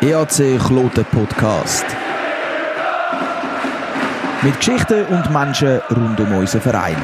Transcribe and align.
EAC 0.00 0.60
Kloten 0.64 1.04
Podcast. 1.06 1.84
Mit 4.42 4.56
Geschichten 4.56 5.04
und 5.06 5.28
Menschen 5.32 5.80
rund 5.90 6.20
um 6.20 6.32
unseren 6.34 6.60
Verein. 6.60 6.96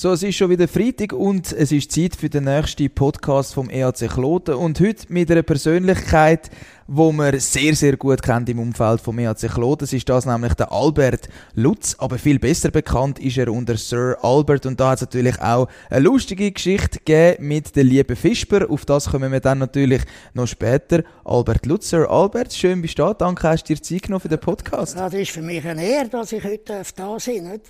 So, 0.00 0.12
es 0.12 0.22
ist 0.22 0.36
schon 0.36 0.48
wieder 0.48 0.66
Freitag 0.66 1.12
und 1.12 1.52
es 1.52 1.72
ist 1.72 1.92
Zeit 1.92 2.16
für 2.16 2.30
den 2.30 2.44
nächsten 2.44 2.88
Podcast 2.88 3.52
vom 3.52 3.68
EAC 3.68 4.08
Kloten. 4.08 4.54
Und 4.54 4.80
heute 4.80 5.04
mit 5.12 5.30
einer 5.30 5.42
Persönlichkeit, 5.42 6.50
wo 6.86 7.12
man 7.12 7.38
sehr, 7.38 7.76
sehr 7.76 7.98
gut 7.98 8.22
kennt 8.22 8.48
im 8.48 8.60
Umfeld 8.60 9.02
vom 9.02 9.18
EAC 9.18 9.52
Kloten. 9.52 9.84
Es 9.84 9.92
ist 9.92 10.08
das 10.08 10.24
nämlich 10.24 10.54
der 10.54 10.72
Albert 10.72 11.28
Lutz, 11.52 11.96
aber 11.98 12.16
viel 12.16 12.38
besser 12.38 12.70
bekannt 12.70 13.18
ist 13.18 13.36
er 13.36 13.52
unter 13.52 13.76
Sir 13.76 14.16
Albert. 14.22 14.64
Und 14.64 14.80
da 14.80 14.92
hat 14.92 14.94
es 14.94 15.02
natürlich 15.02 15.38
auch 15.38 15.68
eine 15.90 16.00
lustige 16.00 16.50
Geschichte 16.50 17.00
gegeben 17.00 17.48
mit 17.48 17.76
der 17.76 17.84
lieben 17.84 18.16
Fischber. 18.16 18.70
Auf 18.70 18.86
das 18.86 19.10
kommen 19.10 19.30
wir 19.30 19.40
dann 19.40 19.58
natürlich 19.58 20.00
noch 20.32 20.46
später. 20.46 21.02
Albert 21.26 21.66
Lutz, 21.66 21.90
Sir 21.90 22.10
Albert, 22.10 22.54
schön 22.54 22.80
bist 22.80 22.98
du 22.98 23.02
da. 23.02 23.12
Danke, 23.12 23.46
hast 23.46 23.64
du 23.64 23.74
dir 23.74 23.82
Zeit 23.82 24.04
genommen 24.04 24.22
für 24.22 24.28
den 24.28 24.40
Podcast. 24.40 24.96
Das 24.96 25.12
ist 25.12 25.30
für 25.30 25.42
mich 25.42 25.62
eine 25.66 25.84
Ehre, 25.84 26.08
dass 26.08 26.32
ich 26.32 26.42
heute 26.42 26.82
da 26.96 27.20
sein 27.20 27.44
darf. 27.44 27.60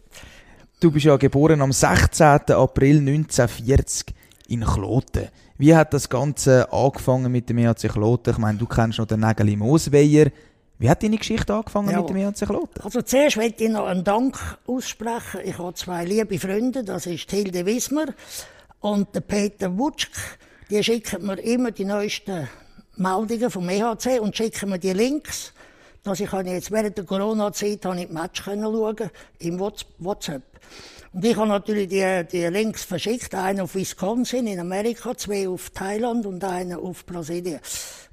Du 0.80 0.90
bist 0.90 1.04
ja 1.04 1.18
geboren 1.18 1.60
am 1.60 1.72
16. 1.72 2.26
April 2.52 3.00
1940 3.00 4.14
in 4.48 4.64
Kloten. 4.64 5.28
Wie 5.58 5.76
hat 5.76 5.92
das 5.92 6.08
Ganze 6.08 6.72
angefangen 6.72 7.30
mit 7.30 7.50
dem 7.50 7.58
EAC 7.58 7.92
Kloten? 7.92 8.32
Ich 8.32 8.38
meine, 8.38 8.56
du 8.56 8.64
kennst 8.64 8.98
noch 8.98 9.04
den 9.04 9.20
Nägeli 9.20 9.56
Moosweier. 9.56 10.30
Wie 10.78 10.88
hat 10.88 11.02
deine 11.02 11.18
Geschichte 11.18 11.52
angefangen 11.52 11.90
ja. 11.90 12.00
mit 12.00 12.08
dem 12.08 12.16
EAC 12.16 12.46
Kloten? 12.46 12.82
Also 12.82 13.02
zuerst 13.02 13.36
möchte 13.36 13.64
ich 13.64 13.70
noch 13.70 13.84
einen 13.84 14.04
Dank 14.04 14.38
aussprechen. 14.66 15.40
Ich 15.44 15.58
habe 15.58 15.74
zwei 15.74 16.06
liebe 16.06 16.38
Freunde, 16.38 16.82
das 16.82 17.04
ist 17.04 17.30
Hilde 17.30 17.66
Wismer 17.66 18.06
und 18.80 19.14
der 19.14 19.20
Peter 19.20 19.76
Wutschk. 19.76 20.12
Die 20.70 20.82
schicken 20.82 21.26
mir 21.26 21.38
immer 21.40 21.72
die 21.72 21.84
neuesten 21.84 22.48
Meldungen 22.96 23.50
vom 23.50 23.68
EHC 23.68 24.18
und 24.18 24.34
schicken 24.34 24.70
mir 24.70 24.78
die 24.78 24.94
Links, 24.94 25.52
dass 26.02 26.20
ich 26.20 26.32
jetzt 26.32 26.70
während 26.70 26.96
der 26.96 27.04
Corona-Zeit 27.04 27.84
die 27.84 28.06
Match 28.06 28.42
schauen 28.42 29.10
im 29.38 29.58
WhatsApp. 29.58 30.42
Und 31.12 31.24
ich 31.24 31.36
habe 31.36 31.48
natürlich 31.48 31.88
die, 31.88 32.24
die 32.30 32.46
Links 32.46 32.84
verschickt, 32.84 33.34
einen 33.34 33.60
auf 33.60 33.74
Wisconsin 33.74 34.46
in 34.46 34.60
Amerika, 34.60 35.16
zwei 35.16 35.48
auf 35.48 35.70
Thailand 35.70 36.24
und 36.24 36.44
einen 36.44 36.78
auf 36.78 37.04
Brasilien. 37.04 37.58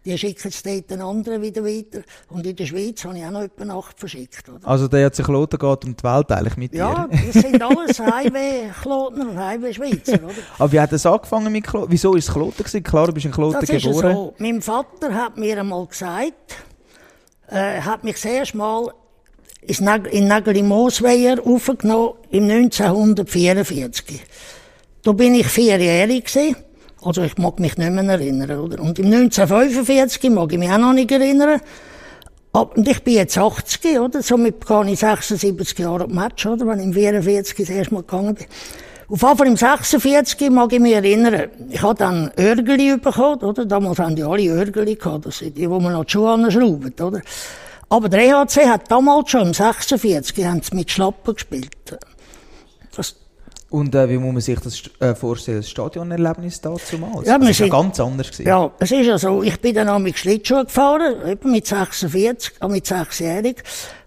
Die 0.04 0.18
schicken 0.18 0.48
es 0.48 0.64
dort 0.64 0.90
den 0.90 1.02
anderen 1.02 1.42
wieder 1.42 1.64
weiter. 1.64 2.02
Und 2.30 2.48
in 2.48 2.56
der 2.56 2.66
Schweiz 2.66 3.04
habe 3.04 3.18
ich 3.18 3.26
auch 3.26 3.32
noch 3.32 3.42
etwa 3.42 3.78
acht 3.78 4.00
verschickt. 4.00 4.50
Oder? 4.50 4.68
Also 4.68 4.88
der 4.88 5.06
hat 5.06 5.16
sich 5.16 5.26
Kloten 5.26 5.60
geht 5.60 5.86
um 5.86 5.96
die 5.96 6.04
Welt 6.04 6.32
eigentlich 6.32 6.58
mit 6.58 6.74
ja, 6.74 7.08
dir? 7.08 7.16
Ja, 7.16 7.24
das 7.26 7.34
sind 7.34 7.62
alles 7.78 8.00
Highway-Klotner 8.00 9.30
und 9.30 9.38
Highway-Schweizer. 9.38 10.24
Oder? 10.24 10.34
Aber 10.58 10.72
wie 10.72 10.80
hat 10.80 10.94
es 10.94 11.06
angefangen 11.06 11.52
mit 11.52 11.68
Kloten? 11.68 11.92
Wieso 11.92 12.16
ist 12.16 12.30
es 12.30 12.34
Kloten 12.34 12.58
gewesen? 12.58 12.84
Klar, 12.84 13.08
du 13.08 13.14
bist 13.14 13.26
in 13.26 13.32
Kloten 13.32 13.60
das 13.60 13.70
geboren. 13.70 14.10
Ist 14.10 14.16
so. 14.16 14.34
Mein 14.38 14.62
Vater 14.62 15.14
hat 15.14 15.38
mir 15.38 15.60
einmal 15.60 15.86
gesagt, 15.86 16.56
äh, 17.50 17.82
hat 17.82 18.04
mich 18.04 18.16
das 18.16 18.26
erste 18.26 18.58
Mal 18.58 18.94
in 19.62 20.28
Nageli 20.28 20.64
Moosweier 20.64 21.38
aufgenommen 21.46 22.14
im 22.32 22.50
1944. 22.50 24.22
Da 25.04 25.12
bin 25.12 25.36
ich 25.36 25.48
vierjährig 25.48 26.26
gewesen. 26.26 26.56
Also 27.02 27.22
ich 27.24 27.38
mag 27.38 27.60
mich 27.60 27.78
nicht 27.78 27.92
mehr 27.92 28.04
erinnern, 28.04 28.60
oder? 28.60 28.82
Und 28.82 29.00
im 29.00 29.06
1945 29.06 30.32
mag 30.32 30.52
ich 30.52 30.58
mich 30.58 30.70
auch 30.70 30.78
noch 30.78 30.94
nicht 30.94 31.12
erinnern. 31.12 31.62
Und 32.52 32.88
ich 32.88 33.04
bin 33.04 33.16
jetzt 33.16 33.38
80, 33.38 34.00
oder? 34.00 34.24
Somit 34.24 34.66
gehe 34.66 34.92
ich 34.92 35.00
76 35.00 35.78
Jahre 35.80 36.06
auf 36.06 36.12
Match, 36.12 36.46
oder? 36.46 36.66
Wenn 36.66 36.80
ich 36.80 36.86
im 36.86 36.94
44 36.94 37.56
das 37.58 37.70
erste 37.70 37.94
Mal 37.94 38.02
gegangen 38.02 38.36
bin. 38.36 38.46
Auf 39.10 39.20
Fall 39.20 39.48
im 39.48 39.56
46 39.56 40.50
mag 40.50 40.74
ich 40.74 40.80
mich 40.80 40.94
erinnern. 40.94 41.50
Ich 41.70 41.82
habe 41.82 41.96
dann 41.96 42.30
Örgeli 42.38 42.98
bekommen, 42.98 43.42
oder? 43.42 43.66
Damals 43.66 44.00
haben 44.00 44.18
die 44.18 44.24
alle 44.24 44.50
Örgeli 44.50 44.96
gehabt. 44.96 45.26
Das 45.26 45.38
sind 45.38 45.56
die, 45.56 45.62
die 45.62 45.68
man 45.68 45.94
noch 45.94 46.04
die 46.04 46.12
Schuhe 46.12 46.32
anschrauben, 46.32 46.94
oder? 47.00 47.22
Aber 47.90 48.10
der 48.10 48.20
EHC 48.20 48.68
hat 48.68 48.92
damals 48.92 49.32
schon, 49.32 49.48
im 49.48 49.54
46, 49.54 50.46
haben 50.46 50.62
sie 50.62 50.76
mit 50.76 50.92
Schlappen 50.92 51.34
gespielt. 51.34 51.72
Das 52.94 53.16
und 53.70 53.94
äh, 53.96 54.10
wie 54.10 54.18
muss 54.18 54.32
man 54.32 54.42
sich 54.42 54.60
das 54.60 54.82
äh, 55.00 55.14
vorstellen, 55.14 55.58
das 55.58 55.70
Stadionerlebnis 55.70 56.62
da 56.62 56.76
zumal? 56.76 57.26
Ja, 57.26 57.38
das 57.38 57.60
war 57.60 57.68
ja 57.68 57.72
ganz 57.72 58.00
anders. 58.00 58.28
Gewesen. 58.32 58.48
Ja, 58.48 58.72
es 58.80 58.92
ist 58.92 59.06
ja 59.06 59.18
so, 59.18 59.44
ich 59.44 59.60
bin 59.60 59.76
dann 59.76 59.90
auch 59.90 60.00
mit 60.00 60.18
Schlittschuh 60.18 60.64
gefahren, 60.64 61.28
eben 61.28 61.52
mit 61.52 61.68
46, 61.68 62.62
auch 62.62 62.70
mit 62.70 62.86
6-jährig. 62.86 63.58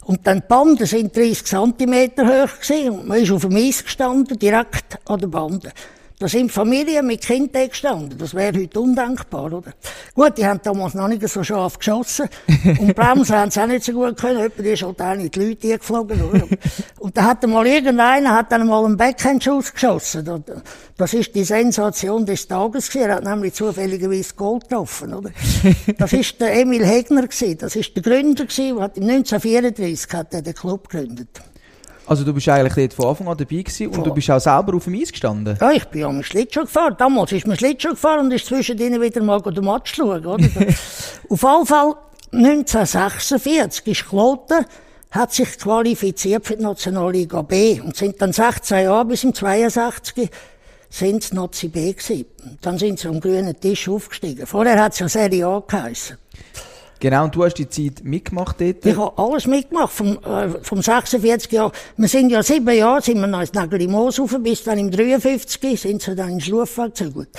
Und 0.05 0.27
dann 0.27 0.41
die 0.41 0.47
Bande 0.49 0.87
sind 0.87 1.15
30 1.15 1.45
cm 1.45 2.11
hoch 2.19 2.61
gewesen, 2.61 2.91
und 2.91 3.09
man 3.09 3.23
ist 3.23 3.31
auf 3.31 3.43
dem 3.43 3.57
Eis 3.57 3.85
gestanden, 3.85 4.39
direkt 4.39 4.99
an 5.05 5.21
der 5.21 5.29
Bande. 5.29 5.73
Da 6.21 6.29
sind 6.29 6.53
Familien 6.53 7.07
mit 7.07 7.23
Kindern 7.23 7.71
gestanden. 7.71 8.19
Das 8.19 8.35
wäre 8.35 8.61
heute 8.61 8.79
undenkbar, 8.79 9.51
oder? 9.55 9.73
Gut, 10.15 10.37
die 10.37 10.45
haben 10.45 10.61
damals 10.63 10.93
noch 10.93 11.09
nicht 11.09 11.27
so 11.27 11.43
scharf 11.43 11.79
geschossen. 11.79 12.29
Und 12.79 12.95
Bremsen 12.95 13.37
haben 13.37 13.51
sie 13.51 13.59
auch 13.59 13.67
nicht 13.67 13.85
so 13.87 13.93
gut 13.93 14.19
können. 14.19 14.37
Jemand 14.37 14.59
ist 14.59 14.83
halt 14.83 15.01
auch 15.01 15.15
nicht 15.15 15.35
die 15.35 15.41
Leute 15.41 15.79
geflogen, 15.79 16.21
oder? 16.21 16.47
Und 16.99 17.17
da 17.17 17.25
hat 17.25 17.47
mal 17.47 17.67
irgendeiner, 17.67 18.35
hat 18.35 18.53
dann 18.53 18.67
mal 18.67 18.85
einen 18.85 18.99
Backhandschuss 18.99 19.73
geschossen. 19.73 20.45
Das 20.99 21.15
ist 21.15 21.35
die 21.35 21.45
Sensation 21.45 22.27
des 22.27 22.47
Tages 22.47 22.91
gewesen. 22.91 23.09
Er 23.09 23.15
hat 23.17 23.25
nämlich 23.25 23.55
zufälligerweise 23.55 24.35
Gold 24.35 24.69
getroffen, 24.69 25.15
oder? 25.15 25.31
Das 25.97 26.13
ist 26.13 26.39
der 26.39 26.53
Emil 26.53 26.85
Hegner 26.85 27.23
gewesen. 27.23 27.57
Das 27.57 27.75
ist 27.77 27.97
der 27.97 28.03
Gründer 28.03 28.45
gewesen, 28.45 28.77
der 28.77 28.85
hat 28.85 28.97
1934 28.99 30.13
hat 30.13 30.35
er 30.35 30.43
den 30.43 30.55
Club 30.55 30.91
gegründet. 30.91 31.41
Also 32.07 32.25
du 32.25 32.33
bist 32.33 32.49
eigentlich 32.49 32.75
dort 32.75 32.95
von 32.95 33.07
Anfang 33.07 33.29
an 33.29 33.37
dabei 33.37 33.63
gewesen 33.63 33.89
und 33.89 34.05
du 34.05 34.13
bist 34.13 34.31
auch 34.31 34.41
selber 34.41 34.75
auf 34.75 34.85
dem 34.85 34.95
Eis 34.95 35.13
gestanden? 35.13 35.57
Ja, 35.61 35.71
ich 35.71 35.85
bin 35.87 36.05
am 36.05 36.23
Schlittschuh 36.23 36.63
gefahren. 36.63 36.97
Damals 36.99 37.33
ist 37.33 37.47
man 37.47 37.57
Schlittschuh 37.57 37.91
gefahren 37.91 38.27
und 38.27 38.33
ist 38.33 38.47
zwischendrin 38.47 39.01
wieder 39.01 39.23
mal 39.23 39.41
den 39.41 39.65
Match 39.65 39.95
schauen, 39.95 40.27
oder? 40.27 40.45
auf 41.29 41.43
jeden 41.43 41.67
Fall 41.67 41.95
1946 42.33 43.87
ist 43.87 44.09
Kloten 44.09 44.65
hat 45.11 45.33
sich 45.33 45.59
qualifiziert 45.59 46.47
für 46.47 46.57
die 46.57 46.63
Nationalliga 46.63 47.43
B 47.43 47.81
und 47.81 47.97
sind 47.97 48.23
dann 48.23 48.33
16 48.33 48.85
Jahre 48.85 49.05
bis 49.05 49.25
im 49.25 49.35
62 49.35 50.31
sind 50.89 51.23
sie 51.23 51.35
Nazi 51.35 51.69
B 51.69 51.93
gewesen. 51.93 52.27
Dann 52.61 52.79
sind 52.79 52.99
sie 52.99 53.09
am 53.09 53.21
grünen 53.21 53.59
Tisch 53.59 53.89
aufgestiegen. 53.89 54.47
Vorher 54.47 54.83
hat 54.83 54.93
es 54.93 54.99
ja 54.99 55.09
Serie 55.09 55.47
A 55.47 55.63
geheißen. 55.67 56.19
Genau, 57.01 57.25
und 57.25 57.35
du 57.35 57.45
hast 57.45 57.55
die 57.55 57.69
Zeit 57.69 58.05
mitgemacht 58.05 58.61
dort? 58.61 58.85
Ich 58.85 58.97
habe 58.97 59.17
alles 59.17 59.47
mitgemacht, 59.47 59.91
vom, 59.91 60.19
äh, 60.19 60.51
vom 60.63 60.83
46 60.83 61.51
Jahr. 61.51 61.73
Wir 61.97 62.09
sind 62.09 62.29
ja 62.29 62.43
sieben 62.43 62.69
Jahre, 62.77 63.01
sind 63.01 63.19
wir 63.19 63.27
noch 63.27 63.41
ins 63.41 63.55
Nageli 63.55 63.87
Moos 63.87 64.21
rauf, 64.21 64.37
bis 64.41 64.65
dann 64.65 64.79
im 64.79 64.91
53 64.91 65.81
sind 65.81 66.03
sie 66.03 66.15
dann 66.15 66.29
in 66.29 66.41
Schlufwald 66.41 66.95
gezügelt. 66.95 67.31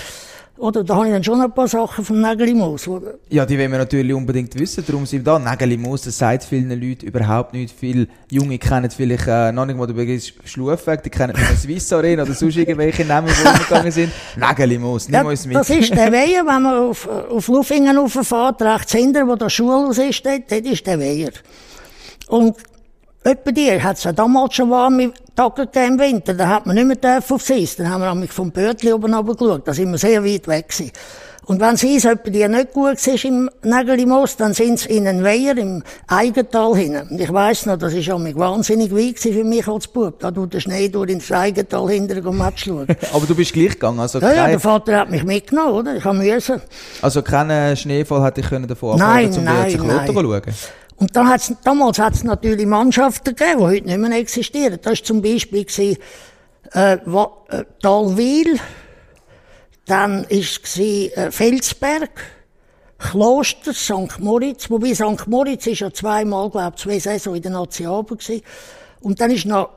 Oder 0.57 0.83
da 0.83 0.95
habe 0.95 1.07
ich 1.07 1.13
dann 1.13 1.23
schon 1.23 1.41
ein 1.41 1.51
paar 1.51 1.67
Sachen 1.67 2.05
vom 2.05 2.21
Nägeli-Moos. 2.21 2.87
Ja, 3.29 3.45
die 3.45 3.57
wollen 3.57 3.71
wir 3.71 3.79
natürlich 3.79 4.13
unbedingt 4.13 4.53
wissen. 4.59 4.83
Darum 4.85 5.05
sind 5.05 5.25
wir 5.25 5.33
da. 5.33 5.39
Nägeli-Moos, 5.39 6.03
das 6.03 6.17
sagt 6.17 6.43
vielen 6.43 6.69
Leuten 6.69 7.07
überhaupt 7.07 7.53
nicht. 7.53 7.73
Viele 7.75 8.07
Junge 8.29 8.59
kennen 8.59 8.91
vielleicht 8.91 9.27
äh, 9.27 9.51
noch 9.51 9.65
nicht 9.65 9.77
mal 9.77 9.87
den 9.87 9.95
Begriff 9.95 10.33
Schlufweg. 10.45 11.01
Die 11.03 11.09
kennen 11.09 11.35
nur 11.35 11.57
Swiss 11.57 11.91
Arena 11.91 12.23
oder 12.23 12.33
sonst 12.33 12.57
irgendwelche 12.57 13.05
Namen, 13.05 13.29
die 13.29 13.47
umgegangen 13.47 13.91
sind. 13.91 14.11
Nägeli-Moos, 14.35 15.07
nimm 15.07 15.15
ja, 15.15 15.23
uns 15.23 15.45
mit. 15.47 15.55
Das 15.55 15.69
ist 15.69 15.95
der 15.95 16.11
Weiher, 16.11 16.45
wenn 16.45 16.61
man 16.61 16.89
auf, 16.89 17.07
auf 17.07 17.47
Lufingen 17.47 17.97
rauffährt, 17.97 18.61
rechts 18.61 18.91
hinter, 18.91 19.27
wo 19.27 19.35
das 19.35 19.53
Schulhaus 19.53 19.97
ist, 19.97 20.23
dort, 20.25 20.51
dort 20.51 20.65
ist 20.65 20.85
der 20.85 20.99
Weiher. 20.99 21.31
Und 22.27 22.55
Etwa 23.23 23.51
dir 23.51 23.83
hat 23.83 23.97
es 23.97 24.03
ja 24.03 24.11
damals 24.11 24.55
schon 24.55 24.71
warme 24.71 25.13
Tage 25.49 25.85
im 25.87 25.99
Winter. 25.99 26.33
Da 26.33 26.47
hat 26.47 26.65
man 26.65 26.75
nicht 26.75 27.03
mehr 27.03 27.17
aufs 27.17 27.51
Eis. 27.51 27.75
Dann 27.75 27.89
haben 27.89 28.01
wir 28.01 28.13
nämlich 28.13 28.31
vom 28.31 28.51
Bötli 28.51 28.93
oben 28.93 29.13
runter 29.13 29.33
geschaut. 29.33 29.67
Da 29.67 29.73
sind 29.73 29.91
wir 29.91 29.97
sehr 29.97 30.23
weit 30.23 30.47
weg 30.47 30.69
gewesen. 30.69 30.91
Und 31.45 31.59
wenn 31.59 31.71
das 31.71 31.83
Eis 31.83 32.05
etwa 32.05 32.29
dir 32.29 32.47
nicht 32.47 32.71
gut 32.71 33.05
war 33.07 33.25
im 33.25 33.49
Nägelimoos, 33.63 34.37
dann 34.37 34.53
sind 34.53 34.79
sie 34.79 34.89
in 34.95 35.07
einen 35.07 35.23
Weiher 35.23 35.57
im 35.57 35.83
Eigental 36.07 36.75
hin. 36.75 36.95
Und 37.09 37.19
ich 37.19 37.33
weiss 37.33 37.65
noch, 37.65 37.77
das 37.77 37.93
war 37.93 38.15
auch 38.15 38.35
wahnsinnig 38.35 38.95
weit 38.95 39.17
für 39.19 39.43
mich 39.43 39.67
als 39.67 39.87
Bub. 39.87 40.19
Da 40.19 40.29
tut 40.29 40.53
der 40.53 40.59
Schnee 40.59 40.87
durch 40.89 41.09
ins 41.09 41.31
Eigental 41.31 41.89
hinterher 41.89 42.25
um 42.27 42.37
Match 42.37 42.65
schauen. 42.65 42.87
Aber 43.13 43.25
du 43.25 43.33
bist 43.33 43.53
gleich 43.53 43.71
gegangen? 43.71 43.99
Also 43.99 44.19
ja, 44.19 44.33
ja, 44.33 44.47
der 44.47 44.59
Vater 44.59 44.99
hat 44.99 45.09
mich 45.09 45.23
mitgenommen, 45.23 45.73
oder? 45.73 45.95
Ich 45.95 46.05
habe 46.05 46.19
müssen. 46.19 46.61
Also 47.01 47.23
keinen 47.23 47.75
Schneefall 47.75 48.23
hätte 48.23 48.41
ich 48.41 48.67
davor 48.67 48.93
abhalten 48.93 49.33
können, 49.33 49.47
um 49.47 49.53
nein, 49.53 49.69
dir 49.69 49.83
nein. 49.83 50.07
schauen? 50.13 50.41
Und 51.01 51.15
dann 51.15 51.29
hat's, 51.29 51.51
damals 51.63 51.97
hat 51.97 52.13
es 52.13 52.23
natürlich 52.23 52.67
Mannschaften 52.67 53.35
gegeben, 53.35 53.57
die 53.57 53.65
heute 53.65 53.85
nicht 53.87 53.97
mehr 53.97 54.19
existieren. 54.19 54.77
Das 54.83 54.99
war 54.99 55.03
zum 55.03 55.19
Beispiel 55.23 55.65
gewesen, 55.65 55.97
äh, 56.73 56.93
äh, 56.93 57.65
Talwil, 57.81 58.59
dann 59.87 60.21
war 60.21 60.29
es 60.29 60.77
äh, 60.77 61.31
Felsberg, 61.31 62.21
Kloster, 62.99 63.73
St. 63.73 64.19
Moritz, 64.19 64.69
wobei 64.69 64.93
St. 64.93 65.25
Moritz 65.25 65.65
ist 65.65 65.79
ja 65.79 65.91
zweimal, 65.91 66.51
glaube 66.51 66.73
ich, 66.75 66.83
zwei 66.83 66.99
Saison 66.99 67.33
in 67.33 67.41
der 67.41 67.51
Nazi 67.51 67.81
gewesen. 67.81 68.43
Und 68.99 69.19
dann 69.19 69.31
ist 69.31 69.47
noch 69.47 69.69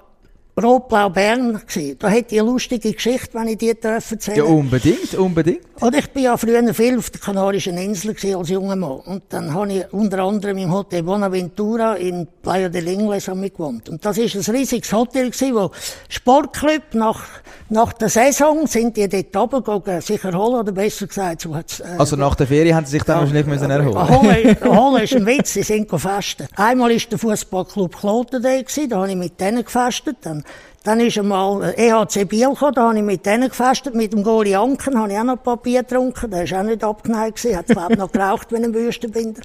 Rotblau 0.62 1.08
Bern 1.10 1.60
gewesen. 1.66 1.96
Da 1.98 2.08
hätte 2.08 2.34
ich 2.34 2.40
eine 2.40 2.50
lustige 2.50 2.92
Geschichte, 2.92 3.30
wenn 3.34 3.48
ich 3.48 3.58
die 3.58 3.70
erzählen 3.70 4.36
Ja, 4.36 4.44
unbedingt, 4.44 5.14
unbedingt. 5.14 5.60
Und 5.80 5.96
ich 5.96 6.08
bin 6.12 6.22
ja 6.22 6.36
früher 6.36 6.72
viel 6.72 6.96
auf 6.96 7.10
der 7.10 7.20
Kanarischen 7.20 7.76
Insel 7.76 8.14
gewesen, 8.14 8.36
als 8.36 8.48
junger 8.50 8.76
Mann. 8.76 9.00
Und 9.00 9.24
dann 9.30 9.52
habe 9.52 9.72
ich 9.72 9.92
unter 9.92 10.20
anderem 10.20 10.56
im 10.58 10.72
Hotel 10.72 11.02
Bonaventura 11.02 11.94
in 11.94 12.28
Playa 12.42 12.68
del 12.68 12.86
Ingles 12.86 13.26
gewohnt. 13.26 13.88
Und 13.88 14.04
das 14.04 14.16
ist 14.18 14.36
ein 14.36 14.54
riesiges 14.54 14.92
Hotel 14.92 15.30
gewesen, 15.30 15.54
wo 15.56 15.72
Sportclub 16.08 16.82
nach, 16.92 17.24
nach 17.68 17.92
der 17.94 18.08
Saison 18.08 18.68
sind 18.68 18.96
die 18.96 19.08
dort 19.08 19.36
runtergegangen, 19.36 20.00
sich 20.02 20.22
erholen, 20.22 20.60
oder 20.60 20.70
besser 20.70 21.08
gesagt, 21.08 21.40
so 21.40 21.54
hat's, 21.56 21.80
äh, 21.80 21.96
Also 21.98 22.14
nach 22.14 22.36
der 22.36 22.46
Ferie 22.46 22.72
haben 22.72 22.86
sie 22.86 22.92
sich 22.92 23.02
dann 23.02 23.18
wahrscheinlich 23.18 23.46
müssen 23.46 23.70
erholen. 23.70 23.96
Erholen, 23.96 24.56
erholen 24.62 25.02
ist 25.02 25.16
ein 25.16 25.26
Witz, 25.26 25.54
sie 25.54 25.64
sind 25.64 25.88
gefastet. 25.88 26.48
Einmal 26.54 26.92
ist 26.92 27.10
der 27.10 27.18
Fußballclub 27.18 27.96
Kloten 27.96 28.40
da 28.40 28.50
gewesen, 28.50 28.88
da 28.88 28.98
habe 28.98 29.10
ich 29.10 29.16
mit 29.16 29.40
denen 29.40 29.64
gefastet, 29.64 30.18
dann 30.22 30.43
dann 30.84 31.00
ist 31.00 31.16
einmal 31.16 31.74
EHC 31.76 32.26
Biel 32.26 32.50
gekommen, 32.50 32.74
da 32.74 32.88
habe 32.88 32.96
ich 32.98 33.02
mit 33.02 33.24
denen 33.24 33.48
gefastet, 33.48 33.94
mit 33.94 34.12
dem 34.12 34.22
Goli 34.22 34.54
Anken 34.54 34.98
habe 34.98 35.12
ich 35.12 35.18
auch 35.18 35.24
noch 35.24 35.42
Papier 35.42 35.82
getrunken, 35.82 36.30
der 36.30 36.44
ist 36.44 36.52
auch 36.52 36.62
nicht 36.62 36.84
abgeneigt 36.84 37.38
gewesen, 37.38 37.56
hat 37.56 37.66
glaube 37.66 37.96
noch 37.96 38.12
geraucht 38.12 38.48
wie 38.52 38.56
ein 38.56 38.74
Wüstenbinder. 38.74 39.40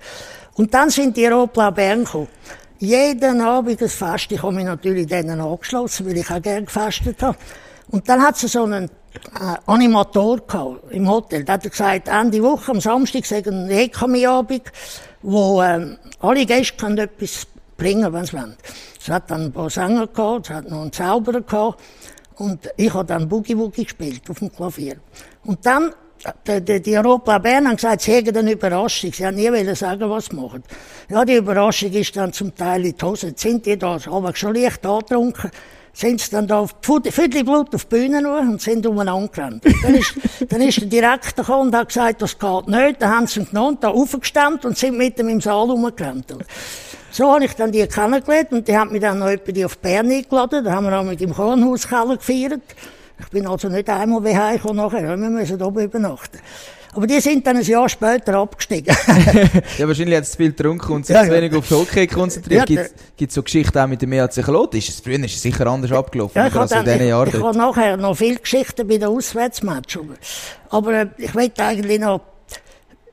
Und 0.56 0.74
dann 0.74 0.90
sind 0.90 1.16
die 1.16 1.28
Rotblau 1.28 1.72
Bern 1.72 2.04
gekommen. 2.04 2.28
Jeden 2.80 3.42
Abend 3.42 3.82
das 3.82 3.96
Fest, 3.96 4.32
ich 4.32 4.44
habe 4.44 4.54
mich 4.54 4.66
natürlich 4.66 5.08
denen 5.08 5.40
angeschlossen, 5.40 6.06
weil 6.06 6.18
ich 6.18 6.30
auch 6.30 6.42
gerne 6.42 6.66
gefastet 6.66 7.22
habe. 7.24 7.38
Und 7.90 8.08
dann 8.08 8.22
hat 8.22 8.38
sie 8.38 8.48
so 8.48 8.64
einen 8.64 8.86
äh, 8.86 9.56
Animator 9.66 10.40
gehabt, 10.46 10.92
im 10.92 11.10
Hotel. 11.10 11.44
Da 11.44 11.54
hat 11.54 11.64
gesagt, 11.64 12.08
Ende 12.10 12.44
Woche, 12.44 12.72
am 12.72 12.82
Samstag, 12.82 13.26
sagen 13.26 13.66
ein 13.66 13.70
EKMI-Abend, 13.70 14.64
wo 15.22 15.62
ähm, 15.62 15.98
alle 16.20 16.46
Gäste 16.46 16.78
können 16.78 16.98
etwas 16.98 17.48
bringen, 17.80 18.14
wenn 18.14 18.26
sie 18.26 18.34
wollen. 18.34 18.56
Es 19.02 19.10
hat 19.10 19.32
dann 19.32 19.46
ein 19.46 19.52
paar 19.52 19.70
Sänger 19.72 20.06
gehabt, 20.06 20.50
es 20.50 20.56
hat 20.56 20.70
noch 20.70 20.82
einen 20.82 20.92
Zauberer 20.92 21.42
gehabt. 21.42 21.82
Und 22.38 22.70
ich 22.78 22.94
habe 22.94 23.06
dann 23.06 23.28
Boogie 23.28 23.58
Woogie 23.58 23.84
gespielt 23.84 24.22
auf 24.30 24.40
dem 24.40 24.52
Klavier. 24.52 24.98
Und 25.44 25.66
dann, 25.66 25.92
die, 26.48 26.62
die, 26.62 26.82
die 26.82 26.98
Europa 26.98 27.38
Bern 27.40 27.68
haben 27.68 27.76
gesagt, 27.76 28.02
sie 28.02 28.14
hätten 28.14 28.38
eine 28.38 28.52
Überraschung. 28.52 29.12
Sie 29.12 29.26
haben 29.26 29.36
nie 29.36 29.52
wollen 29.52 29.76
sagen, 29.76 30.10
was 30.10 30.26
sie 30.26 30.36
machen. 30.36 30.64
Ja, 31.10 31.26
die 31.26 31.36
Überraschung 31.36 31.92
ist 31.92 32.16
dann 32.16 32.32
zum 32.32 32.56
Teil 32.56 32.86
in 32.86 32.96
die 32.96 33.06
Hose. 33.06 33.34
Sind 33.36 33.66
die 33.66 33.78
da, 33.78 33.98
aber 34.10 34.36
schon 34.36 34.54
leicht 34.54 34.86
angetrunken 34.86 35.52
sind 36.00 36.22
sie 36.22 36.32
dann 36.32 36.48
da 36.48 36.60
auf 36.60 36.76
Viertelblut 36.82 37.76
auf 37.76 37.86
die 37.86 37.96
Bühne 37.96 38.22
nur 38.22 38.40
und 38.40 38.62
sind 38.62 38.86
umeinander 38.86 39.28
gerannt. 39.28 39.66
Dann 39.84 39.96
ist, 39.96 40.16
dann 40.50 40.62
ist 40.62 40.80
der 40.80 40.88
Direktor 40.88 41.44
gekommen 41.44 41.70
und 41.70 41.76
hat 41.76 41.90
gesagt, 41.90 42.22
das 42.22 42.38
geht 42.38 42.68
nicht. 42.68 43.02
Dann 43.02 43.10
haben 43.10 43.28
sie 43.28 43.42
ihn 43.42 43.48
genommen, 43.48 43.78
da 43.82 43.90
aufgestemmt 43.90 44.66
und 44.66 44.78
sind 44.78 44.98
mit 44.98 45.20
ihm 45.20 45.28
im 45.30 45.42
Saal 45.42 45.70
rumgerannt. 45.70 46.34
So 47.12 47.34
habe 47.34 47.46
ich 47.46 47.54
dann 47.54 47.72
die 47.72 47.86
kennengelernt 47.88 48.52
und 48.52 48.68
die 48.68 48.78
haben 48.78 48.92
mich 48.92 49.02
dann 49.02 49.20
noch 49.20 49.30
die 49.36 49.66
auf 49.66 49.78
Bern 49.80 50.10
eingeladen. 50.12 50.64
Da 50.64 50.74
haben 50.74 50.86
wir 50.86 51.00
auch 51.00 51.04
mit 51.04 51.20
dem 51.20 51.34
Kornhauskeller 51.34 52.18
gefeiert. 52.18 52.62
Ich 53.20 53.28
bin 53.30 53.48
also 53.48 53.68
nicht 53.68 53.90
einmal 53.90 54.24
wie 54.24 54.38
heimgekommen 54.38 54.78
nachher. 54.78 55.18
Wir 55.18 55.30
müssen 55.30 55.62
oben 55.62 55.84
übernachten. 55.84 56.40
Aber 56.94 57.06
die 57.06 57.20
sind 57.20 57.46
dann 57.46 57.58
ein 57.58 57.64
Jahr 57.64 57.88
später 57.88 58.36
abgestiegen. 58.36 58.96
ja, 59.78 59.88
wahrscheinlich 59.88 60.18
hat 60.18 60.24
es 60.24 60.32
zu 60.32 60.38
viel 60.38 60.52
getrunken 60.54 60.92
und 60.92 61.06
sich 61.06 61.16
ja, 61.16 61.24
zu 61.24 61.32
wenig 61.32 61.54
auf 61.54 61.70
Hockey 61.70 62.08
konzentriert. 62.08 62.70
Ja, 62.70 62.84
Gibt 63.16 63.30
es 63.30 63.36
so 63.36 63.44
Geschichten 63.44 63.78
auch 63.78 63.88
mit 63.88 64.02
dem 64.02 64.12
EAC 64.12 64.44
Klot? 64.44 64.74
Ist 64.74 64.90
es 64.90 65.00
früher 65.00 65.24
ist 65.24 65.36
es 65.36 65.42
sicher 65.42 65.68
anders 65.68 65.92
abgelaufen 65.92 66.36
ja, 66.36 66.48
ich 66.48 66.56
als 66.56 66.72
in 66.72 66.84
diesen 66.84 67.08
Jahren? 67.08 67.30
Ich, 67.30 67.36
ich 67.36 67.44
habe 67.44 67.58
nachher 67.58 67.98
noch 67.98 68.16
viele 68.16 68.38
Geschichten 68.38 68.88
bei 68.88 68.98
den 68.98 69.08
Auswärtsmatchen. 69.08 70.18
Aber 70.70 70.94
äh, 70.94 71.08
ich 71.18 71.36
will 71.36 71.52
eigentlich 71.58 72.00
noch, 72.00 72.22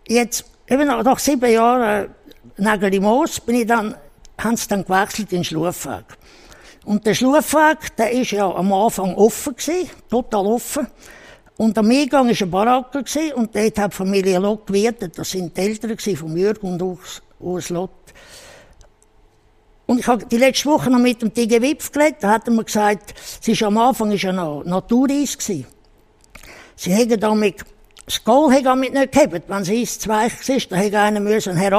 jetzt, 0.08 0.46
eben 0.68 0.86
nach 0.86 1.18
sieben 1.18 1.52
Jahren 1.52 2.08
Nageli 2.08 2.15
Moos 2.58 3.40
bin 3.40 3.56
ich 3.56 3.66
dann, 3.66 3.94
haben 4.38 4.56
sie 4.56 4.68
dann 4.68 4.84
gewechselt 4.84 5.32
in 5.32 5.44
Schlufweg. 5.44 6.04
Und 6.84 7.04
der 7.04 7.14
Schlufweg, 7.14 7.96
der 7.96 8.12
ist 8.12 8.30
ja 8.30 8.50
am 8.50 8.72
Anfang 8.72 9.14
offen 9.14 9.56
gewesen, 9.56 9.90
total 10.08 10.46
offen. 10.46 10.86
Und 11.56 11.76
am 11.78 11.90
Eingang 11.90 12.28
war 12.28 12.34
ein 12.40 12.50
Baracker 12.50 13.02
gewesen, 13.02 13.32
und 13.34 13.54
dort 13.54 13.78
hat 13.78 13.92
die 13.92 13.96
Familie 13.96 14.38
Lott 14.38 14.66
gewirtet. 14.66 15.18
Das 15.18 15.30
sind 15.30 15.56
die 15.56 15.60
Eltern 15.60 15.98
von 15.98 16.36
Jürgen 16.36 16.80
und 16.80 17.00
Urs, 17.40 17.70
Lott. 17.70 17.90
Und 19.86 20.00
ich 20.00 20.06
habe 20.06 20.26
die 20.26 20.36
letzte 20.36 20.68
Woche 20.68 20.90
noch 20.90 20.98
mit 20.98 21.22
dem 21.22 21.32
Tige 21.32 21.62
Wipf 21.62 21.92
geredet, 21.92 22.18
da 22.20 22.30
hat 22.32 22.48
er 22.48 22.52
mir 22.52 22.64
gesagt, 22.64 23.14
es 23.40 23.46
ist 23.46 23.62
am 23.62 23.78
Anfang 23.78 24.10
ist 24.10 24.22
ja 24.22 24.32
noch 24.32 24.64
Natureis 24.64 25.38
gewesen. 25.38 25.66
Sie 26.74 26.94
haben 26.94 27.20
damit 27.20 27.64
das 28.06 28.22
Goal 28.22 28.52
hat 28.52 28.64
damit 28.64 28.94
nicht 28.94 29.12
gehabt. 29.12 29.48
Wenn 29.48 29.62
es 29.62 29.68
Eis 29.68 29.98
zu 29.98 30.08
weich 30.08 30.48
ist, 30.48 30.70
dann 30.70 30.78
hätte 30.78 30.98
einer 30.98 31.20
müssen, 31.20 31.56
Herr 31.56 31.72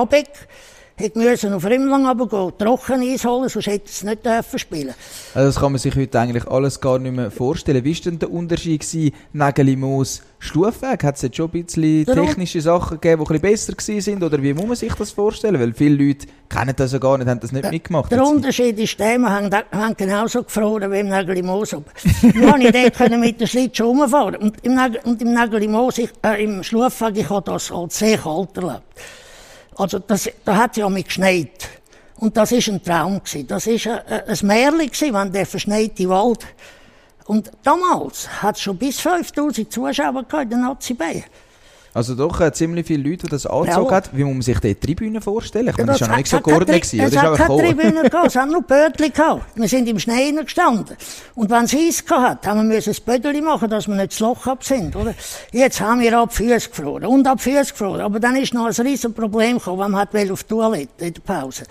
Müssen 1.16 1.54
auf 1.54 1.64
Rimlang 1.64 2.08
runtergehen, 2.08 2.54
trocken 2.58 3.02
Eis 3.02 3.24
holen, 3.24 3.50
sonst 3.50 3.68
hätte 3.68 3.86
es 3.86 4.04
nicht 4.04 4.26
dürfen 4.26 4.58
spielen. 4.58 4.96
Also 5.36 5.50
das 5.50 5.60
kann 5.60 5.72
man 5.72 5.80
sich 5.80 5.96
heute 5.96 6.20
eigentlich 6.20 6.48
alles 6.48 6.82
gar 6.82 6.98
nicht 6.98 7.16
mehr 7.16 7.30
vorstellen. 7.30 7.84
Wie 7.84 7.94
war 7.94 8.02
denn 8.04 8.18
der 8.18 8.32
Unterschied 8.32 8.82
gewesen, 8.82 9.14
Nägeli, 9.32 9.76
Moos, 9.76 10.24
Stufweg? 10.40 11.04
Hat 11.04 11.16
es 11.16 11.22
jetzt 11.22 11.38
schon 11.38 11.52
ein 11.54 11.64
bisschen 11.64 12.04
technische 12.06 12.62
Sachen 12.62 13.00
gegeben, 13.00 13.24
die 13.30 13.34
ein 13.36 13.42
bisschen 13.42 13.76
besser 13.76 14.02
sind? 14.02 14.24
Oder 14.24 14.42
wie 14.42 14.56
muss 14.56 14.66
man 14.66 14.76
sich 14.76 14.94
das 14.96 15.12
vorstellen? 15.12 15.60
Weil 15.60 15.74
viele 15.74 16.04
Leute 16.04 16.26
kennen 16.50 16.74
das 16.76 16.94
ja 16.94 16.98
gar 16.98 17.20
nicht, 17.20 17.28
haben 17.28 17.40
das 17.42 17.52
nicht 17.52 17.70
mitgemacht. 17.70 18.12
Der 18.12 18.26
Unterschied 18.26 18.80
ist 18.80 19.00
der, 19.00 19.20
wir 19.20 19.30
haben, 19.30 19.54
haben 19.54 19.96
genauso 19.96 20.42
gefroren 20.42 20.92
wie 20.92 21.00
im 21.00 21.10
Nägeli 21.10 21.44
Moos. 21.44 21.74
Nur 21.74 22.58
ich 22.58 22.72
dort 22.72 23.20
mit 23.20 23.40
der 23.40 23.46
Schlittschuh 23.46 23.86
rumfahren. 23.86 24.38
Und 24.38 24.66
im, 24.66 24.74
Nagel, 24.74 25.00
und 25.04 25.22
im 25.22 25.34
Nägeli 25.34 25.68
Moos, 25.68 26.00
äh, 26.00 26.44
im 26.44 26.64
Stufweg, 26.64 27.18
ich 27.18 27.30
habe 27.30 27.52
das 27.52 27.72
als 27.72 28.00
sehr 28.00 28.18
kalt 28.18 28.58
erlebt. 28.58 28.82
Also 29.78 30.00
das, 30.00 30.30
da 30.44 30.56
hat 30.56 30.78
ja 30.78 30.90
mit 30.90 31.06
geschneit. 31.06 31.70
Und 32.18 32.36
das 32.36 32.52
ist 32.52 32.68
ein 32.68 32.84
Traum 32.84 33.24
gewesen. 33.24 33.48
Das 33.48 33.68
ist 33.68 33.88
ein, 33.88 34.00
ein 34.08 34.38
Märchen 34.42 34.78
gewesen, 34.92 35.14
wenn 35.14 35.32
der 35.32 35.46
verschneite 35.46 36.10
Wald 36.10 36.46
und 37.28 37.52
damals 37.62 38.42
hat 38.42 38.56
es 38.56 38.62
schon 38.62 38.78
bis 38.78 39.02
5000 39.02 39.72
Zuschauer 39.72 40.26
in 40.42 40.50
der 40.50 40.58
Nazi 40.60 40.94
Bayern. 40.94 41.26
Also 41.98 42.14
doch 42.14 42.40
äh, 42.42 42.54
ziemlich 42.54 42.86
viele 42.86 43.10
Leute, 43.10 43.26
die 43.26 43.32
das 43.32 43.48
angezogen 43.48 43.92
ja. 43.92 44.04
Wie 44.12 44.24
muss 44.24 44.34
man 44.34 44.42
sich 44.44 44.60
die 44.60 44.76
Tribüne 44.76 45.20
vorstellen? 45.20 45.70
Ich 45.70 45.78
meine, 45.78 45.94
das 45.94 46.02
war 46.02 46.10
ja 46.10 46.18
nicht 46.18 46.28
so 46.28 46.40
geordnet. 46.42 46.94
Es 46.94 47.18
hat 47.18 47.38
keine 47.38 47.58
Tribüne 47.58 48.04
gehabt, 48.12 48.28
es 48.28 48.36
hat 48.36 48.48
nur 48.52 48.62
Bötchen 48.62 49.12
gehabt. 49.12 49.46
Wir 49.56 49.68
sind 49.68 49.90
im 49.90 49.98
Schnee 49.98 50.32
gestanden. 50.32 50.96
Und 51.34 51.50
wenn 51.50 51.64
es 51.64 51.74
Eis 51.74 52.06
gehabt 52.06 52.46
hat, 52.46 52.48
haben 52.56 52.70
wir 52.70 52.78
ein 52.78 52.96
Bötchen 53.04 53.44
machen, 53.44 53.68
dass 53.72 53.88
wir 53.88 53.96
nicht 53.96 54.12
das 54.12 54.20
Loch 54.20 54.46
ab 54.46 54.64
sind, 54.64 54.96
oder? 54.96 55.16
Jetzt 55.52 55.82
haben 55.82 56.00
wir 56.00 56.20
ab 56.20 56.32
Füße 56.32 56.70
gefroren 56.70 57.06
und 57.08 57.26
ab 57.26 57.42
Füße 57.42 57.72
gefroren. 57.72 58.02
Aber 58.02 58.20
dann 58.20 58.36
ist 58.36 58.54
noch 58.54 58.68
ein 58.68 58.86
riesen 58.86 59.16
Problem 59.16 59.58
gekommen, 59.58 59.80
wenn 59.80 59.90
man 59.90 60.02
hat 60.02 60.32
auf 60.32 60.44
die 60.44 60.50
Toilette 60.50 61.04
in 61.04 61.14
der 61.16 61.22
Pause. 61.22 61.64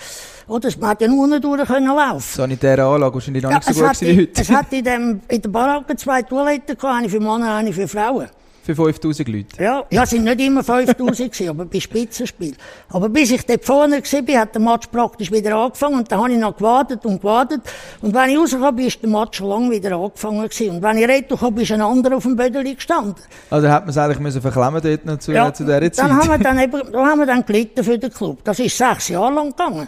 Oder 0.48 0.68
man 0.80 0.90
hat 0.90 1.02
ja 1.02 1.06
nur 1.06 1.28
nicht 1.28 1.44
durch 1.44 1.64
können 1.68 1.86
laufen. 1.86 2.20
Sanitäre 2.20 2.84
Anlage 2.84 3.14
wahrscheinlich 3.14 3.44
noch 3.44 3.50
ja, 3.50 3.58
nicht 3.58 3.72
so 3.72 3.80
gut 3.80 4.00
wie 4.00 4.22
heute. 4.22 4.42
Es 4.42 4.50
hat 4.50 4.72
in, 4.72 4.84
dem, 4.84 5.20
in 5.28 5.40
der 5.40 5.48
Baracke 5.50 5.94
zwei 5.94 6.22
Toiletten 6.22 6.76
gehabt, 6.76 6.98
eine 6.98 7.08
für 7.08 7.20
Männer, 7.20 7.54
eine 7.54 7.72
für 7.72 7.86
Frauen 7.86 8.28
für 8.66 8.74
5000 8.74 9.28
Leute? 9.28 9.62
Ja, 9.62 9.84
ja, 9.90 10.02
es 10.02 10.10
sind 10.10 10.24
nicht 10.24 10.40
immer 10.40 10.64
5000 10.64 11.32
gewesen, 11.32 11.48
aber 11.48 11.64
bei 11.66 11.78
Spitzenspiel. 11.78 12.54
Aber 12.88 13.08
bis 13.08 13.30
ich 13.30 13.46
dort 13.46 13.64
vorne 13.64 14.02
war, 14.02 14.40
hat 14.40 14.54
der 14.54 14.60
Match 14.60 14.88
praktisch 14.88 15.30
wieder 15.30 15.56
angefangen 15.56 16.00
und 16.00 16.10
dann 16.10 16.18
habe 16.18 16.32
ich 16.32 16.38
noch 16.38 16.56
gewartet 16.56 17.06
und 17.06 17.20
gewartet. 17.20 17.60
Und 18.02 18.12
wenn 18.12 18.30
ich 18.30 18.38
rauskam, 18.38 18.78
ist 18.78 19.00
der 19.00 19.08
Match 19.08 19.38
schon 19.38 19.48
lange 19.48 19.70
wieder 19.70 19.96
angefangen 19.96 20.42
gewesen. 20.42 20.76
Und 20.76 20.82
wenn 20.82 20.98
ich 20.98 21.08
retour 21.08 21.38
kam, 21.38 21.56
ist 21.58 21.70
ein 21.70 21.80
anderer 21.80 22.16
auf 22.16 22.24
dem 22.24 22.34
Bödeli 22.34 22.74
gestanden. 22.74 23.14
Also 23.50 23.68
hat 23.68 23.82
man 23.84 23.90
es 23.90 23.98
eigentlich 23.98 24.18
müssen 24.18 24.42
verklemmen 24.42 24.80
dort 24.82 25.06
noch 25.06 25.18
zu, 25.18 25.32
ja, 25.32 25.54
zu 25.54 25.64
dieser 25.64 25.80
Zeit? 25.92 25.98
Dann 25.98 26.16
haben 26.16 26.28
wir 26.28 26.38
dann 26.38 26.58
eben, 26.58 26.82
da 26.92 27.06
haben 27.06 27.18
wir 27.20 27.26
dann 27.26 27.46
gelitten 27.46 27.84
für 27.84 27.98
den 27.98 28.12
Club. 28.12 28.38
Das 28.42 28.58
ist 28.58 28.76
sechs 28.76 29.08
Jahre 29.08 29.32
lang 29.32 29.50
gegangen 29.50 29.86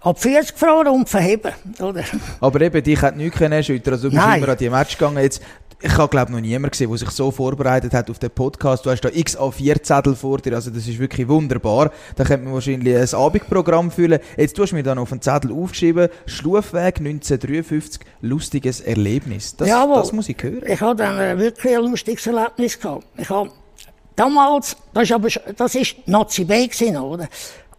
ab 0.00 0.18
40 0.18 0.54
gefroren 0.54 0.88
und 0.88 1.08
verheben, 1.08 1.52
oder? 1.80 2.02
Aber 2.40 2.60
eben, 2.60 2.82
dich 2.82 3.00
hat 3.02 3.16
nichts 3.16 3.38
können 3.38 3.52
erschüttern. 3.52 3.94
Also 3.94 4.08
du 4.08 4.14
bist 4.14 4.26
Nein. 4.26 4.42
immer 4.42 4.52
an 4.52 4.58
die 4.58 4.70
Match 4.70 4.96
gegangen. 4.96 5.18
Jetzt, 5.18 5.42
ich 5.82 5.96
habe 5.96 6.08
glaube 6.08 6.32
noch 6.32 6.40
niemand 6.40 6.72
gesehen, 6.72 6.90
der 6.90 6.98
sich 6.98 7.10
so 7.10 7.30
vorbereitet 7.30 7.94
hat 7.94 8.10
auf 8.10 8.18
den 8.18 8.30
Podcast. 8.30 8.84
Du 8.84 8.90
hast 8.90 9.00
da 9.00 9.08
x 9.08 9.36
A4-Zettel 9.38 10.14
vor 10.14 10.38
dir, 10.38 10.54
also 10.54 10.70
das 10.70 10.86
ist 10.86 10.98
wirklich 10.98 11.26
wunderbar. 11.28 11.90
Da 12.16 12.24
könnte 12.24 12.44
man 12.44 12.54
wahrscheinlich 12.54 12.96
ein 12.96 13.18
Abendprogramm 13.18 13.90
füllen. 13.90 14.20
Jetzt 14.36 14.56
tust 14.56 14.72
du 14.72 14.76
mir 14.76 14.82
dann 14.82 14.98
auf 14.98 15.08
den 15.08 15.22
Zettel 15.22 15.52
aufgeschrieben, 15.52 16.08
Schlufweg 16.26 16.98
1953, 16.98 18.02
lustiges 18.20 18.80
Erlebnis. 18.80 19.56
Das, 19.56 19.68
Jawohl. 19.68 19.96
das 19.96 20.12
muss 20.12 20.28
ich 20.28 20.36
hören. 20.42 20.62
Ich 20.66 20.80
habe 20.80 20.96
dann 20.96 21.38
wirklich 21.38 21.76
ein 21.76 21.82
lustiges 21.82 22.26
Erlebnis 22.26 22.78
gehabt. 22.78 23.06
Ich 23.16 23.30
habe 23.30 23.50
damals, 24.16 24.76
das 24.92 25.04
ist 25.04 25.12
aber, 25.12 25.28
das 25.56 25.74
ist 25.74 25.96
Nazi 26.06 26.44
B 26.44 26.66
gewesen, 26.66 26.96
oder? 26.98 27.28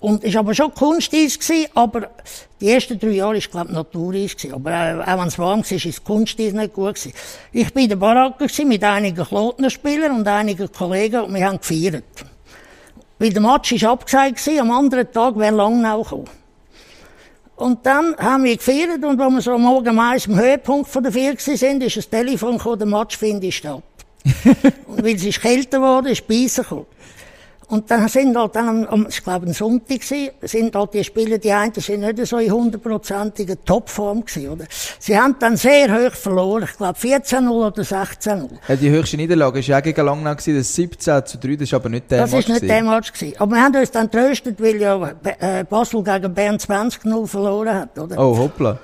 Und 0.01 0.23
ist 0.23 0.35
aber 0.35 0.55
schon 0.55 0.73
Kunsteis 0.73 1.37
gewesen, 1.37 1.67
aber 1.75 2.09
die 2.59 2.69
ersten 2.69 2.99
drei 2.99 3.11
Jahre 3.11 3.37
ist, 3.37 3.51
glaube 3.51 3.67
ich, 3.69 3.75
Natureis 3.75 4.35
gewesen. 4.35 4.55
Aber 4.55 4.71
auch, 4.71 5.07
auch 5.07 5.19
wenn 5.19 5.27
es 5.27 5.37
warm 5.37 5.59
war, 5.59 5.71
ist 5.71 5.85
das 5.85 6.03
Kunsteis 6.03 6.53
nicht 6.53 6.73
gut 6.73 6.95
gewesen. 6.95 7.13
Ich 7.51 7.71
bin 7.71 7.83
in 7.83 7.89
der 7.89 7.95
Baracke 7.97 8.45
gewesen, 8.45 8.67
mit 8.67 8.83
einigen 8.83 9.23
Klotnerspielern 9.23 10.17
und 10.17 10.27
einigen 10.27 10.71
Kollegen 10.71 11.21
und 11.21 11.35
wir 11.35 11.45
haben 11.45 11.59
gefeiert. 11.59 12.03
Weil 13.19 13.29
der 13.29 13.41
Match 13.43 13.71
ist 13.73 13.83
abgesagt 13.83 14.37
gewesen, 14.37 14.59
am 14.59 14.71
anderen 14.71 15.11
Tag 15.11 15.37
wäre 15.37 15.55
Langnau 15.55 16.01
gekommen. 16.01 16.29
Und 17.57 17.85
dann 17.85 18.15
haben 18.17 18.43
wir 18.43 18.57
gefeiert 18.57 19.03
und 19.03 19.21
als 19.21 19.33
wir 19.33 19.41
so 19.41 19.51
am 19.53 19.61
Morgen 19.61 19.93
meist 19.93 20.27
am 20.27 20.39
Höhepunkt 20.39 20.89
von 20.89 21.03
der 21.03 21.11
Vier 21.11 21.35
sind, 21.37 21.83
ist 21.83 21.97
das 21.97 22.09
Telefon 22.09 22.57
gekommen, 22.57 22.79
der 22.79 22.87
Match 22.87 23.15
findet 23.15 23.53
statt. 23.53 23.83
und 24.87 25.03
weil 25.03 25.13
es 25.13 25.23
ist 25.23 25.39
kälter 25.39 25.77
geworden, 25.77 26.07
ist 26.07 26.27
Beissen 26.27 26.63
gekommen. 26.63 26.87
Und 27.71 27.89
dann 27.89 28.05
sind 28.09 28.37
halt 28.37 28.53
dann, 28.57 28.85
am, 28.87 29.07
ich 29.09 29.23
glaube, 29.23 29.45
ein 29.45 29.53
Sonntag 29.53 30.01
gewesen, 30.01 30.29
sind 30.41 30.75
halt 30.75 30.93
die 30.93 31.05
Spieler, 31.05 31.37
die 31.37 31.53
einen 31.53 31.73
sind 31.73 32.01
nicht 32.01 32.27
so 32.27 32.37
in 32.37 32.51
hundertprozentiger 32.51 33.55
Topform 33.63 34.25
gewesen, 34.25 34.49
oder? 34.49 34.65
Sie 34.99 35.17
haben 35.17 35.37
dann 35.39 35.55
sehr 35.55 35.87
hoch 35.89 36.13
verloren. 36.13 36.65
Ich 36.69 36.75
glaube, 36.75 36.99
14-0 36.99 37.49
oder 37.49 37.81
16-0. 37.81 38.49
Ja, 38.67 38.75
die 38.75 38.89
höchste 38.89 39.15
Niederlage 39.15 39.59
war 39.59 39.63
ja 39.63 39.79
gegen 39.79 40.05
Langnau, 40.05 40.31
gewesen, 40.35 40.57
das 40.57 40.75
17 40.75 41.25
zu 41.25 41.37
3, 41.37 41.55
das 41.55 41.61
ist 41.61 41.73
aber 41.73 41.87
nicht 41.87 42.11
der 42.11 42.21
Das 42.23 42.31
Match. 42.33 42.49
ist 42.49 42.61
nicht 42.61 42.69
der 42.69 42.83
Match 42.83 43.13
gewesen. 43.13 43.35
Aber 43.39 43.55
wir 43.55 43.63
haben 43.63 43.75
uns 43.77 43.91
dann 43.91 44.11
tröstet, 44.11 44.61
weil 44.61 44.75
ja 44.75 45.11
äh, 45.39 45.63
Basel 45.63 46.03
gegen 46.03 46.33
Bern 46.33 46.57
20-0 46.57 47.25
verloren 47.27 47.73
hat, 47.73 47.97
oder? 47.97 48.17
Oh, 48.19 48.37
hoppla. 48.37 48.79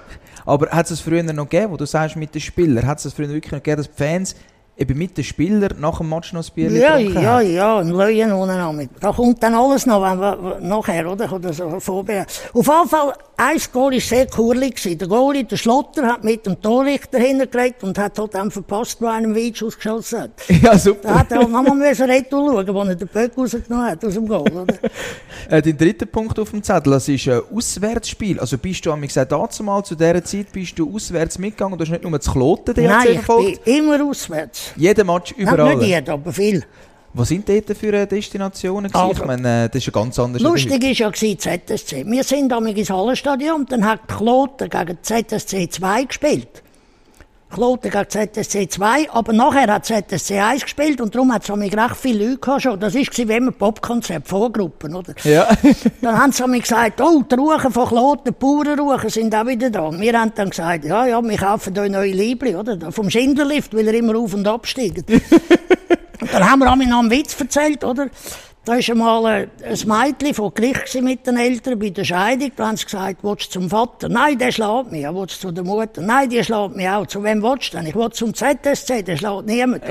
Aber 0.45 0.69
hat 0.69 0.89
es 0.89 1.01
früher 1.01 1.23
noch 1.23 1.49
gegeben, 1.49 1.73
wo 1.73 1.75
du 1.75 1.85
sagst, 1.85 2.15
mit 2.15 2.33
den 2.33 2.39
Spielern, 2.39 2.87
hat 2.87 2.99
es 2.99 3.05
es 3.05 3.13
früher 3.13 3.27
wirklich 3.27 3.51
noch 3.51 3.59
gegeben, 3.61 3.77
dass 3.83 3.91
die 3.93 4.01
Fans 4.01 4.33
eben 4.77 4.97
mit 4.97 5.17
den 5.17 5.23
Spielern 5.23 5.79
nach 5.79 5.97
dem 5.97 6.09
Match 6.09 6.33
noch 6.33 6.43
ein 6.47 6.51
Bier 6.53 6.71
Ja, 6.71 6.97
getrunken 6.97 7.21
ja, 7.23 7.31
haben? 7.37 7.53
ja, 7.53 7.79
ein 7.79 7.89
Löwen 7.89 8.31
unten 8.31 8.75
mit. 8.77 8.89
Da 8.99 9.11
kommt 9.11 9.41
dann 9.41 9.55
alles 9.55 9.85
noch, 9.85 10.01
wenn 10.01 10.19
wir, 10.19 10.59
nachher, 10.61 11.11
oder? 11.11 11.31
Oder 11.31 11.51
so 11.53 11.79
vorbereitet. 11.79 12.49
Auf 12.53 12.67
jeden 12.67 12.87
Fall, 12.89 13.13
ein 13.37 13.57
Goal 13.71 13.93
war 13.93 13.99
sehr 13.99 14.27
cool 14.37 14.55
gewesen. 14.59 14.97
Der 14.97 15.07
Goalie, 15.07 15.43
der 15.43 15.57
Schlotter, 15.57 16.03
hat 16.07 16.23
mit 16.23 16.45
dem 16.45 16.61
Torrichter 16.61 17.19
hingelegt 17.19 17.83
und 17.83 17.97
hat 17.97 18.17
halt 18.19 18.33
dann 18.33 18.51
verpasst, 18.51 19.01
wo 19.01 19.07
einem 19.07 19.35
Weitschuss 19.35 19.75
geschossen 19.75 20.21
hat. 20.21 20.31
Ja, 20.49 20.71
Da 20.71 20.77
super. 20.79 21.19
hat 21.19 21.31
er 21.31 21.39
halt 21.39 21.51
nochmal 21.51 21.75
müssen 21.75 22.09
Retour 22.09 22.51
schauen, 22.51 22.73
wo 22.75 22.81
er 22.83 22.95
den 22.95 23.07
Böck 23.07 23.31
rausgenommen 23.37 23.85
hat 23.91 24.03
aus 24.05 24.13
dem 24.13 24.27
Goal, 24.27 24.41
oder? 24.51 24.65
Äh, 25.49 25.61
dein 25.61 25.77
dritter 25.77 26.05
Punkt 26.05 26.37
auf 26.39 26.49
dem 26.49 26.61
Zettel, 26.61 26.91
das 26.91 27.07
ist 27.07 27.25
ein 27.29 27.39
Auswärtsspiel. 27.55 28.37
Also 28.39 28.57
bist 28.57 28.85
du, 28.85 28.93
wie 29.01 29.07
gesagt, 29.07 29.31
dazu 29.31 29.63
mal 29.63 29.81
zu 29.83 29.95
dieser 29.95 30.21
Zeit, 30.23 30.51
bist 30.51 30.77
du 30.77 30.93
auswärts 30.93 31.37
mitgegangen 31.39 31.73
und 31.73 31.79
du 31.79 31.85
hast 31.85 31.91
nicht 31.91 32.03
nur 32.03 32.19
zu 32.19 32.31
Kloten 32.31 32.73
DRC 32.73 32.87
Nein, 32.87 33.19
ich 33.47 33.61
bin 33.63 33.75
immer 33.75 34.03
auswärts. 34.03 34.66
Jeden 34.75 35.07
Match 35.07 35.33
Nein, 35.37 35.47
überall. 35.47 35.75
nicht 35.75 35.87
jeder, 35.87 36.13
aber 36.13 36.33
viel. 36.33 36.63
Was 37.13 37.29
sind 37.29 37.47
dort 37.49 37.75
für 37.75 37.93
äh, 37.93 38.05
Destinationen? 38.05 38.93
Also, 38.93 39.21
ich 39.21 39.25
meine, 39.25 39.65
äh, 39.65 39.67
das 39.69 39.77
ist 39.77 39.87
ja 39.87 39.91
ganz 39.91 40.19
anders. 40.19 40.41
Lustig 40.41 40.81
war 40.83 40.91
ja 40.91 41.09
gewesen, 41.09 41.39
ZSC. 41.39 42.05
Wir 42.05 42.23
sind 42.23 42.49
damals 42.49 42.77
ins 42.77 42.89
Hallenstadion 42.89 43.61
und 43.61 43.71
dann 43.71 43.85
hat 43.85 44.07
Kloten 44.07 44.69
gegen 44.69 44.97
ZSC 45.01 45.69
2 45.69 46.03
gespielt. 46.03 46.63
Kloten 47.49 47.89
gegen 47.89 48.09
ZSC 48.09 48.69
2, 48.69 49.11
aber 49.11 49.33
nachher 49.33 49.73
hat 49.73 49.85
ZSC 49.85 50.39
1 50.39 50.63
gespielt 50.63 50.99
und 50.99 51.15
darum 51.15 51.33
hat 51.33 51.47
es 51.47 51.55
recht 51.55 51.95
viele 51.95 52.25
Leute 52.25 52.37
gehabt 52.39 52.61
schon. 52.61 52.79
Das 52.79 52.93
war 52.93 53.01
wie 53.01 53.33
immer 53.33 53.51
Popkonzert, 53.51 54.27
Vorgruppen, 54.27 54.95
oder? 54.95 55.13
Ja. 55.23 55.47
Dann 56.01 56.17
haben 56.17 56.31
sie 56.31 56.43
damals 56.43 56.63
gesagt, 56.63 57.01
oh, 57.01 57.23
die 57.23 57.35
Ruchen 57.35 57.71
von 57.71 57.87
Kloten, 57.87 58.23
die 58.25 58.31
Bauernruchen 58.31 59.09
sind 59.09 59.33
auch 59.33 59.45
wieder 59.45 59.69
da. 59.69 59.81
Und 59.81 60.01
wir 60.01 60.19
haben 60.19 60.33
dann 60.35 60.49
gesagt, 60.49 60.85
ja, 60.85 61.05
ja, 61.05 61.21
wir 61.21 61.37
kaufen 61.37 61.77
euch 61.77 61.89
neue 61.89 62.11
Liebli, 62.11 62.55
oder? 62.55 62.91
Vom 62.91 63.09
Schindlerlift, 63.09 63.75
weil 63.75 63.87
er 63.87 63.93
immer 63.93 64.17
auf 64.17 64.33
und 64.33 64.47
ab 64.47 64.67
steigt. 64.67 65.09
Und 66.19 66.33
dann 66.33 66.49
haben 66.49 66.59
wir 66.59 66.71
einmal 66.71 66.87
noch 66.87 66.99
einen 66.99 67.11
Witz 67.11 67.39
erzählt, 67.39 67.83
oder? 67.83 68.07
Da 68.67 68.73
war 68.73 68.89
einmal 68.89 69.49
ein 69.63 69.79
Mädchen 69.85 70.33
vor 70.33 70.53
Gericht 70.53 71.01
mit 71.01 71.25
den 71.25 71.37
Eltern 71.37 71.79
bei 71.79 71.89
der 71.89 72.03
Scheidung. 72.03 72.51
Da 72.53 72.67
haben 72.67 72.75
sie 72.75 72.83
gesagt, 72.83 73.23
willst 73.23 73.55
du 73.55 73.59
zum 73.61 73.69
Vater? 73.69 74.09
Nein, 74.09 74.37
der 74.37 74.51
schlägt 74.51 74.91
mich. 74.91 75.03
Ja, 75.03 75.15
willst 75.15 75.41
du 75.41 75.47
zu 75.47 75.53
der 75.53 75.63
Mutter? 75.63 76.01
Nein, 76.01 76.29
die 76.29 76.43
schlägt 76.43 76.75
mich 76.75 76.89
auch. 76.89 77.07
Zu 77.07 77.23
wem 77.23 77.41
willst 77.41 77.71
du 77.71 77.77
denn? 77.77 77.87
Ich 77.87 77.95
will 77.95 78.09
zum 78.09 78.33
ZSC, 78.33 79.03
der 79.03 79.15
schlägt 79.15 79.45
niemand. 79.45 79.83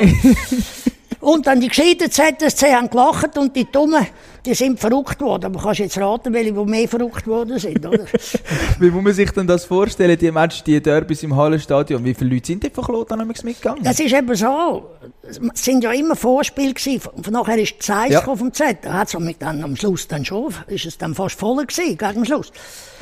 und 1.21 1.47
dann 1.47 1.59
die 1.59 1.69
gescheiten 1.69 2.11
ZSC 2.11 2.75
haben 2.75 2.91
gelacht 2.91 3.39
und 3.39 3.57
die 3.57 3.65
Dummen, 3.65 4.07
die 4.47 4.55
sind 4.55 4.79
verrückt 4.81 5.21
worden. 5.21 5.45
Aber 5.47 5.61
kannst 5.61 5.81
jetzt 5.81 5.99
raten, 5.99 6.33
welche, 6.33 6.53
die 6.53 6.65
mehr 6.65 6.89
verrückt 6.89 7.27
worden 7.27 7.59
sind, 7.59 7.85
oder? 7.85 8.05
Wie 8.79 8.91
muss 8.91 9.03
man 9.03 9.13
sich 9.13 9.31
denn 9.33 9.47
das 9.47 9.65
vorstellen, 9.65 10.17
die 10.19 10.31
Match, 10.31 10.63
die 10.63 10.81
Derbys 10.81 11.23
im 11.25 11.35
Hallenstadion? 11.35 12.05
Wie 12.05 12.15
viele 12.15 12.35
Leute 12.35 12.47
sind 12.47 12.63
dort 12.65 12.75
von 12.75 12.85
Kloten 12.85 13.27
mitgegangen? 13.27 13.83
Das 13.83 13.99
ist 13.99 14.13
eben 14.15 14.35
so. 14.35 14.91
Es 15.23 15.41
sind 15.65 15.83
ja 15.83 15.93
immer 15.93 16.15
Vorspiele 16.17 16.73
gewesen. 16.73 17.01
Von 17.01 17.33
nachher 17.33 17.59
ist 17.59 17.83
Zeiss 17.83 18.13
Ja. 18.13 18.21
vom 18.23 18.53
Z. 18.53 18.79
Da 18.83 18.93
hat's 18.95 19.19
mit 19.19 19.43
dann 19.43 19.63
am 19.65 19.75
Schluss 19.77 20.07
dann 20.07 20.25
schon, 20.25 20.55
ist 20.69 20.87
es 20.87 20.97
dann 20.97 21.15
fast 21.15 21.39
voll 21.39 21.65
gewesen, 21.67 21.99
gegen 21.99 22.25
Schluss. 22.25 22.53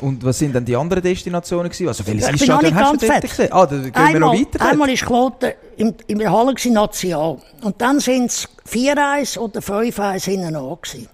Und 0.01 0.23
was 0.25 0.39
sind 0.39 0.53
denn 0.55 0.65
die 0.65 0.75
anderen 0.75 1.03
Destinationen 1.03 1.69
gewesen? 1.69 1.87
Also 1.87 2.05
welches 2.07 2.27
ich 2.29 2.43
Stadion 2.43 2.73
nicht 2.73 2.73
hast 2.75 2.93
du 2.93 2.97
ganz 2.97 3.01
dort 3.01 3.11
fertig. 3.11 3.29
gesehen? 3.29 3.49
Ah, 3.51 3.65
da 3.65 3.75
gehen 3.77 3.93
wir 3.93 4.01
einmal, 4.01 4.19
noch 4.19 4.33
weiter. 4.33 4.59
dort. 4.59 4.71
Einmal 4.71 4.89
ist 4.89 5.05
Kloten 5.05 5.51
im, 5.77 5.93
in 6.07 6.19
der 6.19 6.31
Halle 6.31 6.53
gewesen, 6.53 6.73
National. 6.73 7.37
Und 7.61 7.81
dann 7.81 7.99
sind 7.99 8.25
es 8.25 8.47
4-1 8.69 9.37
oder 9.37 9.59
5-1 9.59 10.23
hinten 10.25 10.55
an 10.55 10.77
gewesen. 10.81 11.07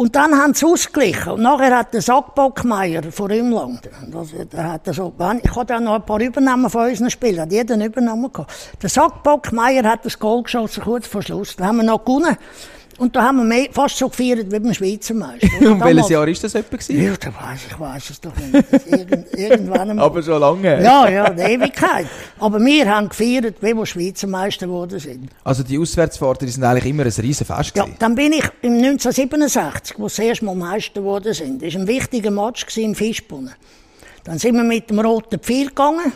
Und 0.00 0.16
dann 0.16 0.34
haben 0.34 0.54
sie 0.54 0.64
ausgeglichen. 0.64 1.32
Und 1.32 1.42
nachher 1.42 1.76
hat 1.76 1.92
der 1.92 2.00
Sackbockmeier 2.00 3.02
von 3.12 3.30
Rümlang, 3.30 3.80
das, 4.10 4.28
der 4.50 4.72
hat 4.72 4.86
so, 4.94 5.12
ich 5.42 5.54
hatte 5.54 5.76
auch 5.76 5.80
noch 5.80 5.96
ein 5.96 6.06
paar 6.06 6.18
Übernahmen 6.18 6.70
von 6.70 6.88
unseren 6.88 7.10
Spielern, 7.10 7.42
hat 7.42 7.52
jeder 7.52 7.74
einen 7.74 7.88
Übernahmen 7.88 8.32
gehabt. 8.32 8.50
Der 8.80 8.88
Sackbockmeier 8.88 9.84
hat 9.84 10.06
das 10.06 10.18
Goal 10.18 10.42
geschossen, 10.42 10.84
kurz 10.84 11.06
vor 11.06 11.20
Schluss. 11.20 11.54
Da 11.54 11.66
haben 11.66 11.76
wir 11.76 11.82
noch 11.82 12.02
gewonnen. 12.02 12.34
Und 13.00 13.16
da 13.16 13.22
haben 13.22 13.38
wir 13.38 13.44
mehr, 13.44 13.68
fast 13.72 13.96
so 13.96 14.10
gefeiert 14.10 14.52
wie 14.52 14.58
beim 14.58 14.74
Schweizer 14.74 15.14
Meister. 15.14 15.48
Und 15.60 15.82
welches 15.82 16.10
Jahr 16.10 16.28
ist 16.28 16.44
das 16.44 16.54
etwa 16.54 16.76
gewesen? 16.76 17.02
Ja, 17.02 17.14
da 17.18 17.28
weiss 17.28 17.60
ich, 17.66 17.80
weiss 17.80 18.10
es 18.10 18.20
doch 18.20 18.36
nicht. 18.36 18.70
Das 18.70 18.86
Irgend, 18.86 19.26
irgendwann 19.38 19.88
einmal. 19.88 20.04
Aber 20.04 20.22
schon 20.22 20.38
lange. 20.38 20.82
Ja, 20.82 21.08
ja, 21.08 21.24
eine 21.24 21.50
Ewigkeit. 21.50 22.06
Aber 22.38 22.60
wir 22.62 22.94
haben 22.94 23.08
gefeiert, 23.08 23.56
wie 23.62 23.72
wir 23.72 23.86
Schweizer 23.86 24.26
Meister 24.26 24.66
geworden 24.66 24.98
sind. 24.98 25.30
Also 25.44 25.62
die 25.62 25.78
Auswärtsfahrten, 25.78 26.46
die 26.46 26.52
sind 26.52 26.62
eigentlich 26.62 26.84
immer 26.84 27.04
ein 27.04 27.08
riesen 27.08 27.46
Fest 27.46 27.74
Ja, 27.74 27.86
dann 27.98 28.14
bin 28.14 28.34
ich 28.34 28.44
im 28.60 28.74
1967, 28.74 29.98
wo 29.98 30.10
sie 30.10 30.24
erst 30.24 30.42
mal 30.42 30.54
Meister 30.54 31.00
geworden 31.00 31.32
sind. 31.32 31.62
Das 31.62 31.72
war 31.72 31.80
ein 31.80 31.88
wichtiger 31.88 32.30
Match 32.30 32.76
im 32.76 32.94
Fischbrunnen. 32.94 33.54
Dann 34.24 34.38
sind 34.38 34.54
wir 34.56 34.64
mit 34.64 34.90
dem 34.90 34.98
Roten 34.98 35.40
Pfeil 35.40 35.68
gegangen. 35.68 36.12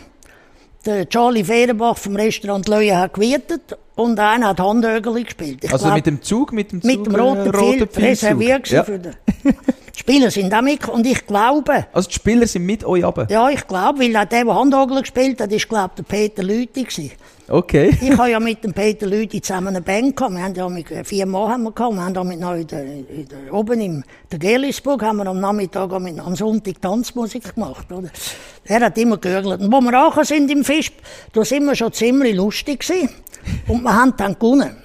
Der 0.85 1.09
Charlie 1.09 1.43
Fehrenbach 1.43 1.97
vom 1.97 2.15
Restaurant 2.15 2.67
Löwe 2.67 2.95
hat 2.97 3.13
gewirtet 3.15 3.75
und 3.95 4.19
einer 4.19 4.49
hat 4.49 4.59
Handögeli 4.59 5.23
gespielt. 5.23 5.63
Ich 5.63 5.71
Also 5.73 5.85
glaub, 5.85 5.95
mit 5.95 6.05
dem 6.05 6.21
Zug, 6.21 6.53
mit 6.53 6.71
dem 6.71 6.81
Zug, 6.81 6.91
mit 6.97 7.05
dem 7.07 7.15
äh, 7.15 7.19
Roten 7.19 7.51
Pfeil 7.51 7.87
Pfeilzug. 7.87 8.03
reserviert 8.03 8.67
Ja. 8.69 8.83
für 8.83 8.99
den. 8.99 9.13
Die 9.95 9.99
Spieler 9.99 10.29
sind 10.29 10.53
auch 10.53 10.61
mit 10.61 10.87
und 10.89 11.05
ich 11.05 11.25
glaube, 11.25 11.85
Also 11.93 12.09
die 12.09 12.15
Spieler 12.15 12.45
sind 12.47 12.65
mit 12.65 12.83
euch 12.83 13.03
runter? 13.03 13.27
ja, 13.29 13.49
ich 13.49 13.65
glaube, 13.65 13.99
weil 13.99 14.15
auch 14.17 14.25
der, 14.25 14.43
der 14.43 14.55
Handogel 14.55 14.99
gespielt 15.01 15.39
hat, 15.39 15.51
ist, 15.51 15.69
glaube 15.69 15.91
der 15.97 16.03
Peter 16.03 16.43
Lüthi 16.43 16.83
gewesen. 16.83 17.11
Okay. 17.47 17.95
Ich 18.01 18.17
habe 18.17 18.31
ja 18.31 18.39
mit 18.39 18.63
dem 18.63 18.73
Peter 18.73 19.05
Lüthi 19.05 19.39
zusammen 19.41 19.69
eine 19.69 19.81
Band 19.81 20.15
gehabt. 20.15 20.33
Wir 20.33 20.43
haben 20.43 20.55
ja 20.55 20.67
mit, 20.67 20.91
äh, 20.91 21.03
vier 21.03 21.25
Mann 21.25 21.49
haben 21.49 21.63
wir 21.63 21.71
gehabt. 21.71 21.93
Wir 21.93 22.03
haben 22.03 22.13
damit 22.13 22.39
noch 22.39 22.55
in 22.55 22.67
der, 22.67 22.83
in 22.83 23.27
der, 23.27 23.53
oben 23.53 23.79
im 23.79 24.03
der 24.31 24.39
Gerlisburg 24.39 25.03
haben 25.03 25.17
wir 25.17 25.27
am 25.27 25.39
Nachmittag 25.39 25.97
mit, 26.01 26.19
am 26.19 26.35
Sonntag 26.35 26.81
Tanzmusik 26.81 27.53
gemacht, 27.53 27.89
oder? 27.91 28.09
Er 28.65 28.81
hat 28.81 28.97
immer 28.97 29.17
gehörgelt. 29.17 29.61
Und 29.61 29.71
wo 29.71 29.79
wir 29.79 29.93
angekommen 29.93 30.25
sind 30.25 30.51
im 30.51 30.65
Fisch, 30.65 30.91
da 31.33 31.45
sind 31.45 31.65
wir 31.65 31.75
schon 31.75 31.93
ziemlich 31.93 32.35
lustig 32.35 32.79
gewesen. 32.79 33.09
Und 33.67 33.83
wir 33.83 33.93
haben 33.93 34.13
dann 34.17 34.33
gewonnen. 34.33 34.75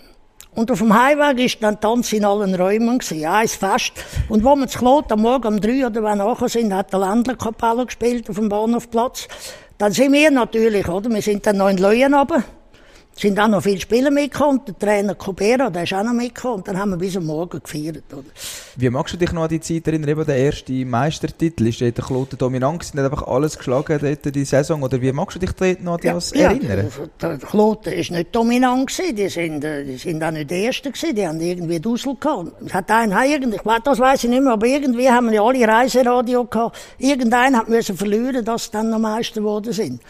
Und 0.55 0.71
auf 0.71 0.79
dem 0.79 0.93
Heimweg 0.93 1.45
ist 1.45 1.63
dann 1.63 1.81
Tanz 1.81 2.13
in 2.13 2.25
allen 2.25 2.55
Räumen 2.55 2.99
gewesen, 2.99 3.25
eins 3.25 3.55
fest. 3.55 3.93
Und 4.29 4.45
wo 4.45 4.57
wir 4.57 4.67
zu 4.67 4.79
Klot 4.79 5.13
am 5.13 5.23
Morgen 5.23 5.47
um 5.47 5.61
drei 5.61 5.87
oder 5.87 6.03
wann 6.03 6.19
nachher 6.19 6.49
sind, 6.49 6.75
hat 6.75 6.93
der 6.93 7.01
Ländlerkapelle 7.01 7.87
gespielt 7.87 8.29
auf 8.29 8.37
dem 8.37 8.49
Bahnhofplatz. 8.49 9.29
Dann 9.79 9.93
sind 9.93 10.13
wir 10.13 10.31
natürlich, 10.31 10.89
oder? 10.89 11.09
Wir 11.09 11.23
sind 11.23 11.47
dann 11.47 11.59
noch 11.59 11.69
in 11.69 11.79
Leuen 11.79 12.15
runter. 12.15 12.43
Sind 13.21 13.39
auch 13.39 13.49
noch 13.49 13.63
viele 13.63 13.81
Spieler 13.81 14.11
mitgekommen. 14.11 14.63
Der 14.67 14.79
Trainer 14.79 15.15
Cobera, 15.15 15.69
der 15.69 15.83
ist 15.83 15.93
auch 15.93 16.03
noch 16.03 16.13
mitgekommen. 16.13 16.57
Und 16.57 16.69
dann 16.69 16.79
haben 16.79 16.91
wir 16.91 16.97
bis 16.97 17.17
am 17.17 17.27
Morgen 17.27 17.61
gefeiert, 17.63 18.05
oder? 18.13 18.25
Wie 18.77 18.89
magst 18.89 19.15
du 19.15 19.19
dich 19.19 19.33
noch 19.33 19.43
an 19.43 19.49
die 19.49 19.61
Zeit 19.61 19.87
erinnern? 19.87 20.11
Eben 20.11 20.25
der 20.25 20.37
erste 20.37 20.73
Meistertitel, 20.73 21.67
ist 21.67 21.81
dort 21.81 21.99
der 21.99 22.05
Kloten 22.05 22.39
dominant 22.39 22.81
gewesen, 22.81 22.99
hat 22.99 23.13
einfach 23.13 23.27
alles 23.27 23.59
geschlagen 23.59 23.99
dort 24.01 24.35
die 24.35 24.45
Saison? 24.45 24.83
Oder 24.83 25.01
wie 25.03 25.13
magst 25.13 25.37
du 25.37 25.41
dich 25.41 25.53
dort 25.53 25.83
noch 25.83 25.95
an 25.95 26.01
das 26.03 26.33
erinnern? 26.33 26.91
Der 27.21 27.39
Kloten 27.39 27.93
ist 27.93 28.11
nicht 28.11 28.35
dominant 28.35 28.89
gewesen. 28.89 29.17
Die 29.17 29.29
sind, 29.29 29.65
äh, 29.65 29.85
die 29.85 29.97
sind 29.97 30.23
auch 30.23 30.31
nicht 30.31 30.51
die 30.51 30.65
Ersten 30.65 30.93
gewesen. 30.93 31.15
Die 31.15 31.27
haben 31.27 31.41
irgendwie 31.41 31.81
Dussel 31.81 32.17
gehabt. 32.19 32.53
Es 32.65 32.73
hat 32.73 32.91
einen, 32.91 33.13
irgendwie, 33.13 33.57
ich 33.57 33.67
weiß, 33.67 33.81
das 33.85 33.99
weiß 33.99 34.25
ich 34.25 34.31
nicht 34.31 34.43
mehr, 34.43 34.53
aber 34.53 34.67
irgendwie 34.67 35.11
haben 35.11 35.27
wir 35.27 35.35
ja 35.35 35.43
alle 35.43 35.69
Reiseradio 35.69 36.45
gehabt. 36.45 36.79
Irgendeiner 36.99 37.59
hat 37.59 37.69
müssen 37.69 37.97
verlieren, 37.97 38.45
dass 38.45 38.65
sie 38.65 38.71
dann 38.73 38.91
noch 38.91 38.99
Meister 38.99 39.41
geworden 39.41 39.73
sind. 39.73 40.01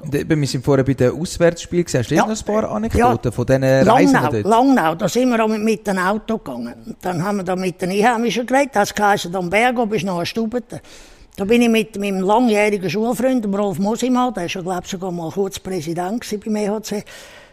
Wir 0.00 0.46
sind 0.46 0.64
vorher 0.64 0.84
bei 0.84 0.94
den 0.94 1.10
Auswärtsspielen. 1.12 1.84
Hast 1.92 2.10
du 2.10 2.14
Ja. 2.14 2.24
noch 2.26 2.30
ein 2.30 2.44
paar 2.44 2.70
Anekdoten 2.70 3.32
von 3.32 3.44
diesen 3.46 3.64
Reisen 3.64 4.12
Langnau, 4.12 4.30
dort? 4.30 4.44
Langnau, 4.44 4.94
da 4.94 5.08
sind 5.08 5.28
wir 5.28 5.44
auch 5.44 5.48
mit, 5.48 5.60
mit 5.62 5.86
dem 5.86 5.98
Auto 5.98 6.38
gegangen. 6.38 6.96
Dann 7.00 7.22
haben 7.24 7.38
wir 7.38 7.42
da 7.44 7.56
mit 7.56 7.82
den 7.82 7.90
Einheimischen 7.90 8.46
geredet. 8.46 8.70
Das 8.76 8.94
heisst, 8.98 9.34
am 9.34 9.50
Berg 9.50 9.76
oben 9.76 9.94
ist 9.94 10.04
noch 10.04 10.20
ein 10.20 10.26
Stubete. 10.26 10.80
Da 11.34 11.44
bin 11.44 11.62
ich 11.62 11.68
mit 11.68 11.98
meinem 11.98 12.20
langjährigen 12.20 12.88
Schulfreund, 12.88 13.46
Rolf 13.46 13.78
Mosimal, 13.78 14.32
der 14.32 14.42
war 14.44 14.48
ja, 14.48 14.60
glaube 14.60 14.82
ich, 14.84 14.90
sogar 14.90 15.10
mal 15.12 15.30
kurz 15.30 15.58
Präsident 15.58 16.24
beim 16.44 16.56
EHC, 16.56 17.04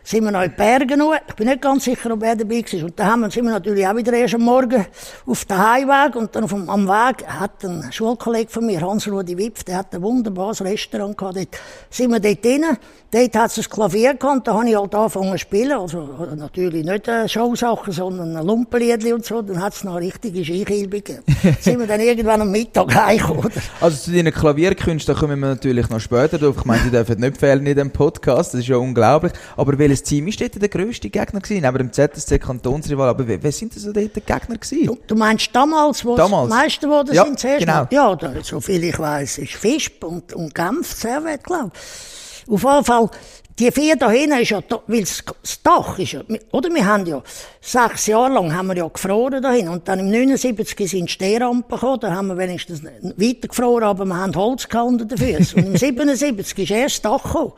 sind 0.06 0.24
wir 0.24 0.32
noch 0.32 0.44
in 0.44 0.52
die 0.52 0.56
Berge 0.56 0.96
hoch. 1.02 1.16
Ich 1.28 1.34
bin 1.34 1.48
nicht 1.48 1.62
ganz 1.62 1.84
sicher, 1.84 2.14
ob 2.14 2.22
er 2.22 2.36
dabei 2.36 2.64
war. 2.64 2.84
Und 2.84 3.00
da 3.00 3.06
haben 3.08 3.22
wir, 3.22 3.32
sind 3.32 3.44
wir 3.44 3.52
natürlich 3.52 3.88
auch 3.88 3.96
wieder 3.96 4.14
erst 4.14 4.36
am 4.36 4.44
Morgen 4.44 4.86
auf 5.26 5.46
den 5.46 5.58
Heimweg. 5.58 6.16
Und 6.16 6.36
dann 6.36 6.46
dem, 6.46 6.70
am 6.70 6.88
Weg 6.88 7.28
hat 7.28 7.64
ein 7.64 7.92
Schulkollege 7.92 8.52
von 8.52 8.68
mir, 8.68 8.82
Hans-Rudi 8.82 9.36
Wipf, 9.36 9.64
der 9.64 9.80
hat 9.80 9.96
ein 9.96 10.04
wunderbares 10.04 10.64
Restaurant 10.64 11.18
gehabt. 11.18 11.38
Dort 11.38 11.48
sind 11.90 12.12
wir 12.12 12.20
dort 12.20 12.46
drin. 12.46 12.66
Dort 13.12 13.36
hat 13.36 13.52
es 13.52 13.58
ein 13.58 13.70
Klavier 13.70 14.14
gehabt. 14.14 14.48
Da 14.48 14.54
habe 14.54 14.70
ich 14.70 14.76
halt 14.76 14.94
angefangen 14.94 15.32
zu 15.32 15.38
spielen. 15.40 15.72
Also, 15.72 16.08
natürlich 16.36 16.86
nicht 16.86 17.08
äh, 17.08 17.28
Showsachen, 17.28 17.92
sondern 17.92 18.38
ein 18.38 18.46
Lumpenliedli 18.46 19.12
und 19.12 19.26
so. 19.26 19.42
Dann 19.42 19.60
hat 19.62 19.74
es 19.74 19.84
noch 19.84 19.96
eine 19.96 20.06
richtige 20.06 20.44
Skikilbe 20.44 21.02
gegeben. 21.02 21.24
sind 21.62 21.80
wir 21.80 21.88
dann 21.88 22.00
irgendwann 22.00 22.42
am 22.42 22.52
Mittag 22.52 22.94
heimgekommen. 22.94 23.52
Also 23.82 23.98
zu 23.98 24.12
deinen 24.12 24.34
Klavierkünsten 24.34 25.16
kommen 25.16 25.40
wir 25.40 25.48
natürlich 25.48 25.90
noch 25.90 26.00
später 26.00 26.38
drauf. 26.38 26.58
Ich 26.60 26.66
meine, 26.66 26.84
die 26.84 26.92
dürfen 26.92 27.20
nicht 27.20 27.38
fehlen 27.38 27.66
in 27.66 27.74
diesem 27.74 27.92
Podcast, 27.92 28.54
das 28.54 28.62
ist 28.62 28.68
ja 28.68 28.78
unglaublich. 28.78 29.34
Aber 29.56 29.78
welches 29.78 29.95
Welches 29.96 30.10
Team 30.10 30.26
war 30.26 30.34
dort 30.38 30.62
der 30.62 30.68
grösste 30.68 31.10
Gegner 31.10 31.40
gewesen? 31.40 31.62
Neben 31.62 31.78
dem 31.78 31.94
ZSC 31.94 32.38
Kantonsrival, 32.38 33.08
aber 33.08 33.26
wer, 33.26 33.42
wer 33.42 33.52
sind 33.54 33.74
denn 33.74 33.82
so 33.82 33.94
dort 33.94 34.14
die 34.14 34.20
Gegner 34.20 34.58
gewesen? 34.58 34.98
Du, 35.08 35.16
meinst 35.16 35.50
damals, 35.54 36.04
wo 36.04 36.18
Damals. 36.18 36.50
es 36.52 36.58
Meister 36.58 36.88
geworden 36.88 37.14
Ja, 37.14 37.24
sind 37.24 37.40
zuerst? 37.40 37.60
genau. 37.60 37.88
Ja, 37.90 38.14
da, 38.16 38.34
so 38.44 38.60
viel 38.60 38.84
ich 38.84 39.00
weiß, 39.00 39.38
ist 39.38 39.54
Fisp 39.54 40.04
und, 40.04 40.34
und 40.34 40.54
Genf 40.54 40.92
sehr 40.92 41.24
weit, 41.24 41.46
glaube 41.46 41.72
ich. 41.74 42.52
Auf 42.52 42.62
jeden 42.64 42.84
Fall, 42.84 43.10
die 43.58 43.72
vier 43.72 43.96
da 43.96 44.12
hinten 44.12 44.38
ist 44.42 44.50
ja, 44.50 44.62
weil 44.88 45.00
das 45.00 45.24
Dach 45.64 45.98
ist 45.98 46.12
ja, 46.12 46.22
oder 46.52 46.70
wir 46.70 46.86
haben 46.86 47.06
ja, 47.06 47.24
sechs 47.62 48.08
Jahre 48.08 48.34
lang 48.34 48.54
haben 48.54 48.68
wir 48.68 48.76
ja 48.76 48.88
gefroren 48.90 49.42
dahin 49.42 49.70
und 49.70 49.88
dann 49.88 50.00
im 50.00 50.10
79 50.12 50.90
sind 50.90 51.06
die 51.06 51.12
Stehrampen 51.14 51.74
gekommen, 51.74 52.00
da 52.02 52.14
haben 52.14 52.28
wir 52.28 52.38
wenigstens 52.38 52.84
weiter 52.84 53.48
gefroren, 53.48 53.84
aber 53.86 54.04
wir 54.04 54.18
haben 54.18 54.36
Holz 54.36 54.68
unter 54.74 55.06
den 55.06 55.18
Füßen. 55.18 55.64
Und 55.64 55.68
im 55.68 55.78
77 55.78 56.60
ist 56.60 56.72
erst 56.72 57.06
das 57.06 57.12
Dach 57.14 57.24
gekommen. 57.24 57.54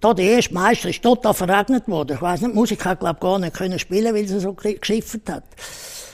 Da 0.00 0.12
der 0.12 0.24
erste 0.24 0.54
Meister 0.54 0.90
ist 0.90 1.02
total 1.02 1.32
verregnet 1.32 1.88
worden. 1.88 2.16
Ich 2.16 2.22
weiss 2.22 2.40
nicht, 2.40 2.52
die 2.52 2.56
Musik 2.56 2.84
hat, 2.84 3.00
glaub 3.00 3.20
gar 3.20 3.38
nicht 3.38 3.54
können 3.54 3.78
spielen, 3.78 4.14
weil 4.14 4.26
sie 4.26 4.38
so 4.38 4.52
geschifft 4.52 5.28
hat. 5.30 5.44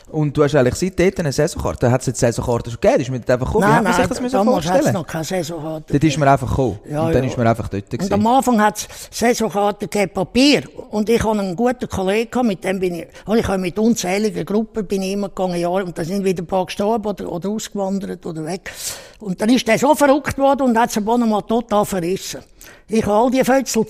Und 0.09 0.37
du 0.37 0.45
hast 0.45 0.55
eigentlich 0.55 0.77
seit 0.77 1.01
dort 1.01 1.19
eine 1.19 1.33
Saisonkarte. 1.33 1.91
Hat 1.91 2.01
es 2.01 2.07
jetzt 2.07 2.21
Saisonkarte 2.21 2.71
schon 2.71 2.81
gegeben? 2.81 3.01
Ist 3.03 3.11
mir 3.11 3.19
dort 3.19 3.31
einfach 3.31 3.47
gekommen? 3.47 3.67
Wie 3.67 3.73
hat 3.73 3.83
man 3.83 3.93
sich 3.93 4.07
das 4.07 4.19
vorstellen? 4.45 4.93
noch 4.93 5.07
keine 5.07 5.25
Saisonkarte. 5.25 5.93
Dort 5.93 6.05
ist 6.05 6.19
man 6.19 6.29
einfach 6.29 6.49
gekommen. 6.49 6.79
Ja, 6.89 7.07
und 7.07 7.15
dann 7.15 7.25
ja. 7.25 7.31
ist 7.31 7.37
man 7.37 7.47
einfach 7.49 7.69
dort 7.69 7.83
Und 7.83 7.91
gewesen. 7.91 8.13
am 8.13 8.27
Anfang 8.29 8.63
hat 8.63 8.77
es 8.77 8.89
Saisonkarte 9.11 9.89
gegeben, 9.89 10.13
Papier. 10.15 10.63
Und 10.91 11.09
ich 11.09 11.21
hatte 11.23 11.41
einen 11.41 11.57
guten 11.57 11.89
Kollegen, 11.89 12.47
mit 12.47 12.63
dem 12.63 12.79
bin 12.79 12.95
ich, 12.95 13.09
und 13.25 13.39
ich 13.39 13.49
habe 13.49 13.59
mit 13.59 13.77
unzähligen 13.81 14.45
Gruppen 14.45 14.87
bin 14.87 15.03
ich 15.03 15.13
immer 15.13 15.29
gegangen, 15.29 15.57
ja, 15.57 15.69
und 15.69 15.99
da 15.99 16.05
sind 16.05 16.25
wieder 16.25 16.43
ein 16.43 16.47
paar 16.47 16.67
gestorben 16.67 17.09
oder, 17.09 17.33
oder 17.33 17.49
ausgewandert 17.49 18.25
oder 18.25 18.45
weg. 18.45 18.71
Und 19.19 19.41
dann 19.41 19.49
ist 19.49 19.67
der 19.67 19.79
so 19.79 19.93
verrückt 19.97 20.39
worden 20.39 20.63
und 20.63 20.79
hat 20.79 20.91
es 20.91 20.99
am 20.99 21.05
mal 21.05 21.43
total 21.43 21.85
verrissen. 21.85 22.43
Ich 22.89 23.05
habe 23.05 23.25
all 23.25 23.31
die 23.31 23.43
Fötzel 23.43 23.87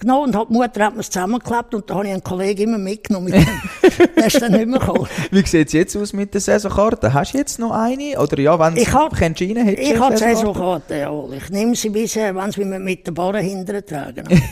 zusammengenommen 0.00 0.26
und 0.28 0.36
hab- 0.36 0.48
die 0.48 0.54
Mutter 0.54 0.84
hat 0.84 0.96
mir 0.96 1.02
zusammengeklebt 1.02 1.74
und 1.74 1.88
da 1.90 1.94
habe 1.94 2.06
ich 2.06 2.12
einen 2.12 2.24
Kollegen 2.24 2.62
immer 2.64 2.78
mitgenommen 2.78 3.32
der 4.16 4.26
ist 4.26 4.40
dann 4.40 4.52
nicht 4.52 4.66
mehr 4.66 4.78
gekommen. 4.80 5.06
Wie 5.30 5.46
sieht 5.46 5.68
es 5.68 5.72
jetzt 5.72 5.96
aus 5.96 6.12
mit 6.12 6.32
der 6.34 6.40
Saisonkarte? 6.40 7.12
Hast 7.12 7.34
du 7.34 7.38
jetzt 7.38 7.58
noch 7.58 7.72
eine? 7.72 8.18
Oder 8.20 8.38
ja, 8.40 8.58
wenn 8.58 8.76
Ich 8.76 8.92
hab- 8.92 9.12
es 9.12 9.20
rein 9.20 9.34
hättest 9.34 9.88
Ich 9.88 9.98
habe 9.98 10.14
die 10.14 10.20
Saisonkarte, 10.20 10.96
jawohl. 10.96 11.34
Ich 11.34 11.50
nehme 11.50 11.74
sie 11.74 11.88
bisher, 11.90 12.34
wenn 12.34 12.50
sie 12.50 12.64
mich 12.64 12.78
mit 12.80 13.06
den 13.06 13.14
Barren 13.14 13.44
hinterher 13.44 13.84
tragen. 13.84 14.24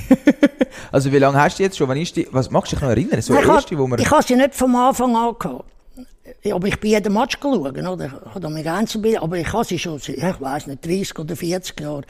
Also 0.91 1.11
wie 1.13 1.19
lange 1.19 1.41
hast 1.41 1.59
du 1.59 1.63
jetzt 1.63 1.77
schon? 1.79 1.89
Wann 1.89 1.97
ist 1.99 2.17
die, 2.17 2.27
was 2.33 2.51
magst 2.51 2.73
du 2.73 2.77
dich 2.77 2.83
noch 2.83 2.91
erinnern? 2.91 3.21
So 3.23 3.35
ich 3.35 3.47
erste, 3.47 3.79
wo 3.79 3.85
habe 3.85 3.93
wir... 3.97 3.99
ich 3.99 4.11
habe 4.11 4.23
sie 4.23 4.37
nicht 4.37 4.55
vom 4.55 4.75
Anfang 4.77 5.17
an 5.17 5.35
gehabt. 5.39 5.65
Ja, 6.43 6.55
Aber 6.55 6.67
ich 6.69 6.79
bin 6.81 6.91
jeden 6.91 7.13
Match 7.15 7.39
schauen, 7.41 7.61
oder? 7.87 8.07
Ich 8.07 8.35
habe 8.35 8.51
mich 8.51 8.69
einzubilden, 8.69 9.23
aber 9.23 9.37
ich 9.39 9.51
habe 9.53 9.65
sie 9.65 9.79
schon, 9.79 9.97
ich 9.97 10.23
weiß 10.41 10.67
nicht, 10.67 10.85
30 10.85 11.19
oder 11.19 11.37
40 11.37 11.81
Jahre. 11.81 12.03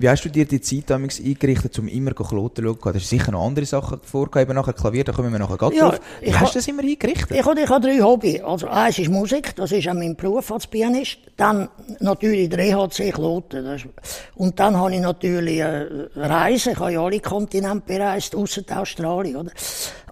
Wie 0.00 0.08
hast 0.08 0.24
du 0.24 0.30
dir 0.30 0.46
die 0.46 0.62
Zeit 0.62 0.84
damals 0.88 1.20
eingerichtet, 1.20 1.78
um 1.78 1.86
immer 1.86 2.12
Kloten 2.12 2.64
zu 2.64 2.70
schauen? 2.70 2.78
Da 2.82 2.94
hast 2.98 3.06
sicher 3.08 3.32
noch 3.32 3.46
andere 3.46 3.66
Sachen 3.66 4.00
vorgegeben, 4.02 4.52
eben 4.52 4.54
nachher 4.58 4.72
Klavier, 4.72 5.04
da 5.04 5.12
kommen 5.12 5.30
wir 5.30 5.38
nachher 5.38 5.58
gerade 5.58 5.76
Ja, 5.76 5.90
drauf. 5.90 6.00
Wie 6.20 6.26
ich 6.28 6.32
hast 6.34 6.40
ha- 6.40 6.52
du 6.52 6.54
das 6.54 6.68
immer 6.68 6.82
eingerichtet? 6.82 7.30
Ich 7.32 7.44
habe, 7.44 7.60
ich 7.60 7.68
habe 7.68 7.86
drei 7.86 8.00
Hobbys. 8.00 8.40
Also 8.42 8.66
eins 8.68 8.98
ist 8.98 9.10
Musik, 9.10 9.54
das 9.56 9.72
ist 9.72 9.86
auch 9.88 9.92
mein 9.92 10.16
Beruf 10.16 10.50
als 10.52 10.66
Pianist. 10.66 11.18
Dann 11.36 11.68
natürlich 11.98 12.48
der 12.48 12.60
EHC 12.60 13.12
Kloten. 13.12 13.62
Das 13.62 13.82
ist, 13.82 13.88
und 14.36 14.58
dann 14.58 14.74
habe 14.74 14.94
ich 14.94 15.00
natürlich 15.00 15.58
äh, 15.58 15.86
Reisen. 16.16 16.72
Ich 16.72 16.78
habe 16.78 16.92
ja 16.92 17.02
alle 17.04 17.20
Kontinente 17.20 17.82
bereist, 17.86 18.34
ausser 18.34 18.62
Australien. 18.74 19.36
Oder? 19.36 19.50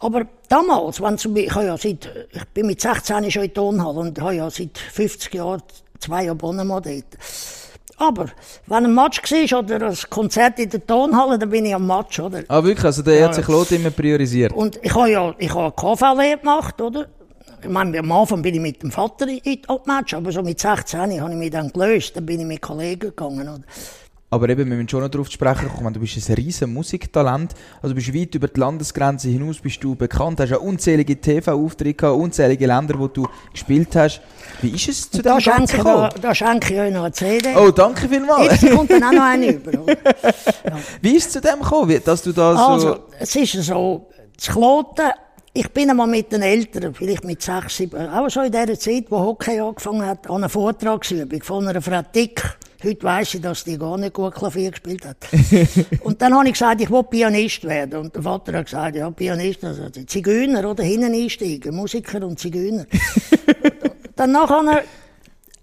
Aber 0.01 0.27
damals, 0.51 1.01
wenn 1.01 1.17
zum 1.17 1.33
Beispiel, 1.33 1.51
ich, 1.51 1.57
ja 1.67 1.79
seit, 1.79 2.11
ich 2.33 2.45
bin 2.53 2.67
mit 2.67 2.81
16 2.83 3.31
schon 3.31 3.45
in 3.45 3.55
Tonhalle 3.55 4.01
und 4.01 4.21
habe 4.21 4.35
ja 4.35 4.51
seit 4.51 4.77
50 4.77 5.33
Jahren 5.33 5.63
zwei 5.99 6.31
Abonnements 6.31 6.87
dort. 6.89 7.68
Aber 7.99 8.27
wenn 8.67 8.85
ein 8.85 8.95
Match 8.95 9.21
war 9.23 9.59
oder 9.59 9.89
ein 9.89 9.97
Konzert 10.09 10.59
in 10.61 10.71
der 10.71 10.87
Tonhalle, 10.87 11.39
dann 11.39 11.51
bin 11.51 11.67
ich 11.67 11.75
am 11.75 11.87
Match, 11.87 12.21
oder? 12.21 12.45
Ah, 12.47 12.63
wirklich? 12.63 12.85
Also 12.85 13.03
der 13.03 13.25
hat 13.25 13.35
sich 13.35 13.45
Kloten 13.45 13.77
immer 13.77 13.91
priorisiert. 13.91 14.53
Und 14.53 14.79
ich 14.83 14.95
habe 14.95 15.11
ja, 15.11 15.35
ich 15.37 15.53
habe 15.53 15.73
KV-Lehre 15.75 16.39
gemacht, 16.39 16.81
oder? 16.81 17.07
Ich 17.61 17.69
meine, 17.69 17.99
am 17.99 18.13
Anfang 18.13 18.41
bin 18.41 18.55
ich 18.55 18.61
mit 18.61 18.83
dem 18.85 18.93
Vater 18.93 19.27
in 19.27 19.39
in 19.39 19.63
die 19.63 19.67
Match, 19.87 20.15
aber 20.15 20.31
so 20.31 20.43
mit 20.43 20.61
16 20.61 21.21
habe 21.21 21.33
ich 21.33 21.37
mich 21.37 21.51
dann 21.51 21.73
gelöst, 21.73 22.17
dann 22.17 22.25
bin 22.25 22.39
ich 22.39 22.47
mit 22.47 22.63
Kollegen 22.63 23.01
gegangen, 23.11 23.49
oder? 23.49 23.63
Aber 24.31 24.49
eben, 24.51 24.69
wir 24.69 24.77
müssen 24.77 24.89
schon 24.91 25.01
noch 25.01 25.09
darauf 25.09 25.29
zu 25.29 25.35
sprechen 25.35 25.71
kommen, 25.71 25.95
du 25.95 26.01
bist 26.01 26.29
ein 26.29 26.35
riesen 26.35 26.73
Musiktalent, 26.75 27.55
also 27.81 27.95
du 27.95 27.95
bist 27.95 28.15
weit 28.15 28.35
über 28.35 28.49
die 28.49 28.61
Landesgrenze 28.61 29.29
hinaus 29.29 29.59
bist 29.59 29.83
du 29.83 29.95
bekannt, 29.95 30.39
hast 30.41 30.51
ja 30.51 30.59
unzählige 30.59 31.19
TV-Auftritte 31.19 31.95
gehabt, 31.95 32.19
unzählige 32.19 32.67
Länder, 32.67 32.99
wo 32.99 33.09
du 33.09 33.27
gespielt 33.53 33.97
hast. 33.97 34.21
Wie 34.61 34.71
ist 34.71 34.89
es 34.89 35.11
zu 35.11 35.23
dem 35.23 35.25
Da 35.25 35.41
schenke, 35.41 35.59
Ganzen 35.59 35.77
da, 35.79 35.83
gekommen? 35.83 36.11
da 36.21 36.35
schenke 36.35 36.75
ich 36.75 36.81
euch 36.81 36.93
noch 36.93 37.05
eine 37.05 37.13
CD. 37.13 37.57
Oh, 37.57 37.71
danke 37.71 38.07
vielmals. 38.07 38.61
Jetzt 38.61 38.75
kommt 38.75 38.91
dann 38.91 39.05
auch 39.05 39.13
noch 39.13 39.23
eine 39.23 39.53
über. 39.53 39.81
Oder? 39.81 39.97
Wie 41.01 41.17
ist 41.17 41.27
es 41.27 41.33
zu 41.33 41.41
dem 41.41 41.61
gekommen, 41.61 41.99
dass 42.05 42.23
du 42.23 42.33
da 42.33 42.55
so... 42.55 42.63
Also, 42.65 42.99
es 43.19 43.35
ist 43.35 43.53
so, 43.65 44.09
das 44.37 44.49
Kloten, 44.49 45.11
ich 45.55 45.71
bin 45.71 45.89
einmal 45.89 46.07
mit 46.07 46.31
den 46.31 46.43
Eltern, 46.43 46.93
vielleicht 46.95 47.25
mit 47.25 47.41
sechs, 47.41 47.79
sieben, 47.79 48.09
auch 48.11 48.29
so 48.29 48.43
in 48.43 48.53
der 48.53 48.79
Zeit, 48.79 49.07
wo 49.09 49.21
Hockey 49.21 49.59
angefangen 49.59 50.05
hat, 50.05 50.29
an 50.29 50.37
einer 50.37 50.51
Vortragsübung 50.51 51.43
von 51.43 51.67
einer 51.67 51.81
Frau 51.81 52.03
Dick. 52.15 52.59
Heute 52.83 53.03
weiss 53.03 53.35
ich, 53.35 53.41
dass 53.41 53.65
die 53.65 53.77
gar 53.77 53.99
nicht 53.99 54.15
gut 54.15 54.35
Klavier 54.35 54.71
gespielt 54.71 55.05
hat. 55.05 55.17
und 56.03 56.23
dann 56.23 56.33
habe 56.35 56.47
ich 56.47 56.53
gesagt, 56.53 56.81
ich 56.81 56.91
will 56.91 57.03
Pianist 57.03 57.65
werden. 57.65 57.99
Und 58.01 58.15
der 58.15 58.23
Vater 58.23 58.53
hat 58.57 58.67
gesagt, 58.67 58.95
ja, 58.95 59.11
Pianist, 59.11 59.65
also 59.65 59.89
die 59.89 60.07
Zigeuner, 60.07 60.71
oder? 60.71 60.85
Hinten 60.85 61.13
einsteigen, 61.13 61.75
Musiker 61.75 62.25
und 62.25 62.39
Zigeuner. 62.39 62.87
dann 64.17 64.31
nachher 64.31 64.85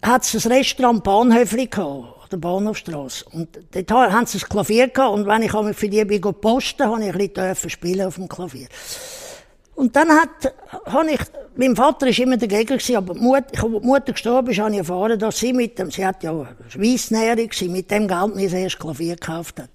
hat 0.01 0.23
es 0.23 0.45
ein 0.45 0.51
Restaurant 0.51 1.03
Bahnhöfli 1.05 1.67
gehabt, 1.67 2.31
der 2.33 2.37
Bahnhofstrasse. 2.37 3.25
Und 3.31 3.47
dort 3.71 3.91
ha- 3.91 4.11
haben 4.11 4.25
sie 4.25 4.39
ein 4.39 4.49
Klavier 4.49 4.89
gehabt. 4.89 5.13
Und 5.13 5.25
wenn 5.25 5.41
ich 5.41 5.51
für 5.77 5.87
die 5.87 6.03
bin 6.03 6.21
posten, 6.21 6.85
habe 6.85 7.01
ich 7.01 7.13
ein 7.15 7.53
bisschen 7.53 7.69
spielen 7.69 8.07
auf 8.07 8.15
dem 8.15 8.27
Klavier. 8.27 8.67
Und 9.75 9.95
dann 9.95 10.09
hat, 10.09 10.53
habe 10.85 11.11
ich, 11.11 11.19
mein 11.55 11.75
Vater 11.75 12.07
ist 12.07 12.19
immer 12.19 12.37
dagegen 12.37 12.77
gewesen, 12.77 12.95
aber 12.95 13.13
die 13.13 13.19
Mutter, 13.19 13.47
ich, 13.51 13.61
als 13.61 13.71
die 13.71 13.85
Mutter 13.85 14.11
gestorben 14.13 14.51
ist, 14.51 14.59
habe 14.59 14.71
ich 14.71 14.77
erfahren, 14.77 15.19
dass 15.19 15.37
sie 15.37 15.51
mit 15.51 15.77
dem, 15.77 15.91
sie 15.91 16.05
hat 16.05 16.23
ja 16.23 16.47
Schweissnäherin 16.69 17.49
gewesen, 17.49 17.71
mit 17.73 17.91
dem 17.91 18.07
Geld 18.07 18.35
mir 18.35 18.45
das 18.49 18.53
erste 18.53 18.79
Klavier 18.79 19.15
gekauft 19.15 19.59
hat. 19.59 19.69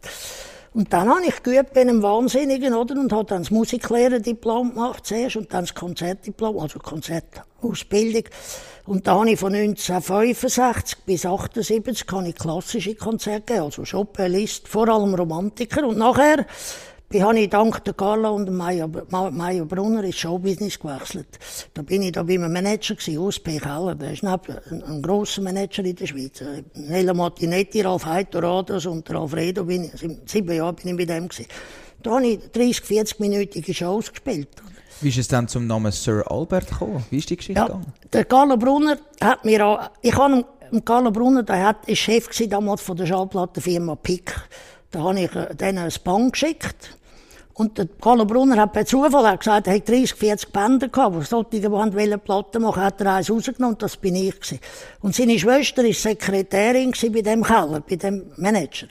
Und 0.72 0.92
dann 0.92 1.08
habe 1.08 1.24
ich 1.26 1.42
geübt 1.42 1.74
bei 1.74 1.80
einem 1.80 2.00
Wahnsinnigen, 2.02 2.74
oder? 2.74 2.94
Und 2.94 3.12
habe 3.12 3.24
dann 3.24 3.42
das 3.42 3.50
Musiklehrerdiplom 3.50 4.74
gemacht 4.74 5.04
zuerst 5.04 5.36
und 5.36 5.52
dann 5.52 5.64
das 5.64 5.74
Konzertdiplom, 5.74 6.58
also 6.58 6.78
Konzertausbildung. 6.78 8.24
Und 8.86 9.06
da 9.06 9.18
habe 9.18 9.30
ich 9.30 9.38
von 9.38 9.52
1965 9.52 10.98
bis 11.04 11.26
78 11.26 12.06
habe 12.12 12.28
ich 12.28 12.36
klassische 12.36 12.94
Konzerte 12.94 13.40
gegeben, 13.42 13.64
also 13.64 13.82
Chopin, 13.82 14.32
Liszt, 14.32 14.68
vor 14.68 14.88
allem 14.88 15.14
Romantiker. 15.14 15.86
Und 15.86 15.98
nachher 15.98 16.46
bin 17.10 17.24
habe 17.24 17.40
ich 17.40 17.50
dank 17.50 17.82
der 17.84 17.92
Carla 17.94 18.28
und 18.30 18.46
dem 18.46 18.56
Mario, 18.56 18.88
Ma- 19.10 19.30
Mario 19.32 19.66
Brunner 19.66 20.04
ins 20.04 20.16
Showbusiness 20.16 20.78
gewechselt. 20.78 21.38
Da 21.74 21.82
bin 21.82 22.02
ich 22.02 22.12
da 22.12 22.22
bei 22.22 22.34
einem 22.34 22.52
Manager 22.52 22.94
gewesen, 22.94 23.18
Urs.P. 23.18 23.58
Keller. 23.58 23.96
Der 23.96 24.12
ist 24.12 24.22
ein, 24.24 24.38
ein 24.86 25.02
grosser 25.02 25.42
Manager 25.42 25.84
in 25.84 25.96
der 25.96 26.06
Schweiz. 26.06 26.40
Nella 26.74 27.12
Martinetti, 27.12 27.80
Ralf 27.80 28.06
Heitorados 28.06 28.86
und 28.86 29.10
Alfredo 29.10 29.64
bin 29.64 29.84
ich, 29.84 29.92
sieb- 30.00 30.20
sieben 30.30 30.54
Jahre 30.54 30.72
bin 30.74 30.88
ich 30.92 30.96
bei 30.96 31.12
dem 31.12 31.28
gewesen. 31.28 31.46
Da 32.02 32.12
habe 32.12 32.26
ich 32.28 32.38
30, 32.52 32.78
40-minütige 32.84 33.74
Shows 33.74 34.10
gespielt. 34.10 34.48
Wie 35.00 35.08
ist 35.08 35.18
es 35.18 35.26
dann 35.28 35.48
zum 35.48 35.66
Namen 35.66 35.90
Sir 35.90 36.22
Albert 36.30 36.68
gekommen? 36.68 37.04
Wie 37.10 37.18
ist 37.18 37.28
die 37.28 37.36
Geschichte 37.36 37.58
Ja, 37.60 37.66
gegangen? 37.66 37.92
der 38.12 38.24
Carlo 38.24 38.56
Brunner 38.56 38.98
hat 39.20 39.44
mir 39.44 39.66
auch, 39.66 39.90
ich 40.00 40.14
habe 40.16 40.44
dem 40.70 40.84
Carlo 40.84 41.10
Brunner, 41.10 41.42
der 41.42 41.66
hat, 41.66 41.88
ist 41.88 41.98
Chef 41.98 42.28
gewesen 42.28 42.50
damals 42.50 42.82
von 42.82 42.96
der 42.96 43.06
Schallplattenfirma 43.06 43.96
Pick. 43.96 44.32
Da 44.92 45.00
habe 45.04 45.20
ich 45.20 45.34
äh, 45.34 45.54
denen 45.54 45.78
ein 45.78 45.92
Band 46.04 46.32
geschickt. 46.32 46.96
Und 47.60 47.76
der 47.76 47.88
Carlo 48.00 48.24
Brunner 48.24 48.56
hat 48.56 48.72
per 48.72 48.86
Zufall 48.86 49.26
hat 49.26 49.40
gesagt, 49.40 49.66
er 49.66 49.74
hat 49.74 49.86
30, 49.86 50.14
40 50.14 50.50
Bänder 50.50 50.88
gehabt, 50.88 51.14
die 51.20 51.26
solche, 51.26 51.60
die 51.60 51.70
wollten 51.70 52.20
Platten 52.20 52.62
machen, 52.62 52.82
hat 52.82 53.02
er 53.02 53.16
eins 53.16 53.30
rausgenommen, 53.30 53.76
das 53.76 53.98
bin 53.98 54.14
ich 54.14 54.40
gewesen. 54.40 54.60
Und 55.02 55.14
seine 55.14 55.38
Schwester 55.38 55.84
ist 55.84 56.00
Sekretärin 56.00 56.92
gewesen 56.92 57.12
bei 57.12 57.20
dem 57.20 57.44
Keller, 57.44 57.82
bei 57.86 57.96
dem 57.96 58.22
Manager. 58.38 58.86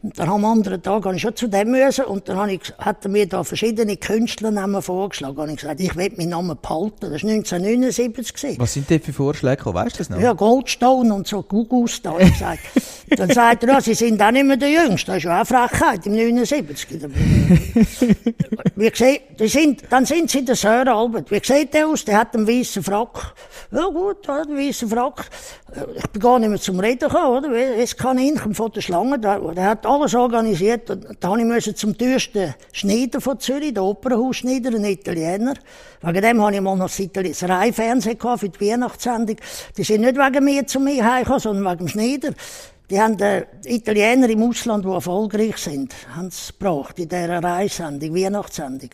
Und 0.00 0.16
dann 0.16 0.28
am 0.28 0.44
anderen 0.44 0.80
Tag 0.80 1.04
habe 1.06 1.16
ich 1.16 1.22
schon 1.22 1.34
zu 1.34 1.48
dem 1.48 1.72
müssen, 1.72 2.04
und 2.04 2.28
dann 2.28 2.48
ich, 2.50 2.60
hat 2.78 3.04
er 3.04 3.10
mir 3.10 3.26
da 3.26 3.42
verschiedene 3.42 3.96
Künstlernamen 3.96 4.80
vorgeschlagen. 4.80 5.36
Und 5.36 5.48
ich 5.48 5.56
gesagt, 5.56 5.80
ich 5.80 5.96
will 5.96 6.12
meinen 6.16 6.28
Namen 6.28 6.56
behalten. 6.62 7.10
Das 7.10 7.24
war 7.24 7.30
1979 7.30 8.32
gewesen. 8.32 8.60
Was 8.60 8.74
sind 8.74 8.90
denn 8.90 9.00
für 9.00 9.12
Vorschläge 9.12 9.56
gekommen? 9.56 9.74
Weißt 9.74 9.96
du 9.96 9.98
das 9.98 10.10
noch? 10.10 10.20
Ja, 10.20 10.34
Goldstone 10.34 11.12
und 11.12 11.26
so, 11.26 11.42
Gugus 11.42 12.00
da, 12.00 12.16
ich 12.20 12.30
gesagt. 12.30 12.60
Dann 13.16 13.30
sagt 13.30 13.64
er, 13.64 13.70
ja, 13.70 13.80
Sie 13.80 13.94
sind 13.94 14.22
auch 14.22 14.30
nicht 14.30 14.46
mehr 14.46 14.56
der 14.56 14.70
Jüngste. 14.70 15.12
Das 15.12 15.18
ist 15.18 15.24
ja 15.24 15.42
auch 15.42 15.46
Frechheit, 15.46 16.06
im 16.06 16.14
79. 16.14 16.86
Wie 18.76 18.90
sieht, 18.94 19.38
die 19.38 19.48
sind, 19.48 19.82
dann 19.90 20.04
sind 20.06 20.30
Sie 20.30 20.44
der 20.44 20.56
Sir 20.56 20.86
Albert. 20.86 21.30
Wie 21.30 21.40
sieht 21.42 21.74
der 21.74 21.86
aus? 21.88 22.04
Der 22.04 22.18
hat 22.18 22.34
einen 22.34 22.46
weißen 22.46 22.82
Frack. 22.82 23.34
Ja 23.70 23.86
gut, 23.86 24.26
der 24.26 24.34
hat 24.36 24.48
einen 24.48 24.58
weißen 24.58 24.88
Frack. 24.88 25.26
Ich 25.96 26.06
bin 26.10 26.22
gar 26.22 26.38
nicht 26.38 26.48
mehr 26.48 26.60
zum 26.60 26.78
Reden 26.80 27.08
gekommen, 27.08 27.38
oder? 27.38 27.50
Wie- 27.52 27.80
Das 27.80 27.96
Kaninchen 27.96 28.54
von 28.54 28.70
der 28.72 28.80
Schlange, 28.80 29.18
der, 29.18 29.38
der 29.40 29.64
hat 29.64 29.86
alles 29.86 30.14
organisiert. 30.14 30.88
Da 31.20 31.28
habe 31.28 31.40
ich 31.40 31.44
müssen 31.46 31.74
zum 31.74 31.96
teuersten 31.98 32.54
Schneider 32.72 33.20
von 33.20 33.38
Zürich, 33.40 33.74
der 33.74 33.82
Opernhausschneider, 33.84 34.70
ein 34.70 34.84
Italiener. 34.84 35.54
Wegen 36.02 36.22
dem 36.22 36.42
habe 36.42 36.54
ich 36.54 36.60
mal 36.60 36.76
noch 36.76 36.90
das 36.90 37.42
Reihenfernsehen 37.42 38.18
für 38.36 38.48
die 38.48 38.60
Weihnachtssendung. 38.70 39.36
Die 39.76 39.82
sind 39.84 40.02
nicht 40.02 40.16
wegen 40.16 40.44
mir 40.44 40.66
zu 40.66 40.78
mir 40.80 41.04
heimgekommen, 41.04 41.40
sondern 41.40 41.72
wegen 41.72 41.86
dem 41.86 41.88
Schneider. 41.88 42.30
Die 42.90 43.00
haben 43.00 43.18
äh, 43.20 43.46
Italiener 43.64 44.28
im 44.28 44.42
Ausland, 44.42 44.84
die 44.84 44.90
erfolgreich 44.90 45.56
sind, 45.56 45.94
haben 46.14 46.28
es 46.28 46.48
gebracht 46.48 46.98
in 46.98 47.08
dieser 47.08 47.42
Reissendung, 47.42 48.14
Weihnachtssendung. 48.14 48.90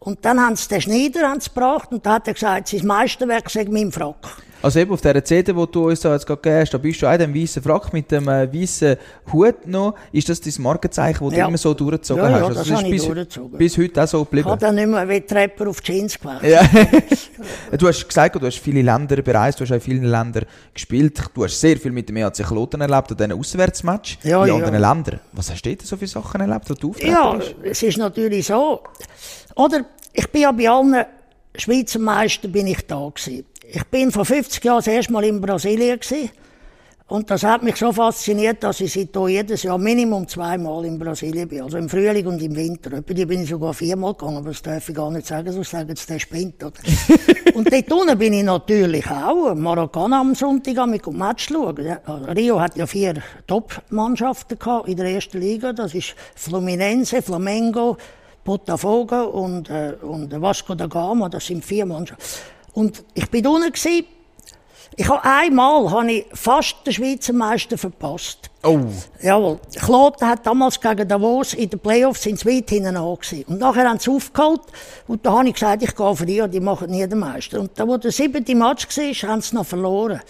Und 0.00 0.22
dann 0.24 0.38
haben 0.38 0.56
sie 0.56 0.68
den 0.68 0.82
Schneider 0.82 1.34
gebracht 1.34 1.90
und 1.90 2.04
da 2.04 2.14
hat 2.14 2.28
er 2.28 2.34
gesagt, 2.34 2.68
sein 2.68 2.86
Meisterwerk 2.86 3.48
sei 3.48 3.64
mein 3.70 3.90
Frack. 3.90 4.36
Also 4.64 4.80
eben 4.80 4.92
auf 4.92 5.02
dieser 5.02 5.22
CD, 5.22 5.52
die 5.52 5.66
du 5.70 5.88
uns 5.90 6.00
da 6.00 6.14
jetzt 6.14 6.26
gerade 6.26 6.40
gegeben 6.40 6.60
hast, 6.62 6.72
da 6.72 6.78
bist 6.78 7.02
du 7.02 7.06
auch 7.06 7.12
in 7.12 7.18
dem 7.18 7.34
weißen 7.34 7.62
Frack 7.62 7.92
mit 7.92 8.10
dem 8.10 8.26
äh, 8.28 8.50
weißen 8.50 8.96
Hut 9.30 9.66
noch. 9.66 9.94
Ist 10.10 10.30
das 10.30 10.40
dein 10.40 10.54
Markenzeichen, 10.62 11.22
das 11.22 11.36
ja. 11.36 11.44
du 11.44 11.48
immer 11.48 11.58
so 11.58 11.74
durchgezogen 11.74 12.24
ja, 12.24 12.30
hast? 12.30 12.38
Ja, 12.38 12.46
also 12.46 12.58
das, 12.60 12.68
das 12.68 12.82
ist 12.82 12.90
bis, 12.90 13.04
durchgezogen. 13.04 13.58
bis 13.58 13.76
heute 13.76 14.02
auch 14.02 14.08
so 14.08 14.24
geblieben? 14.24 14.48
Ich 14.48 14.52
habe 14.52 14.60
dann 14.62 14.74
nicht 14.74 14.88
mehr 14.88 15.06
wie 15.06 15.20
Trapper 15.20 15.68
auf 15.68 15.82
Jeans 15.82 16.18
gewechselt. 16.18 16.50
Ja. 16.50 17.76
du 17.76 17.88
hast 17.88 18.08
gesagt, 18.08 18.36
du 18.36 18.46
hast 18.46 18.58
viele 18.58 18.80
Länder 18.80 19.20
bereist, 19.20 19.60
du 19.60 19.64
hast 19.64 19.70
auch 19.70 19.74
in 19.74 19.80
vielen 19.82 20.04
Ländern 20.04 20.46
gespielt. 20.72 21.22
Du 21.34 21.44
hast 21.44 21.60
sehr 21.60 21.76
viel 21.76 21.92
mit 21.92 22.08
dem 22.08 22.16
EAC 22.16 22.36
Kloten 22.36 22.80
erlebt, 22.80 23.10
an 23.10 23.18
diesen 23.18 23.32
Auswärtsmatch 23.32 24.16
ja, 24.22 24.46
in 24.46 24.50
anderen 24.50 24.80
Ländern. 24.80 25.20
Was 25.32 25.50
hast 25.50 25.60
du 25.60 25.76
da 25.76 25.84
so 25.84 25.98
viele 25.98 26.08
Sachen 26.08 26.40
erlebt, 26.40 26.70
wo 26.70 26.72
du 26.72 26.94
Ja, 27.00 27.38
es 27.62 27.82
ist 27.82 27.98
natürlich 27.98 28.46
so. 28.46 28.80
Oder, 29.56 29.84
ich 30.14 30.26
bin 30.30 30.40
ja 30.40 30.52
bei 30.52 30.70
allen 30.70 31.04
Schweizer 31.54 31.98
Meistern 31.98 32.50
bin 32.50 32.66
ich 32.66 32.86
da 32.86 33.10
gewesen. 33.14 33.44
Ich 33.66 33.84
bin 33.84 34.10
vor 34.12 34.24
50 34.24 34.62
Jahren 34.64 34.78
das 34.78 34.86
erste 34.86 35.12
Mal 35.12 35.24
in 35.24 35.40
Brasilien 35.40 35.98
gewesen. 35.98 36.30
Und 37.06 37.30
das 37.30 37.42
hat 37.42 37.62
mich 37.62 37.76
so 37.76 37.92
fasziniert, 37.92 38.62
dass 38.62 38.80
ich 38.80 38.92
seitdem 38.92 39.28
jedes 39.28 39.62
Jahr 39.62 39.76
Minimum 39.76 40.26
zweimal 40.26 40.86
in 40.86 40.98
Brasilien 40.98 41.46
bin. 41.46 41.60
Also 41.60 41.76
im 41.76 41.88
Frühling 41.88 42.26
und 42.26 42.40
im 42.40 42.56
Winter. 42.56 43.02
Die 43.02 43.26
bin 43.26 43.42
ich 43.42 43.50
sogar 43.50 43.74
viermal 43.74 44.14
gegangen, 44.14 44.38
aber 44.38 44.48
das 44.48 44.62
darf 44.62 44.88
ich 44.88 44.94
gar 44.94 45.10
nicht 45.10 45.26
sagen, 45.26 45.52
sonst 45.52 45.70
sagen 45.70 45.94
sie, 45.94 46.06
der 46.06 46.18
spinnt. 46.18 46.64
Oder? 46.64 46.72
und 47.54 47.70
dort 47.70 47.92
unten 47.92 48.18
bin 48.18 48.32
ich 48.32 48.42
natürlich 48.42 49.06
auch. 49.10 49.54
Marokkaner 49.54 50.20
am 50.20 50.34
Sonntag 50.34 50.86
mit 50.86 51.04
dem 51.04 51.18
Match 51.18 51.48
schauen. 51.48 51.76
Rio 51.76 52.58
hat 52.58 52.76
ja 52.76 52.86
vier 52.86 53.14
Top-Mannschaften 53.46 54.58
in 54.86 54.96
der 54.96 55.06
ersten 55.06 55.40
Liga. 55.40 55.74
Das 55.74 55.94
ist 55.94 56.14
Fluminense, 56.34 57.20
Flamengo, 57.20 57.98
Botafogo 58.44 59.24
und, 59.24 59.68
äh, 59.68 59.94
und 60.00 60.40
Vasco 60.40 60.74
da 60.74 60.86
Gama. 60.86 61.28
Das 61.28 61.46
sind 61.46 61.62
vier 61.62 61.84
Mannschaften. 61.84 62.53
Und 62.74 63.04
ich 63.14 63.30
bin 63.30 63.46
unten 63.46 63.72
gewesen. 63.72 64.06
Ich 64.96 65.08
habe 65.08 65.24
einmal 65.24 65.90
habe 65.90 66.12
ich 66.12 66.26
fast 66.32 66.76
den 66.86 66.92
Schweizer 66.92 67.32
Meister 67.32 67.78
verpasst. 67.78 68.50
Oh. 68.64 68.80
Jawohl. 69.20 69.58
Kloten 69.78 70.26
hat 70.26 70.46
damals 70.46 70.80
gegen 70.80 71.06
Davos 71.06 71.52
in 71.54 71.68
den 71.68 71.78
Playoffs 71.78 72.22
sind 72.22 72.44
weit 72.46 72.70
hinten 72.70 72.96
Und 72.96 73.60
nachher 73.60 73.88
haben 73.88 73.98
sie 73.98 74.10
aufgeholt. 74.10 74.62
Und 75.06 75.24
da 75.24 75.32
habe 75.32 75.48
ich 75.48 75.54
gesagt, 75.54 75.82
ich 75.82 75.94
gehe 75.94 76.06
auf 76.06 76.22
Rio, 76.22 76.46
die 76.46 76.60
machen 76.60 76.90
nie 76.90 77.06
den 77.06 77.18
Meister. 77.18 77.60
Und 77.60 77.78
da, 77.78 77.86
wo 77.86 77.98
der 77.98 78.10
siebte 78.10 78.54
Match 78.54 78.88
war, 78.88 79.30
haben 79.30 79.42
sie 79.42 79.54
noch 79.54 79.66
verloren. 79.66 80.20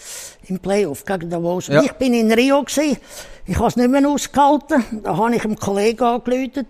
Im 0.47 0.59
Playoff 0.59 1.05
gegen 1.05 1.29
Davos. 1.29 1.67
Ja. 1.67 1.79
Und 1.79 1.85
ich 1.85 1.93
bin 1.93 2.13
in 2.13 2.31
Rio 2.31 2.61
gewesen. 2.61 2.97
Ich 3.47 3.57
habe 3.57 3.67
es 3.67 3.75
nicht 3.75 3.89
mehr 3.89 4.07
ausgehalten. 4.07 4.83
Da 5.03 5.15
habe 5.17 5.35
ich 5.35 5.45
einem 5.45 5.55
Kollegen 5.55 6.03
angerufen. 6.03 6.65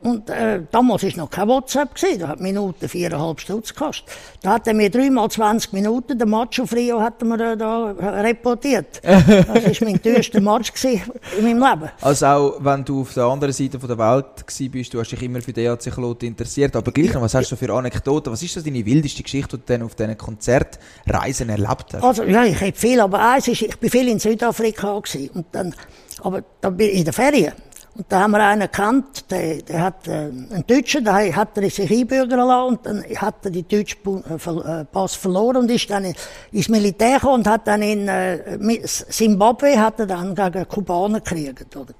Und 0.00 0.30
äh, 0.30 0.60
damals 0.70 1.02
war 1.02 1.10
noch 1.16 1.30
kein 1.30 1.48
WhatsApp. 1.48 1.94
Gewesen. 1.94 2.20
Da 2.20 2.28
hat 2.28 2.40
Minuten 2.40 2.88
viereinhalb 2.88 3.40
Stutz 3.40 3.74
gekostet. 3.74 4.08
Da 4.40 4.52
hat 4.52 4.66
er 4.68 4.74
mir 4.74 4.88
dreimal 4.88 5.28
20 5.28 5.72
Minuten, 5.72 6.16
den 6.16 6.30
Match 6.30 6.60
auf 6.60 6.72
Rio, 6.72 7.00
hat 7.00 7.20
er 7.20 7.26
mir 7.26 7.52
äh, 7.52 7.56
da 7.56 7.90
reportiert. 7.90 9.00
das 9.02 9.48
war 9.48 9.88
mein 9.88 10.00
teuerster 10.00 10.40
Match 10.40 10.72
in 10.92 11.44
meinem 11.44 11.58
Leben. 11.58 11.90
Also 12.00 12.26
auch, 12.26 12.54
wenn 12.60 12.84
du 12.84 13.02
auf 13.02 13.14
der 13.14 13.24
anderen 13.24 13.52
Seite 13.52 13.78
der 13.78 13.98
Welt 13.98 14.70
bist, 14.72 14.94
du 14.94 15.00
hast 15.00 15.10
dich 15.10 15.22
immer 15.22 15.40
für 15.40 15.52
den 15.52 15.66
EAC 15.66 15.92
Kloten 15.92 16.28
interessiert, 16.28 16.74
aber 16.76 16.92
gleich 16.92 17.12
noch, 17.14 17.22
was 17.22 17.34
hast 17.34 17.50
du 17.50 17.56
für 17.56 17.72
Anekdoten? 17.72 18.32
Was 18.32 18.42
ist 18.42 18.56
das 18.56 18.64
deine 18.64 18.84
wildeste 18.84 19.22
Geschichte, 19.22 19.58
die 19.58 19.64
du 19.64 19.72
dann 19.72 19.82
auf 19.82 19.94
diesen 19.94 20.16
Konzertreisen 20.16 21.48
erlebt 21.48 21.94
hast? 21.94 22.04
Also, 22.04 22.24
ja, 22.24 22.44
ich 22.44 22.60
habe 22.60 22.72
viel, 22.72 23.00
aber 23.00 23.20
eins 23.20 23.48
ist, 23.48 23.62
ich 23.62 23.76
bin 23.78 23.90
viel 23.90 24.08
in 24.08 24.18
Südafrika 24.18 24.98
gewesen. 24.98 25.30
Und 25.30 25.46
dann, 25.52 25.74
aber 26.22 26.42
da 26.60 26.70
bin 26.70 26.88
ich 26.88 26.98
in 26.98 27.04
der 27.04 27.12
Ferien. 27.12 27.52
Und 27.96 28.04
da 28.10 28.20
haben 28.20 28.32
wir 28.32 28.44
einen 28.44 28.60
gekannt, 28.60 29.30
der, 29.30 29.62
der 29.62 29.80
hat, 29.80 30.06
äh, 30.06 30.10
einen 30.10 30.64
Deutschen, 30.66 31.02
da 31.02 31.18
hat 31.18 31.56
er 31.56 31.70
sich 31.70 31.90
einbürgern 31.90 32.46
lassen 32.46 32.68
und 32.68 32.84
dann 32.84 33.04
hat 33.16 33.36
er 33.44 33.50
den 33.50 33.66
deutschen 33.66 34.22
äh, 34.22 34.84
Pass 34.84 35.14
verloren 35.14 35.56
und 35.56 35.70
ist 35.70 35.88
dann 35.88 36.14
ins 36.52 36.68
Militär 36.68 37.14
gekommen 37.14 37.36
und 37.36 37.46
hat 37.46 37.66
dann 37.66 37.80
in 37.80 38.06
äh, 38.06 38.82
Zimbabwe 38.84 39.80
hat 39.80 40.00
er 40.00 40.06
dann 40.06 40.34
gegen 40.34 40.68
Kubaner 40.68 41.20
gekriegt, 41.20 41.74
oder? 41.74 41.94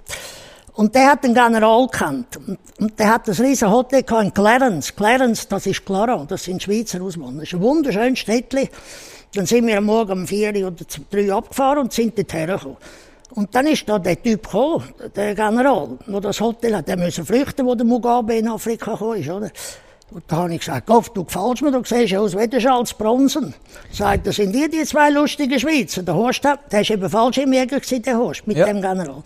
Und 0.75 0.95
der 0.95 1.13
hat 1.13 1.25
den 1.25 1.33
General 1.33 1.87
gekannt. 1.87 2.39
Und, 2.79 2.99
der 2.99 3.15
hat 3.15 3.27
das 3.27 3.41
riesen 3.41 3.71
Hotel 3.71 4.05
in 4.23 4.35
Clarence. 4.35 4.95
Clarence, 4.95 5.49
das 5.49 5.65
ist 5.65 5.87
Clara, 5.87 6.23
das 6.29 6.45
sind 6.45 6.63
Schweizer 6.63 7.01
Auswanderer. 7.01 7.41
Das 7.41 7.49
ist 7.49 7.55
ein 7.55 7.63
wunderschönes 7.63 8.19
Städtchen. 8.19 8.69
Dann 9.35 9.47
sind 9.47 9.67
wir 9.67 9.79
am 9.79 9.85
Morgen 9.85 10.13
um 10.13 10.27
vier 10.27 10.51
oder 10.67 10.85
drei 11.11 11.33
abgefahren 11.33 11.79
und 11.79 11.95
sind 11.95 12.19
dort 12.19 12.35
hergekommen. 12.35 12.77
Und 13.37 13.55
dann 13.55 13.67
ist 13.67 13.87
da 13.87 13.99
der 13.99 14.21
Typ 14.21 14.45
gekommen, 14.45 14.83
der 15.15 15.35
General, 15.35 15.91
der 16.07 16.21
das 16.21 16.41
Hotel 16.41 16.75
hat. 16.75 16.89
Der 16.89 16.97
musste 16.97 17.23
flüchten, 17.23 17.67
wo 17.67 17.75
der 17.75 17.85
Mugabe 17.85 18.35
in 18.35 18.49
Afrika 18.49 18.93
gekommen 18.93 19.21
ist, 19.21 19.29
oder? 19.29 19.51
Und 20.11 20.25
da 20.27 20.37
habe 20.37 20.55
ich 20.55 20.61
gesagt, 20.61 20.87
Gott, 20.87 21.11
du 21.15 21.23
gefällst 21.23 21.63
mir, 21.63 21.71
du 21.71 21.83
siehst 21.85 22.15
aus 22.15 22.35
wie 22.35 22.49
der 22.49 22.61
Charles 22.61 22.95
Bronson. 22.95 23.53
Sagt, 23.93 24.27
das 24.27 24.37
sind 24.37 24.55
die, 24.55 24.71
die 24.71 24.85
zwei 24.85 25.11
lustigen 25.11 25.61
Schweizer. 25.61 26.03
Der 26.03 26.15
Horst, 26.15 26.45
der 26.45 26.59
war 26.71 26.91
eben 26.91 27.11
Fallschirmjäger 27.11 27.81
gewesen, 27.81 28.03
der 28.03 28.17
Horst, 28.17 28.47
mit 28.47 28.57
ja. 28.57 28.67
dem 28.67 28.81
General. 28.81 29.23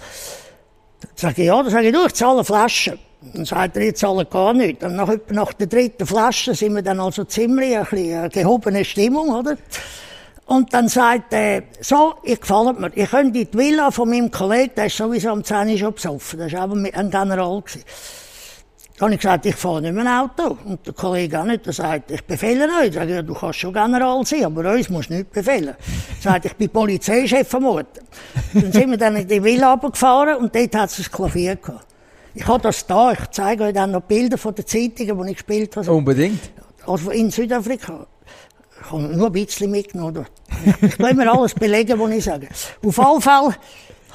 Dann 1.00 1.10
sage 1.14 1.42
ich, 1.42 1.46
ja, 1.46 1.62
dann 1.62 1.70
sage 1.70 1.88
ich, 1.88 1.94
du, 1.94 2.04
ich 2.04 2.14
zahle 2.14 2.42
Flaschen. 2.42 2.98
Dann 3.32 3.44
sagt 3.44 3.76
er, 3.76 3.82
ich 3.82 3.96
zahle 3.96 4.24
gar 4.24 4.54
nichts. 4.54 4.82
Und 4.82 4.96
nach, 4.96 5.14
nach 5.28 5.52
der 5.52 5.68
dritten 5.68 6.06
Flasche 6.06 6.54
sind 6.54 6.74
wir 6.74 6.82
dann 6.82 6.98
also 6.98 7.22
ziemlich 7.24 7.76
ein 7.76 7.84
bisschen 7.84 8.18
eine 8.18 8.28
gehobene 8.28 8.84
Stimmung, 8.84 9.28
oder? 9.28 9.56
Und 10.50 10.74
dann 10.74 10.88
sagt 10.88 11.32
er, 11.32 11.62
so, 11.80 12.14
ich 12.24 12.40
gefällt 12.40 12.80
mir, 12.80 12.90
ich 12.96 13.08
könnte 13.08 13.38
in 13.38 13.48
die 13.52 13.56
Villa 13.56 13.92
von 13.92 14.10
meinem 14.10 14.32
Kollegen, 14.32 14.72
der 14.76 14.86
ist 14.86 14.96
sowieso 14.96 15.30
am 15.30 15.44
10 15.44 15.78
schon 15.78 15.94
besoffen, 15.94 16.40
das 16.40 16.52
war 16.52 16.62
aber 16.62 16.74
ein 16.74 17.08
General. 17.08 17.62
Gewesen. 17.62 17.84
Dann 18.98 19.06
habe 19.06 19.14
ich 19.14 19.20
gesagt, 19.20 19.46
ich 19.46 19.54
fahre 19.54 19.80
nicht 19.80 19.94
mehr 19.94 20.04
ein 20.04 20.28
Auto. 20.28 20.58
Und 20.64 20.84
der 20.84 20.92
Kollege 20.92 21.40
auch 21.40 21.44
nicht. 21.44 21.68
Er 21.68 21.72
sagt, 21.72 22.10
ich 22.10 22.24
befehle 22.24 22.66
nicht. 22.66 22.88
Ich 22.88 22.94
sage, 22.94 23.14
ja, 23.14 23.22
du 23.22 23.32
kannst 23.32 23.60
schon 23.60 23.72
General 23.72 24.26
sein, 24.26 24.44
aber 24.44 24.72
uns 24.72 24.90
musst 24.90 25.10
du 25.10 25.14
nicht 25.14 25.30
befehlen. 25.30 25.68
Er 25.68 26.20
sagt, 26.20 26.46
ich 26.46 26.56
bin 26.56 26.68
Polizeichef 26.68 27.54
Ort. 27.54 28.00
Dann 28.52 28.72
sind 28.72 28.90
wir 28.90 28.98
dann 28.98 29.14
in 29.14 29.28
die 29.28 29.42
Villa 29.42 29.70
runtergefahren 29.70 30.36
und 30.38 30.52
dort 30.52 30.74
hat 30.74 30.90
es 30.90 30.98
ein 30.98 31.12
Klavier 31.12 31.56
gehabt. 31.56 31.86
Ich 32.34 32.46
habe 32.48 32.60
das 32.60 32.84
da, 32.84 33.12
ich 33.12 33.30
zeige 33.30 33.64
euch 33.64 33.72
dann 33.72 33.92
noch 33.92 34.02
Bilder 34.02 34.36
von 34.36 34.52
den 34.52 34.66
Zeitungen, 34.66 35.22
die 35.22 35.30
ich 35.30 35.36
gespielt 35.36 35.76
habe. 35.76 35.92
Unbedingt. 35.92 36.50
Also 36.86 37.12
in 37.12 37.30
Südafrika. 37.30 38.08
Ich 38.80 38.90
habe 38.90 39.02
nur 39.02 39.26
ein 39.26 39.32
bisschen 39.32 39.70
mitgenommen. 39.70 40.26
Ich 40.80 40.98
kann 40.98 41.16
mir 41.16 41.30
alles 41.30 41.54
belegen, 41.54 41.98
was 41.98 42.10
ich 42.10 42.24
sage. 42.24 42.48
Auf 42.84 42.96
jeden 42.96 43.20
Fall 43.20 43.54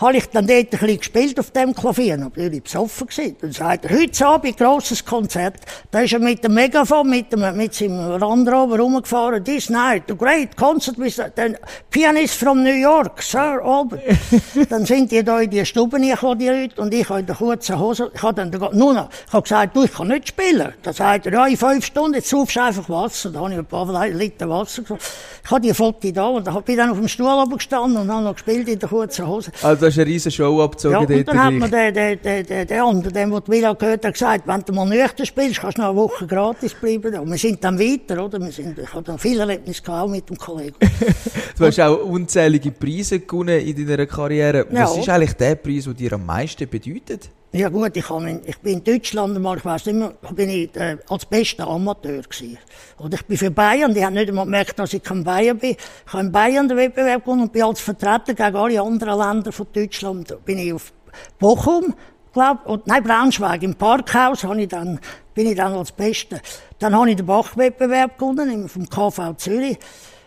habe 0.01 0.17
ich 0.17 0.27
dann 0.29 0.47
dort 0.47 0.57
ein 0.59 0.69
bisschen 0.69 0.97
gespielt 0.97 1.39
auf 1.39 1.51
dem 1.51 1.73
Klavier. 1.73 2.17
Natürlich 2.17 2.63
besoffen 2.63 3.07
gewesen. 3.07 3.37
Dann 3.41 3.51
sagt 3.51 3.85
er, 3.85 3.97
heute 3.97 4.25
Abend 4.25 4.57
grosses 4.57 5.05
Konzert. 5.05 5.59
Da 5.91 6.01
ist 6.01 6.13
er 6.13 6.19
mit 6.19 6.43
dem 6.43 6.53
Megafon, 6.53 7.09
mit, 7.09 7.31
dem, 7.31 7.55
mit 7.55 7.73
seinem 7.73 8.19
Land 8.19 8.49
Rover 8.49 8.79
rumgefahren. 8.79 9.43
This 9.43 9.69
night, 9.69 10.09
a 10.11 10.13
great 10.13 10.55
concert 10.57 10.97
with 10.97 11.15
the 11.15 11.55
pianist 11.89 12.35
from 12.35 12.63
New 12.63 12.73
York, 12.73 13.21
Sir 13.21 13.61
Albert. 13.63 14.01
dann 14.69 14.85
sind 14.85 15.11
die 15.11 15.23
da 15.23 15.39
in 15.39 15.49
die 15.49 15.65
Stube 15.65 15.99
gekommen, 15.99 16.39
die 16.39 16.49
Leute, 16.49 16.81
und 16.81 16.93
ich 16.93 17.07
habe 17.09 17.21
in 17.21 17.25
der 17.25 17.35
kurzen 17.35 17.79
Hose, 17.79 18.11
ich 18.13 18.21
habe 18.21 18.33
dann, 18.33 18.49
nur 18.73 18.93
noch, 18.93 19.09
ich 19.27 19.33
habe 19.33 19.43
gesagt, 19.43 19.75
du, 19.75 19.83
ich 19.83 19.93
kann 19.93 20.07
nicht 20.07 20.29
spielen. 20.29 20.73
Dann 20.83 20.93
sagt 20.93 21.25
er, 21.25 21.33
ja, 21.33 21.45
in 21.47 21.57
fünf 21.57 21.85
Stunden, 21.85 22.15
jetzt 22.15 22.29
saufst 22.29 22.55
du 22.55 22.61
einfach 22.61 22.89
Wasser. 22.89 23.29
Da 23.29 23.39
habe 23.39 23.53
ich 23.53 23.59
ein 23.59 23.65
paar 23.65 24.07
Liter 24.09 24.49
Wasser 24.49 24.81
gesagt. 24.81 25.03
Ich 25.43 25.51
habe 25.51 25.61
die 25.61 25.73
Fotos 25.73 26.11
da, 26.13 26.25
und 26.25 26.47
dann 26.47 26.53
bin 26.63 26.75
ich 26.75 26.77
dann 26.77 26.89
auf 26.89 26.97
dem 26.97 27.07
Stuhl 27.07 27.45
gestanden 27.49 28.01
und 28.01 28.11
habe 28.11 28.23
noch 28.23 28.33
gespielt 28.33 28.67
in 28.67 28.79
der 28.79 28.89
kurzen 28.89 29.27
Hose. 29.27 29.51
Also, 29.61 29.84
du 29.85 29.91
hast 29.91 29.99
eine 29.99 30.09
riesige 30.09 30.31
Show 30.35 30.61
abgezogen 30.61 30.93
ja, 30.93 31.17
und 31.17 31.27
dann 31.27 31.43
hat 31.43 31.53
mir 31.53 31.69
der, 31.69 31.91
der, 31.91 32.15
der, 32.15 32.43
der, 32.43 32.65
der 32.65 32.83
andere, 32.83 33.11
der, 33.11 33.27
der 33.27 33.41
die 33.41 33.51
Villa 33.51 33.73
gehört 33.73 34.05
hat, 34.05 34.13
gesagt, 34.13 34.47
wenn 34.47 34.61
du 34.61 34.73
mal 34.73 34.85
nüchtern 34.87 35.25
spielst, 35.25 35.59
kannst 35.61 35.77
du 35.77 35.81
noch 35.81 35.89
eine 35.89 35.97
Woche 35.97 36.25
gratis 36.25 36.73
bleiben. 36.73 37.15
Und 37.15 37.29
wir 37.29 37.37
sind 37.37 37.63
dann 37.63 37.77
weiter, 37.79 38.23
oder? 38.23 38.39
Wir 38.39 38.51
sind, 38.51 38.77
ich 38.79 38.93
habe 38.93 39.17
viel 39.17 39.39
Erlebnis 39.39 39.81
gehabt 39.81 40.09
mit 40.09 40.29
dem 40.29 40.37
Kollegen. 40.37 40.75
du 41.57 41.65
hast 41.65 41.79
auch 41.79 42.03
unzählige 42.03 42.71
Preise 42.71 43.19
gewonnen 43.19 43.59
in 43.59 43.87
deiner 43.87 44.05
Karriere. 44.05 44.65
Was 44.71 44.95
Ja. 44.95 45.01
ist 45.01 45.09
eigentlich 45.09 45.33
der 45.33 45.55
Preis, 45.55 45.83
der 45.83 45.93
dir 45.93 46.13
am 46.13 46.25
meisten 46.25 46.67
bedeutet? 46.67 47.29
Ja 47.57 47.69
gut, 47.69 47.95
ich, 47.95 48.09
in, 48.09 48.41
ich 48.45 48.57
bin 48.57 48.73
in 48.79 48.83
Deutschland 48.83 49.39
mal, 49.39 49.55
ich 49.57 49.63
weiss 49.63 49.85
nicht 49.85 49.95
mehr, 49.95 50.11
bin 50.31 50.49
ich 50.49 50.75
äh, 50.75 50.97
als 51.07 51.25
bester 51.25 51.69
Amateur 51.69 52.21
gewesen. 52.21 52.57
Oder 52.97 53.15
ich 53.15 53.25
bin 53.25 53.37
für 53.37 53.49
Bayern, 53.49 53.93
die 53.93 54.03
haben 54.03 54.15
nicht 54.15 54.27
einmal 54.27 54.43
gemerkt, 54.43 54.77
dass 54.77 54.91
ich 54.91 55.01
kein 55.01 55.23
Bayern 55.23 55.57
bin. 55.57 55.69
Ich 55.69 56.13
habe 56.13 56.25
in 56.25 56.33
Bayern 56.33 56.67
den 56.67 56.75
Wettbewerb 56.75 57.23
gewonnen 57.23 57.43
und 57.43 57.53
bin 57.53 57.63
als 57.63 57.79
Vertreter 57.79 58.33
gegen 58.33 58.57
alle 58.57 58.81
anderen 58.81 59.17
Länder 59.17 59.53
von 59.53 59.67
Deutschland, 59.71 60.35
bin 60.43 60.57
ich 60.57 60.73
auf 60.73 60.91
Bochum, 61.39 61.93
glaub, 62.33 62.65
und, 62.65 62.87
nein, 62.87 63.01
Braunschweig, 63.01 63.63
im 63.63 63.75
Parkhaus 63.75 64.43
habe 64.43 64.61
ich 64.61 64.67
dann, 64.67 64.99
bin 65.33 65.47
ich 65.47 65.55
dann 65.55 65.75
als 65.75 65.93
Bester. 65.93 66.41
Dann 66.79 66.93
habe 66.93 67.09
ich 67.09 67.15
den 67.15 67.25
Bach-Wettbewerb 67.25 68.19
gewonnen, 68.19 68.67
vom 68.67 68.89
KV 68.89 69.37
Zürich. 69.37 69.77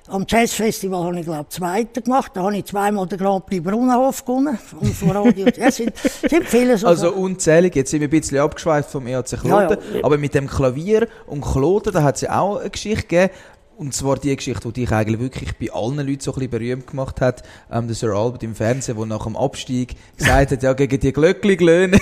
Am 0.09 0.25
Jazzfestival 0.27 1.05
habe 1.05 1.19
ich, 1.21 1.25
glaube 1.27 1.49
Zweiter 1.49 2.01
gemacht. 2.01 2.33
Da 2.35 2.43
habe 2.43 2.57
ich 2.57 2.65
zweimal 2.65 3.07
den 3.07 3.19
Grand 3.19 3.47
Prix 3.47 3.63
Brunnenhof 3.63 4.25
gewonnen. 4.25 4.59
Vom, 4.59 4.85
vom 4.93 5.11
Radio. 5.11 5.47
ja, 5.57 5.71
sind, 5.71 5.93
sind 5.97 6.45
viele 6.47 6.79
so 6.79 6.87
Also 6.87 7.13
unzählig, 7.13 7.75
jetzt 7.77 7.91
sind 7.91 8.01
wir 8.01 8.09
ein 8.09 8.11
bisschen 8.11 8.39
abgeschweift 8.39 8.91
vom 8.91 9.07
EAC 9.07 9.27
Kloten, 9.41 9.51
Ja, 9.51 9.69
ja. 9.99 10.05
aber 10.05 10.17
mit 10.19 10.35
dem 10.35 10.47
Klavier 10.47 11.09
und 11.27 11.43
Kloten, 11.43 11.93
da 11.93 12.03
hat 12.03 12.17
es 12.17 12.23
ja 12.23 12.39
auch 12.41 12.59
eine 12.59 12.71
Geschichte 12.71 13.03
gegeben. 13.03 13.33
Und 13.79 13.95
zwar 13.95 14.17
die 14.17 14.35
Geschichte, 14.35 14.73
die 14.73 14.81
dich 14.81 14.91
eigentlich 14.91 15.21
wirklich 15.21 15.57
bei 15.57 15.73
allen 15.73 15.99
Leuten 15.99 16.21
so 16.21 16.33
ein 16.33 16.35
bisschen 16.35 16.51
berühmt 16.51 16.87
gemacht 16.89 17.21
hat. 17.21 17.45
Ähm, 17.71 17.87
der 17.87 17.95
Sir 17.95 18.13
Albert 18.13 18.43
im 18.43 18.57
Fernsehen, 18.57 18.97
der 18.97 19.07
nach 19.07 19.25
dem 19.25 19.37
Abstieg 19.37 19.95
gesagt 20.17 20.51
hat, 20.51 20.63
ja, 20.65 20.73
gegen 20.73 20.99
die 20.99 21.13
Glöckli-Glöhne. 21.13 21.99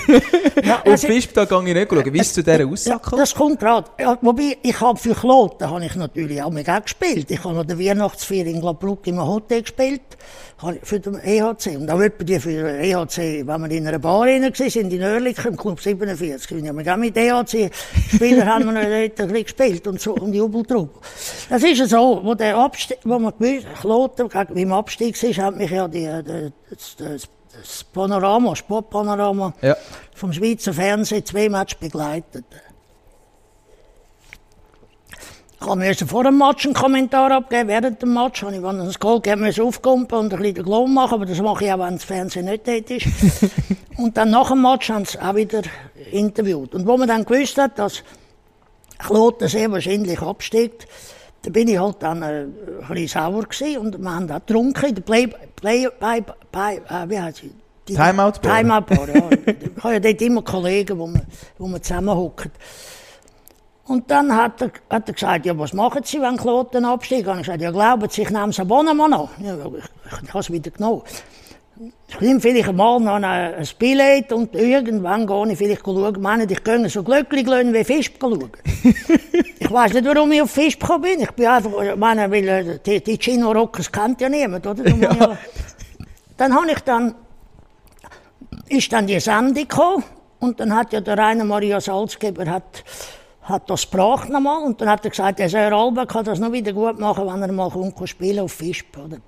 Ja, 0.65 0.83
Auf 0.87 1.01
Fisp, 1.03 1.35
da 1.35 1.45
gehe 1.45 1.59
ich 1.59 1.75
nicht 1.75 1.91
schauen. 1.91 2.15
Wie 2.15 2.19
ist 2.19 2.35
zu 2.35 2.43
dieser 2.43 2.67
Aussage 2.67 3.11
ja, 3.11 3.19
Das 3.19 3.35
kommt 3.35 3.61
gerade. 3.61 3.91
Ja, 4.01 4.19
wobei, 4.23 4.57
ich 4.63 4.81
habe 4.81 4.99
für 4.99 5.15
Kloten 5.15 5.69
habe 5.69 5.85
ich 5.85 5.95
natürlich 5.95 6.43
auch 6.43 6.51
mega 6.51 6.79
gespielt. 6.79 7.31
Ich 7.31 7.45
habe 7.45 7.55
noch 7.55 7.67
den 7.67 7.79
Weihnachtsfeier 7.79 8.47
in 8.47 8.61
Glabruck 8.61 9.07
im 9.07 9.21
Hotel 9.21 9.61
gespielt 9.61 10.17
für 10.83 11.01
den 11.01 11.17
EHC. 11.17 11.77
Und 11.77 11.91
auch 11.91 12.01
etwa 12.01 12.25
die 12.25 12.41
für 12.41 12.51
den 12.51 12.81
EHC, 12.81 13.47
wenn 13.47 13.63
wir 13.63 13.71
in 13.71 13.87
einer 13.87 13.99
Bar 13.99 14.23
rein 14.23 14.51
sind, 14.55 14.93
in 14.93 15.03
Oerlikon, 15.03 15.53
im 15.53 15.57
Club 15.57 15.81
47, 15.81 16.63
wir 16.63 16.69
haben 16.71 16.89
auch 16.89 16.97
mit 16.97 17.17
EHC-Spielern 17.17 18.49
haben 18.49 18.75
wir 18.75 19.09
dort 19.11 19.35
gespielt 19.35 19.87
und 19.87 20.01
so, 20.01 20.15
und 20.15 20.33
Jubeltrupp. 20.33 21.03
Das 21.51 21.63
ist 21.63 21.79
ja 21.79 21.87
so, 21.87 22.21
wo 22.23 22.35
der 22.35 22.57
Abstieg, 22.57 22.99
wo 23.05 23.19
man 23.19 23.35
gewusst, 23.39 23.67
Kloten, 23.81 24.29
beim 24.29 24.73
Abstieg 24.73 25.23
war, 25.23 25.45
hat 25.45 25.57
mich 25.57 25.71
ja 25.71 25.89
die, 25.89 26.09
die, 26.23 26.53
das, 26.71 26.97
das, 26.97 27.29
das 27.53 27.85
Panorama, 27.85 28.57
Sportpanorama 28.57 29.53
ja. 29.61 29.77
vom 30.15 30.33
Schweizer 30.33 30.73
Fernsehen 30.73 31.25
zwei 31.25 31.49
Matches 31.51 31.79
begleitet. 31.79 32.45
Ich 35.59 35.67
musste 35.67 36.07
vor 36.07 36.23
dem 36.23 36.39
Match 36.39 36.67
einen 36.67 36.75
Kommentar 36.75 37.31
abgeben. 37.33 37.69
Während 37.69 38.03
dem 38.03 38.13
Match 38.13 38.43
habe 38.43 38.55
ich, 38.55 38.63
wenn 38.63 38.79
es 38.81 38.99
Goal 38.99 39.21
gegeben 39.21 39.45
musste 39.45 39.65
aufkumpen 39.65 40.19
und 40.19 40.33
ein 40.33 40.39
bisschen 40.39 40.55
den 40.57 40.65
Glauben 40.65 40.93
machen. 40.93 41.15
Aber 41.15 41.27
das 41.27 41.41
mache 41.41 41.65
ich 41.65 41.73
auch, 41.73 41.79
wenn 41.79 41.95
das 41.95 42.05
Fernsehen 42.05 42.45
nicht 42.45 42.69
dort 42.69 42.91
ist. 42.91 43.07
und 43.97 44.17
dann 44.17 44.31
nach 44.31 44.51
dem 44.51 44.63
Match 44.63 44.91
haben 44.91 45.07
sie 45.07 45.19
auch 45.19 45.35
wieder 45.35 45.63
interviewt. 46.13 46.75
Und 46.75 46.87
wo 46.87 46.97
man 46.97 47.09
dann 47.09 47.25
gewusst 47.25 47.57
hat, 47.57 47.79
dass 47.79 48.03
Kloten 48.99 49.49
sehr 49.49 49.71
wahrscheinlich 49.73 50.21
absteigt, 50.21 50.87
da 51.43 51.51
bin 51.51 51.69
ich 51.69 51.79
halt 51.79 51.97
dann 52.01 52.23
äh, 52.23 52.27
ein 52.27 52.53
bisschen 52.89 53.09
sauer 53.09 53.45
gewesen 53.45 53.79
und 53.79 53.99
wir 53.99 54.15
haben 54.15 54.27
da 54.27 54.39
getrunken 54.39 54.95
der 54.95 55.03
Play, 55.03 55.29
Play, 55.55 55.89
by, 56.01 56.23
by, 56.51 56.81
äh, 56.89 57.09
wie 57.09 57.21
heißt 57.21 57.43
die? 57.87 57.95
Timeout 57.95 58.41
Bar. 58.43 58.59
Timeout 58.59 58.87
Bar, 58.87 59.09
ja. 59.09 59.31
ich 59.47 59.85
habe 59.85 59.95
ja 59.95 60.01
dort 60.01 60.23
immer 60.23 60.43
Kollegen, 60.43 60.99
wo 60.99 61.07
wir, 61.07 61.23
wo 61.57 61.69
wir 61.69 61.81
zusammenhocken. 61.81 62.51
Und 63.89 64.11
dann 64.11 64.35
hat 64.35 64.61
er, 64.63 64.71
hat 64.91 65.09
er 65.09 65.15
gesagt, 65.15 65.47
ja, 65.47 65.57
was 65.57 65.73
machen 65.73 66.03
Sie, 66.05 66.21
wenn 66.21 66.37
Kloten 66.37 66.85
absteigen? 66.85 67.29
Und 67.29 67.41
ich 67.41 67.47
gesagt, 67.47 67.63
ja, 67.63 67.71
glauben 67.71 68.09
Sie, 68.11 68.23
ich 68.23 68.31
nehme 68.31 68.47
das 68.49 68.59
Abonnement 68.59 69.15
an. 69.15 69.29
Ja, 69.41 69.55
ich, 69.55 70.23
ich 70.23 70.29
habe 70.29 70.39
es 70.41 70.51
wieder 70.51 70.71
genommen. 70.71 71.03
Ich 72.09 72.21
nehme 72.21 72.41
vielleicht 72.41 72.73
mal 72.73 72.99
noch 72.99 73.23
ein 73.23 73.69
Billett 73.79 74.33
und 74.33 74.55
irgendwann 74.55 75.27
gehe 75.27 75.53
ich 75.53 75.59
vielleicht 75.59 75.85
schauen. 75.85 76.21
Meine, 76.21 76.45
ich 76.45 76.65
gehe 76.65 76.89
so 76.89 77.03
glücklich 77.03 77.47
wie 77.47 77.85
Fisch 77.85 78.11
schauen. 78.19 78.51
ich 79.59 79.71
weiß 79.71 79.93
nicht, 79.93 80.07
warum 80.07 80.33
ich 80.33 80.41
auf 80.41 80.51
Fisch 80.51 80.79
gekommen 80.79 81.03
bin. 81.03 81.21
Ich 81.21 81.31
bin 81.33 81.47
einfach, 81.47 81.71
ich 81.83 81.97
meine, 81.97 82.31
weil 82.31 82.49
äh, 82.49 82.79
die, 82.79 83.03
die 83.03 83.19
Chino 83.19 83.53
Rockers 83.53 83.93
kennt 83.93 84.21
ja 84.21 84.29
niemand, 84.29 84.67
oder? 84.67 84.85
Ja. 84.97 85.37
Dann 86.39 86.55
habe 86.55 86.71
ich 86.71 86.81
dann, 86.81 87.15
ist 88.69 88.93
dann 88.93 89.07
die 89.07 89.21
Sendung 89.21 89.55
gekommen 89.55 90.05
und 90.41 90.61
dann 90.61 90.75
hat 90.75 90.93
ja 90.93 91.01
der 91.01 91.19
Rainer 91.19 91.45
Maria 91.45 91.81
Salzgeber 91.81 92.47
hat 92.47 92.85
hat 93.47 93.71
das 93.71 93.91
gebracht 93.91 94.29
nochmal 94.29 94.63
und 94.65 94.81
dann 94.81 94.89
hat 94.89 95.05
er 95.05 95.11
gesagt, 95.11 95.39
der 95.39 95.49
Sir 95.49 95.73
Albert 95.73 96.09
kann 96.09 96.25
das 96.25 96.39
noch 96.39 96.53
wieder 96.53 96.73
gut 96.73 96.99
machen, 96.99 97.27
wenn 97.27 97.43
er 97.43 97.53
mal 97.53 97.71
kommt, 97.71 98.09
spielen 98.09 98.41
auf 98.41 98.53
Fisp, 98.53 98.97
oder? 98.99 99.19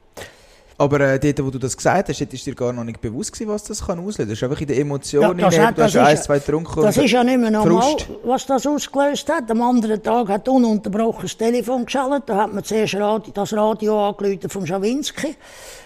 Aber 0.81 1.01
äh, 1.01 1.19
dort, 1.19 1.45
wo 1.45 1.51
du 1.51 1.59
das 1.59 1.77
gesagt 1.77 2.09
hast, 2.09 2.21
ist 2.21 2.47
dir 2.47 2.55
gar 2.55 2.73
noch 2.73 2.85
nicht 2.85 3.01
bewusst 3.01 3.33
gewesen, 3.33 3.51
was 3.51 3.65
das 3.65 3.85
kann 3.85 3.99
auslösen. 3.99 4.29
Das 4.29 4.39
ist 4.39 4.45
einfach 4.45 4.61
in 4.61 4.69
der 4.69 4.79
Emotion, 4.79 5.23
ja, 5.23 5.35
das 5.35 5.59
hat, 5.59 5.77
du 5.77 5.83
hast 5.83 5.97
ein, 5.97 6.17
zwei 6.17 6.39
getrunken. 6.39 6.83
Das 6.83 6.97
ist 6.97 7.11
ja 7.11 7.25
nicht 7.25 7.39
mehr 7.39 7.51
normal, 7.51 7.97
was 8.23 8.47
das 8.47 8.65
ausgelöst 8.65 9.29
hat. 9.29 9.51
Am 9.51 9.61
anderen 9.61 10.01
Tag 10.01 10.29
hat 10.29 10.49
ununterbrochen 10.49 11.23
das 11.23 11.37
Telefon 11.37 11.85
geschaltet. 11.85 12.29
Da 12.29 12.37
hat 12.37 12.55
man 12.55 12.63
zuerst 12.63 12.95
Radio, 12.95 13.33
das 13.35 13.53
Radio 13.53 14.09
angerufen 14.09 14.49
vom 14.49 14.67
Schawinski 14.67 15.35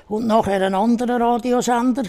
und 0.09 0.27
nachher 0.27 0.61
einen 0.61 0.75
anderen 0.75 1.23
Radiosender. 1.23 2.03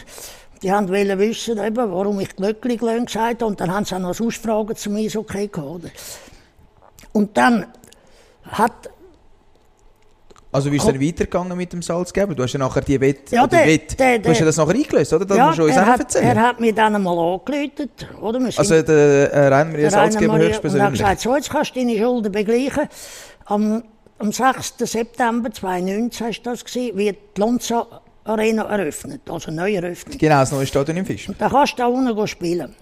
Die 0.63 0.71
haben 0.71 0.87
wollen 0.87 1.19
wissen, 1.19 1.57
eben, 1.57 1.91
warum 1.91 2.19
ich 2.21 2.35
Glöckli 2.35 2.77
gesagt 2.77 3.41
habe. 3.41 3.45
Und 3.45 3.59
dann 3.59 3.73
haben 3.73 3.85
sie 3.85 3.95
auch 3.95 3.99
noch 3.99 4.19
Ausfragen 4.19 4.75
zum 4.75 4.95
Eishockey 4.95 5.49
gehabt. 5.49 5.91
Und 7.11 7.37
dann 7.37 7.67
hat 8.43 8.89
also 10.53 10.71
wie 10.71 10.75
ist 10.75 10.83
es 10.83 10.91
dann 10.91 11.01
weitergegangen 11.01 11.57
mit 11.57 11.73
dem 11.73 11.81
Salzgeber? 11.81 12.35
Du 12.35 12.43
hast 12.43 12.53
ja 12.53 12.59
nachher 12.59 12.81
die 12.81 13.01
Wett, 13.01 13.31
ja, 13.31 13.47
der, 13.47 13.65
Wett. 13.65 13.99
Der, 13.99 14.07
der, 14.07 14.19
du 14.19 14.29
hast 14.29 14.39
ja 14.39 14.45
das 14.45 14.57
nachher 14.57 14.75
eingelöst, 14.75 15.11
oder? 15.11 15.25
Das 15.25 15.35
ja, 15.35 15.47
musst 15.47 15.57
du 15.57 15.63
uns 15.63 15.75
er 15.75 15.85
hat, 15.87 15.99
erzählen. 16.01 16.25
er 16.25 16.43
hat 16.43 16.59
mich 16.59 16.75
dann 16.75 16.93
einmal 16.93 17.17
angeläutet, 17.17 18.07
oder? 18.21 18.39
Wir 18.39 18.51
also 18.55 18.81
der 18.83 19.33
äh, 19.33 19.47
Rainer 19.47 19.71
Maria 19.71 19.89
Salzgeber 19.89 20.37
höchstpersönlich? 20.37 20.87
Und 20.91 20.99
er 20.99 21.07
hat 21.09 21.17
gesagt, 21.17 21.21
so, 21.21 21.35
jetzt 21.35 21.49
kannst 21.49 21.75
du 21.75 21.79
deine 21.79 21.97
Schulden 21.97 22.31
begleichen. 22.31 22.87
Am, 23.45 23.83
am 24.19 24.31
6. 24.31 24.75
September 24.77 25.51
2019 25.51 26.27
war 26.27 26.33
das, 26.43 26.63
gewesen, 26.63 26.97
wird 26.97 27.17
die 27.35 27.41
Lonza 27.41 27.87
Arena 28.25 28.63
eröffnet, 28.63 29.21
also 29.29 29.51
neu 29.51 29.73
eröffnet. 29.73 30.19
Genau, 30.19 30.39
das 30.39 30.51
neue 30.51 30.65
Stadion 30.65 30.97
im 30.97 31.05
Fisch. 31.05 31.27
Und 31.27 31.39
da 31.39 31.49
kannst 31.49 31.73
du 31.73 31.77
da 31.77 31.87
unten 31.87 32.27
spielen. 32.27 32.73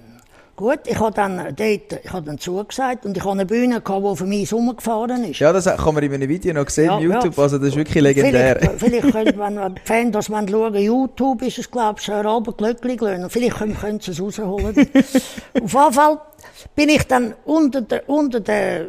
Gut, 0.56 0.82
ich 0.86 0.99
habe 0.99 1.12
dann 1.15 1.38
dort, 1.38 1.60
ich 2.04 2.13
habe 2.13 2.25
dann 2.25 2.38
zugesagt 2.38 3.06
und 3.06 3.17
ich 3.17 3.23
habe 3.23 3.32
eine 3.32 3.47
Bühne 3.47 3.82
gehabt, 3.82 4.06
die 4.06 4.15
für 4.15 4.25
mich 4.25 4.54
rumgefahren 4.54 5.23
ist. 5.23 5.39
Ja, 5.39 5.51
das 5.51 5.65
kann 5.65 5.95
man 5.95 6.04
in 6.04 6.13
einem 6.13 6.30
Video 6.30 6.54
noch 6.54 6.69
sehen, 6.69 6.86
ja, 6.86 6.99
YouTube, 6.99 7.36
ja. 7.36 7.43
also 7.43 7.58
das 7.58 7.69
ist 7.69 7.77
wirklich 7.77 8.04
legendär. 8.04 8.60
Vielleicht, 8.77 9.06
vielleicht 9.06 9.12
können, 9.12 9.39
wenn 9.39 9.75
die 9.75 9.82
Fans 9.84 10.12
das 10.12 10.27
schauen 10.27 10.75
YouTube 10.75 11.41
ist 11.41 11.58
es, 11.58 11.71
glaube 11.71 11.99
ich, 11.99 12.06
Sir 12.06 12.23
Albert 12.25 12.60
Glöckli 12.60 12.95
gelöhnt. 12.95 13.32
Vielleicht 13.32 13.56
können, 13.56 13.75
können 13.75 13.99
sie 13.99 14.12
es 14.12 14.21
rausholen. 14.21 14.75
Auf 14.75 14.93
jeden 15.54 15.67
Fall 15.67 16.21
bin 16.75 16.89
ich 16.89 17.08
dann 17.08 17.34
unter 17.45 17.82
der, 17.82 18.08
unter 18.08 18.39
der 18.39 18.86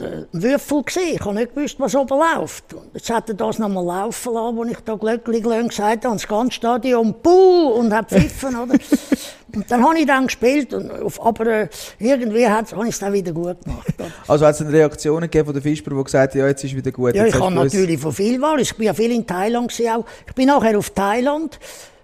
äh, 0.00 0.24
Würfel 0.32 0.82
gesehen. 0.82 1.14
Ich 1.14 1.20
habe 1.20 1.34
nicht 1.34 1.54
gewusst, 1.54 1.78
was 1.78 1.94
oben 1.94 2.18
läuft. 2.18 2.74
Und 2.74 2.94
jetzt 2.94 3.10
hat 3.10 3.28
er 3.28 3.34
das 3.34 3.58
nochmal 3.58 3.84
laufen 3.84 4.34
lassen, 4.34 4.58
als 4.58 4.70
ich 4.70 4.78
da 4.84 4.94
glücklich 4.94 5.42
gesagt 5.42 6.04
habe, 6.04 6.16
das 6.16 6.28
ganze 6.28 6.52
Stadion 6.52 7.14
puh 7.22 7.68
und 7.78 7.92
hat 7.92 8.08
pfiffen, 8.08 8.56
oder? 8.56 8.74
und 9.54 9.70
dann 9.70 9.84
habe 9.84 9.98
ich 9.98 10.06
dann 10.06 10.26
gespielt, 10.26 10.74
und, 10.74 10.90
aber 11.20 11.46
äh, 11.46 11.68
irgendwie 11.98 12.48
hat, 12.48 12.72
habe 12.72 12.84
ich 12.84 12.94
es 12.94 12.98
dann 12.98 13.12
wieder 13.12 13.32
gut 13.32 13.62
gemacht. 13.64 13.94
Also 14.26 14.46
hat 14.46 14.54
es 14.54 14.60
eine 14.60 14.72
Reaktion 14.72 15.20
gegeben 15.22 15.46
von 15.46 15.54
den 15.54 15.62
Fischern, 15.62 15.96
die 15.96 16.04
gesagt 16.04 16.34
haben, 16.34 16.40
ja, 16.40 16.48
jetzt 16.48 16.64
ist 16.64 16.76
wieder 16.76 16.92
gut. 16.92 17.14
Ja, 17.14 17.26
ich 17.26 17.38
habe 17.38 17.54
natürlich 17.54 18.00
von 18.00 18.12
viel 18.12 18.40
Wahl. 18.40 18.60
Ich 18.60 18.76
bin 18.76 18.86
ja 18.86 18.94
viel 18.94 19.12
in 19.12 19.26
Thailand 19.26 19.70
gewesen 19.70 19.90
auch. 19.90 20.04
Ich 20.26 20.34
bin 20.34 20.46
nachher 20.46 20.78
auf 20.78 20.90
Thailand. 20.90 21.58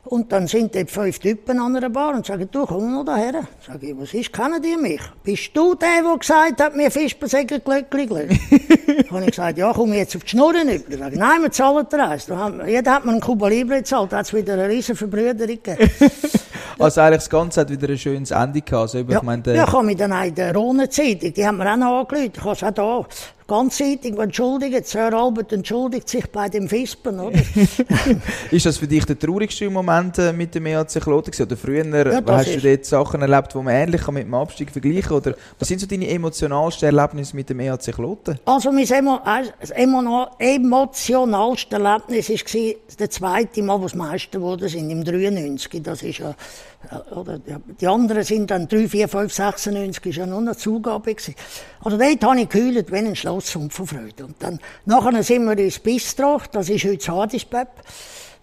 Und 0.07 0.31
dann 0.33 0.47
sind 0.47 0.75
dort 0.75 0.91
fünf 0.91 1.19
Typen 1.19 1.59
an 1.59 1.77
einer 1.77 1.89
Bar 1.89 2.15
und 2.15 2.27
sagen, 2.27 2.47
du, 2.51 2.67
komm 2.67 2.93
noch 2.93 3.05
daher. 3.05 3.45
Sag 3.67 3.83
ich, 3.83 3.99
was 3.99 4.13
ist, 4.13 4.33
kennen 4.33 4.61
die 4.61 4.77
mich? 4.77 5.01
Bist 5.23 5.57
du 5.57 5.75
der, 5.75 6.03
der 6.03 6.19
gesagt 6.19 6.61
hat, 6.61 6.77
mir 6.77 6.91
Fischbesäger 6.91 7.59
glücklich 7.59 8.11
Habe 9.11 9.21
ich 9.23 9.31
gesagt, 9.31 9.57
ja, 9.57 9.73
komm 9.73 9.95
jetzt 9.95 10.15
auf 10.15 10.25
die 10.25 10.31
Schnurren 10.31 10.69
über. 10.69 10.99
Sag 10.99 11.13
ich, 11.13 11.19
nein, 11.19 11.43
wir 11.43 11.51
zahlen 11.51 11.87
den 11.91 12.01
Rest. 12.01 12.31
Jeder 12.67 12.93
hat 12.93 13.05
mir 13.07 13.13
einen 13.13 13.21
Kuba 13.21 13.49
Libre 13.49 13.79
gezahlt, 13.79 14.13
da 14.13 14.19
hat 14.19 14.27
es 14.27 14.35
wieder 14.35 14.55
eine 14.55 14.69
riesen 14.69 14.95
Verbrüderung 14.95 15.39
gegeben. 15.63 15.91
also 16.79 17.01
eigentlich 17.01 17.21
das 17.21 17.31
Ganze 17.31 17.63
hat 17.63 17.71
wieder 17.71 17.89
ein 17.89 17.99
schönes 17.99 18.31
Ende 18.31 18.61
gehabt. 18.61 18.83
Also, 18.83 18.99
ja, 18.99 19.17
ich 19.17 19.23
meine, 19.23 19.43
ja, 19.55 19.65
ich 19.65 19.73
habe 19.73 19.97
dann 19.97 20.25
in 20.25 20.35
der 20.35 20.55
Rhone-Zeitung, 20.55 21.33
die 21.33 21.47
haben 21.47 21.57
mir 21.57 21.73
auch 21.73 21.77
noch 21.77 22.01
angerufen. 22.01 22.33
Ich 22.35 22.45
habe 22.45 22.53
es 22.53 22.63
auch 22.63 22.71
da 22.73 23.07
ganzseitig 23.47 24.17
entschuldigt. 24.19 24.87
Sir 24.87 25.13
Albert 25.13 25.53
entschuldigt 25.53 26.09
sich 26.09 26.27
bei 26.31 26.49
dem 26.49 26.69
Fispen, 26.69 27.21
oder? 27.21 27.39
ist 28.51 28.67
das 28.67 28.79
für 28.79 28.87
dich 28.87 29.05
der 29.05 29.19
traurigste 29.19 29.69
Moment 29.69 30.19
äh, 30.19 30.33
mit 30.33 30.55
dem 30.55 30.67
EAC 30.67 31.01
Kloten 31.01 31.33
Oder 31.43 31.57
früher 31.57 31.85
ja, 31.85 32.23
hast 32.27 32.55
du 32.55 32.61
dort 32.61 32.85
Sachen 32.85 33.23
erlebt, 33.23 33.53
die 33.55 33.59
man 33.59 33.75
ähnlich 33.75 34.07
mit 34.09 34.25
dem 34.25 34.35
Abstieg 34.35 34.71
vergleichen 34.71 35.03
kann? 35.03 35.17
Oder 35.19 35.35
was 35.59 35.69
sind 35.69 35.81
so 35.81 35.87
deine 35.87 36.09
emotionalsten 36.09 36.87
Erlebnisse 36.87 37.37
mit 37.37 37.51
dem 37.51 37.61
EAC 37.61 37.95
Kloten? 37.95 38.39
Also 38.45 38.73
mein 38.73 38.87
emo 38.87 40.29
emotionalste 40.39 41.77
Erlebnis 41.77 42.31
war 42.31 42.75
der 42.99 43.11
zweite 43.11 43.63
Mal, 43.63 43.81
wo 43.81 43.87
es 43.87 43.95
Meister 43.95 44.41
wurde, 44.41 44.69
sind 44.69 44.91
im 44.91 45.05
93. 45.05 45.83
Das 45.83 46.03
ist 46.03 46.19
ja 46.19 46.35
oder 47.15 47.39
die 47.39 47.87
anderen 47.87 48.25
sind 48.25 48.51
dann 48.51 48.69
3, 48.69 48.89
4, 48.89 49.09
5, 49.09 49.33
96, 49.33 50.07
ist 50.07 50.17
ja 50.17 50.27
nur 50.27 50.39
eine 50.39 50.57
Zugabe 50.57 51.15
gewesen. 51.15 51.35
Also 51.83 51.97
dort 51.97 52.25
habe 52.25 52.41
ich 52.41 52.49
gehüllt 52.49 52.93
wie 52.93 52.97
ein 52.97 53.17
Schlossum 53.17 53.71
von 53.71 53.87
Freude. 53.87 54.27
Und 54.27 54.37
dann, 54.41 54.59
nachher 54.85 55.23
sind 55.23 55.45
wir 55.45 55.59
ins 55.59 55.79
Bistro, 55.79 56.41
das 56.53 56.69
ist 56.69 56.85
heute 56.85 57.13
Hadisbeb. 57.13 57.69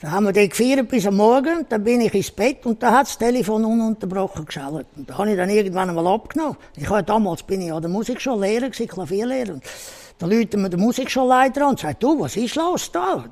Da 0.01 0.09
haben 0.09 0.25
wir 0.25 0.33
dort 0.33 0.49
gefeiert 0.49 0.89
bis 0.89 1.05
am 1.05 1.17
Morgen, 1.17 1.65
dann 1.69 1.83
bin 1.83 2.01
ich 2.01 2.13
ins 2.15 2.31
Bett 2.31 2.65
und 2.65 2.81
da 2.81 2.91
hat 2.91 3.05
das 3.05 3.19
Telefon 3.19 3.63
ununterbrochen 3.63 4.45
geschaltet. 4.45 4.87
Und 4.95 5.07
da 5.07 5.19
habe 5.19 5.29
ich 5.29 5.37
dann 5.37 5.49
irgendwann 5.49 5.89
einmal 5.89 6.07
abgenommen. 6.07 6.57
Ich 6.75 6.89
habe 6.89 7.03
damals, 7.03 7.43
bin 7.43 7.61
ich 7.61 7.71
an 7.71 7.83
der 7.83 7.91
Musikschule 7.91 8.47
Lehrer 8.47 8.69
gewesen, 8.71 8.87
Klavierlehrer. 8.87 9.53
Und 9.53 9.63
dann 10.17 10.31
läutet 10.31 10.59
mir 10.59 10.71
der 10.71 10.79
Musikschulleiter 10.79 11.61
an 11.61 11.69
und 11.69 11.79
sagt, 11.79 12.01
du, 12.01 12.19
was 12.19 12.35
ist 12.35 12.55
los 12.55 12.91
da? 12.91 13.25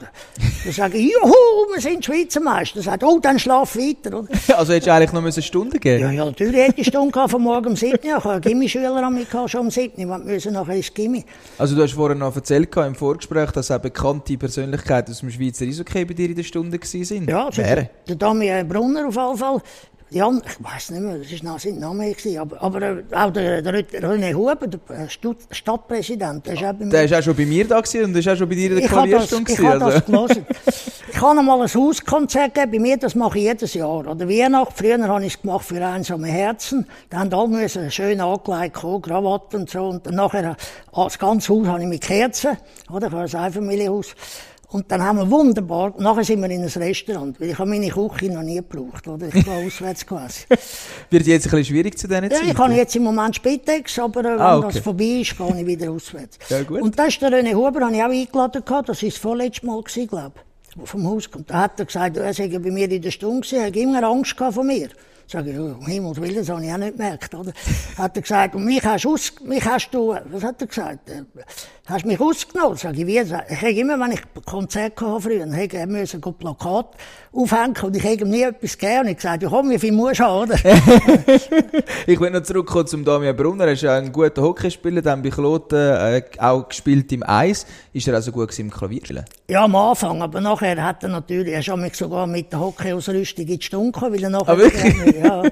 Dann 0.63 0.73
sage 0.73 0.97
ich, 0.97 1.13
juhu, 1.13 1.33
wir 1.73 1.81
sind 1.81 2.03
Schweizer 2.03 2.41
Meister. 2.41 2.75
Dann 2.75 2.83
sagt 2.83 3.03
oh, 3.03 3.19
dann 3.19 3.39
schlaf 3.39 3.75
weiter. 3.75 4.19
Oder? 4.19 4.27
Also 4.57 4.73
hättest 4.73 4.87
du 4.87 4.93
eigentlich 4.93 5.13
noch 5.13 5.21
eine 5.21 5.41
Stunde 5.41 5.79
geben 5.79 6.03
Ja, 6.03 6.11
ja, 6.11 6.25
natürlich 6.25 6.55
hätte 6.55 6.81
ich 6.81 6.93
eine 6.93 7.09
Stunde 7.09 7.29
von 7.29 7.41
morgen 7.41 7.67
um 7.67 7.75
7 7.75 7.99
Ich 8.01 8.11
hatte 8.11 8.41
Gimmischüler 8.41 8.95
an 8.95 9.13
mich 9.13 9.27
schon 9.29 9.61
um 9.61 9.71
7 9.71 9.97
Wir 9.97 10.17
müssen 10.17 10.53
nachher 10.53 10.75
ins 10.75 10.93
Gimmi. 10.93 11.23
Also 11.57 11.75
du 11.75 11.83
hast 11.83 11.93
vorhin 11.93 12.17
noch 12.17 12.35
erzählt 12.35 12.75
im 12.75 12.95
Vorgespräch, 12.95 13.51
dass 13.51 13.71
auch 13.71 13.79
bekannte 13.79 14.37
Persönlichkeiten 14.37 15.11
aus 15.11 15.19
dem 15.19 15.31
Schweizer 15.31 15.65
Eishockey 15.65 16.05
bei 16.05 16.13
dir 16.13 16.29
in 16.29 16.35
der 16.35 16.43
Stunde 16.43 16.77
waren. 16.77 17.27
Ja, 17.27 17.45
also 17.45 17.61
der 17.61 18.15
Damian 18.15 18.67
Brunner 18.67 19.07
auf 19.07 19.15
jeden 19.15 19.37
Fall 19.37 19.61
anderen, 20.11 20.41
ich 20.49 20.63
weiß 20.63 20.89
nicht 20.91 21.01
mehr, 21.01 21.17
das 21.17 21.43
war 21.43 21.59
sein 21.59 21.79
Name, 21.79 22.15
aber, 22.39 22.61
aber 22.61 22.81
äh, 22.81 23.03
auch 23.11 23.31
der, 23.31 23.61
der 23.61 23.73
René 23.75 24.33
Huber, 24.33 24.67
der 24.67 25.09
Stadt, 25.09 25.37
Stadtpräsident, 25.51 26.45
der 26.47 26.53
ist 26.53 26.63
auch 26.63 26.73
bei 26.73 26.85
mir. 26.85 26.91
Der 26.91 27.03
ist 27.05 27.13
auch 27.13 27.21
schon 27.21 27.35
bei 27.35 27.45
mir 27.45 27.67
da 27.67 27.79
gewesen 27.79 28.05
und 28.05 28.15
ist 28.15 28.27
auch 28.27 28.35
schon 28.35 28.49
bei 28.49 28.55
dir 28.55 28.71
in 28.71 28.79
der 28.79 28.87
Klavierstunde 28.87 29.51
Ich 29.51 29.59
habe 29.59 29.79
das, 29.79 30.03
ich 30.07 30.13
also. 30.13 30.41
das 30.65 30.99
Ich 31.11 31.21
habe 31.21 31.39
einmal 31.39 31.61
ein 31.61 31.67
Hauskonzert 31.67 32.55
gegeben, 32.55 32.71
bei 32.71 32.79
mir, 32.79 32.97
das 32.97 33.13
mache 33.13 33.37
ich 33.37 33.43
jedes 33.45 33.73
Jahr. 33.73 34.07
Oder 34.07 34.27
Weihnachten, 34.27 34.73
früher 34.75 35.07
habe 35.07 35.25
ich 35.25 35.35
es 35.35 35.41
gemacht 35.41 35.65
für 35.65 35.85
einsame 35.85 36.27
Herzen. 36.27 36.87
Da 37.09 37.19
haben 37.19 37.33
alle 37.33 37.47
müssen 37.47 37.91
schön 37.91 38.21
angelegt 38.21 38.75
kommen, 38.75 39.01
Krawatte 39.01 39.57
und 39.57 39.69
so. 39.69 39.85
Und 39.85 40.05
dann 40.05 40.15
nachher, 40.15 40.55
das 40.95 41.19
ganze 41.19 41.53
Haus 41.53 41.67
habe 41.67 41.81
ich 41.81 41.87
mit 41.87 42.01
Kerzen, 42.01 42.57
oder? 42.91 43.11
Habe 43.11 43.23
ein 43.23 43.35
Einfamilienhaus. 43.35 44.15
Und 44.71 44.91
dann 44.91 45.01
haben 45.01 45.17
wir 45.17 45.29
wunderbar, 45.31 45.95
nachher 45.97 46.23
sind 46.23 46.41
wir 46.41 46.49
in 46.49 46.61
ein 46.61 46.67
Restaurant, 46.67 47.39
weil 47.39 47.49
ich 47.49 47.57
habe 47.57 47.69
meine 47.69 47.89
Küche 47.89 48.31
noch 48.31 48.43
nie 48.43 48.57
gebraucht, 48.57 49.07
oder? 49.07 49.27
Ich 49.27 49.47
war 49.47 49.55
auswärts 49.65 50.05
quasi. 50.05 50.43
Wird 51.09 51.25
jetzt 51.25 51.47
ein 51.47 51.51
bisschen 51.51 51.65
schwierig 51.65 51.97
zu 51.97 52.07
diesen 52.07 52.29
Zeiten? 52.29 52.45
Ja, 52.45 52.51
ich 52.51 52.57
habe 52.57 52.73
jetzt 52.73 52.95
im 52.95 53.03
Moment 53.03 53.35
Spitex, 53.35 53.97
aber 53.97 54.25
äh, 54.25 54.27
ah, 54.39 54.57
wenn 54.57 54.65
okay. 54.65 54.73
das 54.75 54.83
vorbei 54.83 55.21
ist, 55.21 55.35
gehe 55.35 55.59
ich 55.59 55.65
wieder 55.65 55.91
auswärts. 55.91 56.37
Ja, 56.49 56.63
gut. 56.63 56.81
Und 56.81 56.97
das 56.97 57.09
ist 57.09 57.21
der 57.21 57.31
René 57.31 57.53
Huber, 57.55 57.81
habe 57.81 57.95
ich 57.95 58.03
auch 58.03 58.09
eingeladen 58.09 58.63
gehabt, 58.63 58.89
das 58.89 59.01
war 59.01 59.09
das 59.09 59.17
vorletzte 59.17 59.65
Mal, 59.65 59.81
glaube 59.81 60.33
ich, 60.75 60.89
vom 60.89 61.07
Haus 61.07 61.29
kommt. 61.29 61.49
Da 61.49 61.61
hat 61.61 61.79
er 61.79 61.85
gesagt, 61.85 62.17
er 62.17 62.33
sei 62.33 62.47
bei 62.47 62.71
mir 62.71 62.89
in 62.89 63.01
der 63.01 63.11
Stunde 63.11 63.41
gewesen, 63.41 63.59
er 63.59 63.67
hat 63.67 63.75
immer 63.75 64.03
Angst 64.03 64.37
gehabt 64.37 64.53
von 64.53 64.67
mir. 64.67 64.89
Sag 65.31 65.45
ich, 65.45 65.57
um 65.59 65.85
Himmels 65.85 66.19
Willen, 66.19 66.37
das 66.37 66.49
habe 66.49 66.65
ich 66.65 66.73
auch 66.73 66.77
nicht 66.77 66.97
gemerkt, 66.97 67.35
oder? 67.35 67.53
Hat 67.97 68.15
er 68.15 68.21
gesagt, 68.23 68.55
und 68.55 68.65
mich 68.65 68.83
hast, 68.83 69.05
aus, 69.05 69.31
mich 69.43 69.63
hast 69.63 69.91
du, 69.91 70.15
was 70.25 70.43
hat 70.43 70.59
er 70.59 70.67
gesagt? 70.67 71.11
Hast 71.89 72.05
mich 72.05 72.19
ausgenommen? 72.19 72.77
Sag 72.77 72.95
ich, 72.95 73.07
wie? 73.07 73.17
Ich 73.17 73.31
habe 73.33 73.71
immer, 73.71 73.99
wenn 73.99 74.11
ich 74.11 74.21
Konzert 74.45 75.01
hatte 75.01 75.21
früher, 75.21 75.39
dann 75.39 75.53
hätte 75.53 75.77
ich 75.77 75.85
müssen 75.87 76.23
ein 76.23 76.33
Plakat 76.35 76.85
aufhängen 77.33 77.75
und 77.81 77.95
ich 77.95 78.03
hätte 78.03 78.25
ihm 78.25 78.29
nie 78.29 78.43
etwas 78.43 78.77
gegeben. 78.77 78.99
Und 79.01 79.07
ich 79.07 79.15
gesagt, 79.15 79.41
ja 79.41 79.49
komm, 79.49 79.71
wie 79.71 79.79
viel 79.79 79.91
musst 79.91 80.19
du 80.19 80.23
haben, 80.23 80.51
oder? 80.51 80.55
ich 82.05 82.19
will 82.19 82.29
noch 82.29 82.43
zurückkommen 82.43 82.85
zum 82.85 83.03
Damian 83.03 83.35
Brunner. 83.35 83.65
Er 83.65 83.73
ist 83.73 83.81
ja 83.81 83.95
ein 83.95 84.11
guter 84.11 84.43
Hockeyspieler, 84.43 85.01
dann 85.01 85.23
bei 85.23 85.31
Kloten 85.31 85.79
äh, 85.79 86.21
auch 86.37 86.69
gespielt 86.69 87.11
im 87.11 87.23
Eis. 87.27 87.65
Ist 87.91 88.07
er 88.07 88.13
also 88.13 88.31
gut 88.31 88.57
im 88.59 88.69
Klavierspielen? 88.69 89.25
Ja, 89.47 89.63
am 89.63 89.75
Anfang, 89.75 90.21
aber 90.21 90.41
nachher 90.41 90.83
hat 90.83 91.01
er 91.01 91.09
natürlich, 91.09 91.51
er 91.51 91.61
ist 91.61 91.75
mich 91.75 91.95
sogar 91.95 92.27
mit 92.27 92.51
der 92.51 92.59
Hockeyausrüstung 92.59 93.47
in 93.47 93.57
die 93.57 93.65
Stunde 93.65 93.91
gekommen, 93.91 94.13
weil 94.13 94.23
er 94.25 94.29
nachher... 94.29 94.53
Ah, 94.53 94.57
wirklich? 94.59 95.15
Ja. 95.15 95.41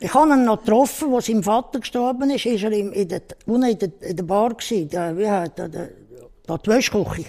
Ich 0.00 0.14
habe 0.14 0.32
ihn 0.32 0.44
noch 0.44 0.60
getroffen, 0.60 1.14
als 1.14 1.26
sein 1.26 1.42
Vater 1.42 1.80
gestorben 1.80 2.30
ist. 2.30 2.46
Ist 2.46 2.64
er 2.64 2.72
in, 2.72 2.92
in 2.92 3.08
der, 3.08 3.20
in 3.46 3.60
der, 3.60 3.90
in 4.00 4.16
der 4.16 4.22
Bar 4.24 4.54
gewesen, 4.54 4.88
der, 4.88 5.16
wie 5.16 5.28
heißt 5.28 5.58
der, 5.58 5.68
der, 5.68 5.90
der 6.48 6.58
die 6.58 6.70
Wäschküche. 6.70 7.26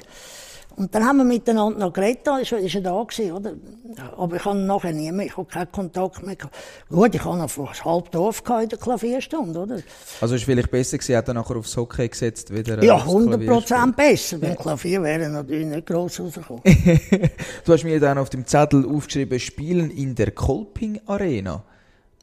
Und 0.78 0.96
dann 0.96 1.06
haben 1.06 1.18
wir 1.18 1.26
miteinander 1.26 1.78
noch 1.78 1.94
geredet, 1.94 2.26
da 2.26 2.38
ist, 2.38 2.52
ist 2.54 2.76
er 2.76 2.82
da 2.82 3.04
gewesen, 3.04 3.34
oder? 3.34 3.54
Aber 4.18 4.38
ich 4.38 4.46
habe 4.46 4.58
nachher 4.58 4.94
nie 4.94 5.12
mehr, 5.12 5.26
ich 5.26 5.36
habe 5.36 5.48
keinen 5.48 5.72
Kontakt 5.72 6.26
mehr 6.26 6.38
gehabt. 6.38 6.56
Gut, 6.90 7.14
ich 7.14 7.24
habe 7.24 7.38
noch 7.38 7.50
vor 7.50 7.72
halb 7.84 8.10
Dorf 8.10 8.42
in 8.62 8.70
der 8.70 8.80
Klavierstunde, 8.80 9.60
oder? 9.60 9.80
Also 10.22 10.36
ist 10.36 10.46
vielleicht 10.46 10.72
besser 10.72 10.98
gewesen, 10.98 11.18
hat 11.18 11.28
er 11.28 11.34
nachher 11.34 11.58
aufs 11.58 11.76
Hockey 11.76 12.08
gesetzt, 12.08 12.54
wieder 12.54 12.82
Ja, 12.82 12.96
100 12.96 13.46
Prozent 13.46 13.96
besser. 13.98 14.38
Beim 14.38 14.56
Klavier 14.56 15.04
wäre 15.04 15.30
natürlich 15.30 15.68
nicht 15.68 15.86
gross 15.86 16.20
rausgekommen. 16.20 16.64
du 17.66 17.74
hast 17.74 17.84
mir 17.84 18.00
dann 18.00 18.18
auf 18.18 18.30
dem 18.30 18.48
Zettel 18.48 18.86
aufgeschrieben, 18.86 19.40
Spielen 19.40 19.92
in 19.92 20.16
der 20.16 20.32
Kolping 20.32 21.02
Arena. 21.06 21.64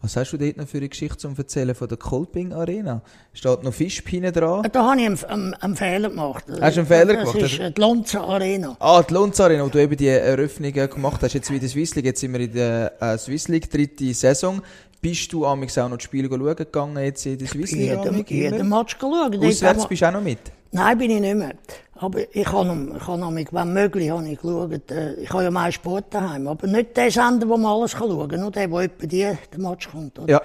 Was 0.01 0.17
hast 0.17 0.33
du 0.33 0.37
dort 0.37 0.57
noch 0.57 0.69
für 0.69 0.79
eine 0.79 0.89
Geschichte 0.89 1.17
zum 1.17 1.35
Erzählen 1.37 1.75
von 1.75 1.89
der 1.89 1.99
Kolping 1.99 2.53
Arena? 2.53 3.03
Steht 3.33 3.65
noch 3.65 3.75
Fischpine 3.75 4.31
dran? 4.31 4.69
Da 4.71 4.91
habe 4.91 5.01
ich 5.01 5.07
einen, 5.07 5.25
einen, 5.25 5.55
einen 5.55 5.77
Fehler 5.77 6.09
gemacht. 6.11 6.45
Hast 6.61 6.77
du 6.77 6.81
einen 6.81 6.87
Fehler 6.87 7.15
das 7.15 7.33
gemacht? 7.33 7.43
Das 7.43 7.53
ist 7.53 7.77
die 7.77 7.81
Lonza 7.81 8.21
Arena. 8.23 8.77
Ah, 8.79 9.03
die 9.03 9.13
Lonza 9.13 9.45
Arena, 9.45 9.65
wo 9.65 9.69
du 9.69 9.83
eben 9.83 9.97
die 9.97 10.07
Eröffnungen 10.07 10.89
gemacht 10.89 11.21
hast. 11.23 11.33
Jetzt 11.33 11.51
wieder 11.51 11.67
Swiss 11.67 11.97
League, 11.97 12.05
jetzt 12.05 12.21
sind 12.21 12.33
wir 12.33 12.41
in 12.41 12.53
der 12.53 12.93
äh, 13.03 13.19
Swiss 13.19 13.49
League, 13.49 13.69
dritte 13.69 14.15
Saison. 14.15 14.63
Bist 15.01 15.33
du 15.33 15.47
amigs 15.47 15.79
auch 15.79 15.89
noch 15.89 15.97
das 15.97 16.05
Spiel 16.05 16.29
schauen 16.29 16.57
gegangen 16.57 17.05
jetzt 17.05 17.25
in 17.25 17.39
der 17.39 17.47
Swiss 17.47 17.73
League? 17.73 18.27
Jeden, 18.27 18.27
jeden 18.27 18.69
Match 18.69 18.99
geschaut. 18.99 19.37
Auswärts 19.37 19.87
bist 19.87 20.03
du 20.03 20.07
auch 20.07 20.13
noch 20.13 20.23
mit? 20.23 20.39
Nein, 20.73 20.99
bin 20.99 21.11
ich 21.11 21.21
nicht 21.21 21.37
mehr. 21.37 21.55
Aber 21.95 22.21
ich 22.33 22.53
habe, 22.53 22.97
ich 22.97 23.07
habe 23.07 23.31
mich, 23.33 23.49
wenn 23.53 23.73
möglich, 23.73 24.11
habe 24.11 24.29
ich 24.29 24.39
geschaut, 24.39 24.91
äh, 24.91 25.15
ich 25.15 25.31
habe 25.31 25.45
ja 25.45 25.51
meinen 25.51 25.73
Sport 25.73 26.07
daheim. 26.11 26.47
Aber 26.47 26.67
nicht 26.67 26.97
den 26.97 27.11
Sender, 27.11 27.49
wo 27.49 27.57
man 27.57 27.73
alles 27.73 27.93
schauen 27.93 28.29
kann, 28.29 28.41
nur 28.41 28.51
der, 28.51 28.71
wo 28.71 28.81
etwa 28.81 29.07
die, 29.07 29.19
der 29.53 29.59
Match 29.59 29.89
kommt. 29.89 30.19
Oder? 30.19 30.31
Ja. 30.31 30.43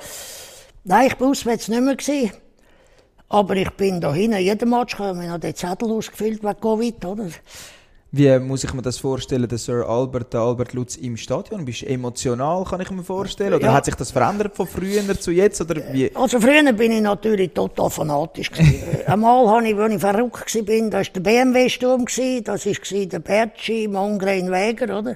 Nein, 0.83 1.07
ich 1.07 1.19
war 1.19 1.29
auswärts 1.29 1.67
nicht 1.67 1.81
mehr. 1.81 1.95
Gewesen. 1.95 2.31
Aber 3.29 3.55
ich 3.55 3.69
bin 3.71 3.99
da 3.99 4.13
hinten, 4.13 4.37
jeden 4.37 4.69
Match, 4.69 4.93
ich 4.93 4.99
habe 4.99 5.39
den 5.39 5.55
Zettel 5.55 5.91
ausgefüllt 5.91 6.43
wegen 6.43 6.59
Covid, 6.59 7.05
oder? 7.05 7.27
Wie 8.15 8.37
muss 8.37 8.63
ich 8.63 8.71
mir 8.75 8.83
das 8.83 8.99
vorstellen, 8.99 9.47
der 9.47 9.57
Sir 9.57 9.89
Albert, 9.89 10.33
der 10.33 10.41
Albert 10.41 10.73
Lutz 10.73 10.97
im 10.97 11.17
Stadion? 11.17 11.65
Bist 11.65 11.81
du 11.81 11.87
emotional, 11.87 12.63
kann 12.63 12.79
ich 12.79 12.91
mir 12.91 13.01
vorstellen? 13.01 13.55
Oder 13.55 13.65
ja. 13.65 13.73
hat 13.73 13.85
sich 13.85 13.95
das 13.95 14.11
verändert 14.11 14.55
von 14.55 14.67
früher 14.67 15.19
zu 15.19 15.31
jetzt? 15.31 15.59
Oder 15.61 15.81
wie? 15.91 16.15
Also 16.15 16.39
früher 16.39 16.71
bin 16.73 16.91
ich 16.91 17.01
natürlich 17.01 17.53
total 17.53 17.89
fanatisch. 17.89 18.51
Einmal 19.07 19.49
habe 19.49 19.67
ich, 19.67 19.75
als 19.75 19.93
ich 19.95 19.99
verrückt 19.99 20.55
war, 20.55 20.89
da 20.91 20.97
war 20.97 21.03
der 21.03 21.21
BMW-Sturm, 21.21 22.05
das 22.43 22.65
war 22.67 23.05
der 23.07 23.19
Bertschi, 23.19 23.87
Mongren 23.87 24.51
Weger, 24.51 24.99
oder? 24.99 25.15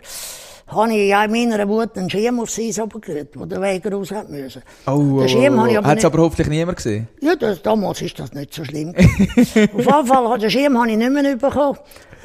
Habe 0.68 0.94
ich 0.94 1.10
ja 1.10 1.24
in 1.24 1.32
meiner 1.32 1.68
Wut 1.68 1.98
einen 1.98 2.10
Schirm 2.10 2.40
aufs 2.40 2.60
Eis 2.60 2.80
runtergerührt, 2.80 3.30
wo 3.40 3.46
der 3.46 3.62
Weger 3.62 3.92
raus 3.92 4.12
hat 4.12 4.30
müssen. 4.30 4.62
Oh, 4.86 4.92
oh, 4.92 5.20
den 5.20 5.30
Schirm 5.30 5.60
oh, 5.60 5.68
oh. 5.68 5.84
Hat 5.84 5.98
es 5.98 6.06
aber 6.06 6.20
hoffentlich 6.20 6.48
niemand 6.48 6.78
gesehen? 6.78 7.08
Ja, 7.22 7.36
das, 7.36 7.62
damals 7.62 8.02
ist 8.02 8.20
das 8.20 8.34
nicht 8.34 8.54
so 8.54 8.64
schlimm. 8.66 8.94
Auf 8.96 9.56
jeden 9.56 10.06
Fall, 10.06 10.40
den 10.40 10.50
Schirm 10.50 10.78
habe 10.78 10.92
ich 10.92 10.98
nicht 10.98 11.12
mehr 11.12 11.36
bekommen. 11.36 11.78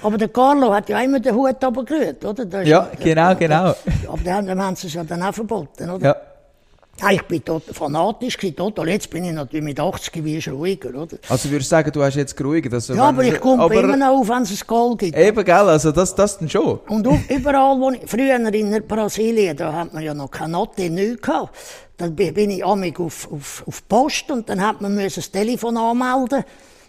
Aber 0.03 0.19
der 0.19 0.29
Carlo 0.29 0.75
hat 0.75 0.89
ja 0.89 1.01
immer 1.01 1.21
den 1.21 1.35
Hut 1.35 1.63
runtergerührt, 1.63 2.25
oder? 2.25 2.63
ja, 2.63 2.91
genau, 2.99 3.37
genau. 3.37 3.75
Aber 4.09 4.23
dann 4.25 4.61
haben 4.61 4.75
sie 4.75 4.89
es 4.89 4.95
ja 4.95 5.05
dann 5.05 5.23
auch 5.23 5.33
verboten, 5.33 5.91
oder? 5.91 6.05
Ja. 6.05 6.17
Ja, 7.01 7.11
ich 7.11 7.23
bin 7.23 7.45
tot, 7.45 7.65
fanatisch 7.73 8.37
total. 8.37 8.89
Jetzt 8.89 9.11
bin 9.11 9.25
ich 9.25 9.33
natürlich 9.33 9.65
mit 9.65 9.81
80 9.81 10.25
wie 10.25 10.39
ruhiger, 10.51 10.91
oder? 10.91 11.19
Also 11.29 11.51
würdest 11.51 11.71
du 11.71 11.77
sagen, 11.77 11.91
du 11.91 12.03
hast 12.03 12.15
jetzt 12.15 12.37
geruhigt? 12.37 12.73
Also 12.73 12.95
ja, 12.95 13.09
aber 13.09 13.25
ich 13.25 13.41
komme 13.41 13.75
immer 13.75 13.97
noch 13.97 14.21
auf, 14.21 14.29
wenn 14.29 14.43
es 14.43 14.51
ein 14.53 14.67
Goal 14.67 14.97
gibt. 14.97 15.17
Eben, 15.17 15.45
gell, 15.45 15.55
also 15.55 15.91
das, 15.91 16.15
das 16.15 16.39
dann 16.39 16.49
schon. 16.49 16.79
Und 16.89 17.09
überall, 17.29 17.81
wo 17.81 17.91
ich, 17.91 18.03
früher 18.07 18.37
in 18.37 18.87
Brasilien, 18.87 19.57
da 19.57 19.73
hat 19.73 19.93
man 19.93 20.03
ja 20.03 20.15
noch 20.15 20.31
keine 20.31 20.53
Note, 20.53 20.89
nichts 20.91 21.23
gehabt. 21.23 21.57
Dann 21.97 22.15
bin 22.15 22.51
ich 22.51 22.65
amig 22.65 23.01
auf, 23.01 23.31
auf, 23.33 23.65
auf 23.67 23.89
Post 23.89 24.31
und 24.31 24.49
dann 24.49 24.61
hat 24.61 24.81
man 24.81 24.97
das 24.97 25.31
Telefon 25.31 25.77
anmelden 25.77 26.45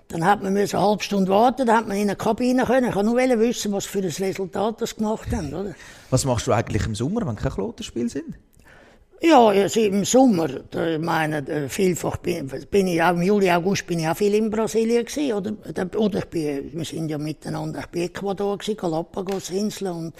dann 0.10 0.26
hat 0.26 0.44
man 0.44 0.56
eine 0.56 0.68
halbe 0.68 1.02
Stunde 1.02 1.32
warten, 1.32 1.66
dann 1.66 1.76
hat 1.76 1.88
man 1.88 1.98
in 1.98 2.04
eine 2.04 2.16
Kabine 2.16 2.66
können. 2.66 2.89
Ich 2.89 2.94
kann 2.94 3.06
nur 3.06 3.18
wissen, 3.18 3.72
was 3.72 3.86
für 3.86 4.00
ein 4.00 4.06
Resultat 4.06 4.80
das 4.80 4.96
gemacht 4.96 5.32
haben, 5.32 5.52
oder? 5.52 5.74
Was 6.12 6.24
machst 6.26 6.46
du 6.46 6.52
eigentlich 6.52 6.86
im 6.86 6.94
Sommer, 6.94 7.26
wenn 7.26 7.36
keine 7.36 7.56
Klotenspiele 7.56 8.10
sind? 8.10 8.36
Ja, 9.25 9.47
also 9.47 9.79
im 9.79 10.03
Sommer, 10.03 10.49
ich 10.49 10.99
meine, 10.99 11.69
vielfach 11.69 12.17
bin, 12.17 12.45
bin, 12.69 12.88
ich 12.88 13.01
auch 13.01 13.12
im 13.12 13.21
Juli, 13.21 13.49
August 13.49 13.88
bin 13.88 13.99
ich 13.99 14.07
auch 14.09 14.17
viel 14.17 14.36
in 14.36 14.49
Brasilien 14.49 15.05
gewesen, 15.05 15.31
oder, 15.31 15.97
oder 15.97 16.19
ich 16.19 16.25
bin, 16.25 16.73
wir 16.73 16.83
sind 16.83 17.07
ja 17.07 17.17
miteinander, 17.17 17.79
ich 17.79 17.86
bin 17.86 18.01
Ecuador 18.03 18.57
gewesen, 18.57 18.75
Galapagos 18.75 19.49
Inseln 19.51 19.93
und 19.93 20.13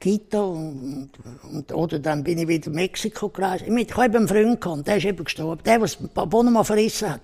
Quito 0.00 0.50
und, 0.50 1.10
und, 1.52 1.72
oder 1.72 2.00
dann 2.00 2.24
bin 2.24 2.38
ich 2.38 2.48
wieder 2.48 2.66
in 2.66 2.72
Mexiko 2.72 3.28
gereist. 3.28 3.64
Ich 3.64 3.96
habe 3.96 4.16
einen 4.16 4.26
Freund 4.26 4.60
gehabt, 4.60 4.88
der 4.88 4.96
ist 4.96 5.04
eben 5.04 5.22
gestorben, 5.22 5.62
der, 5.64 5.78
der 5.78 6.26
Bonema 6.26 6.64
verrissen 6.64 7.10
hat. 7.10 7.20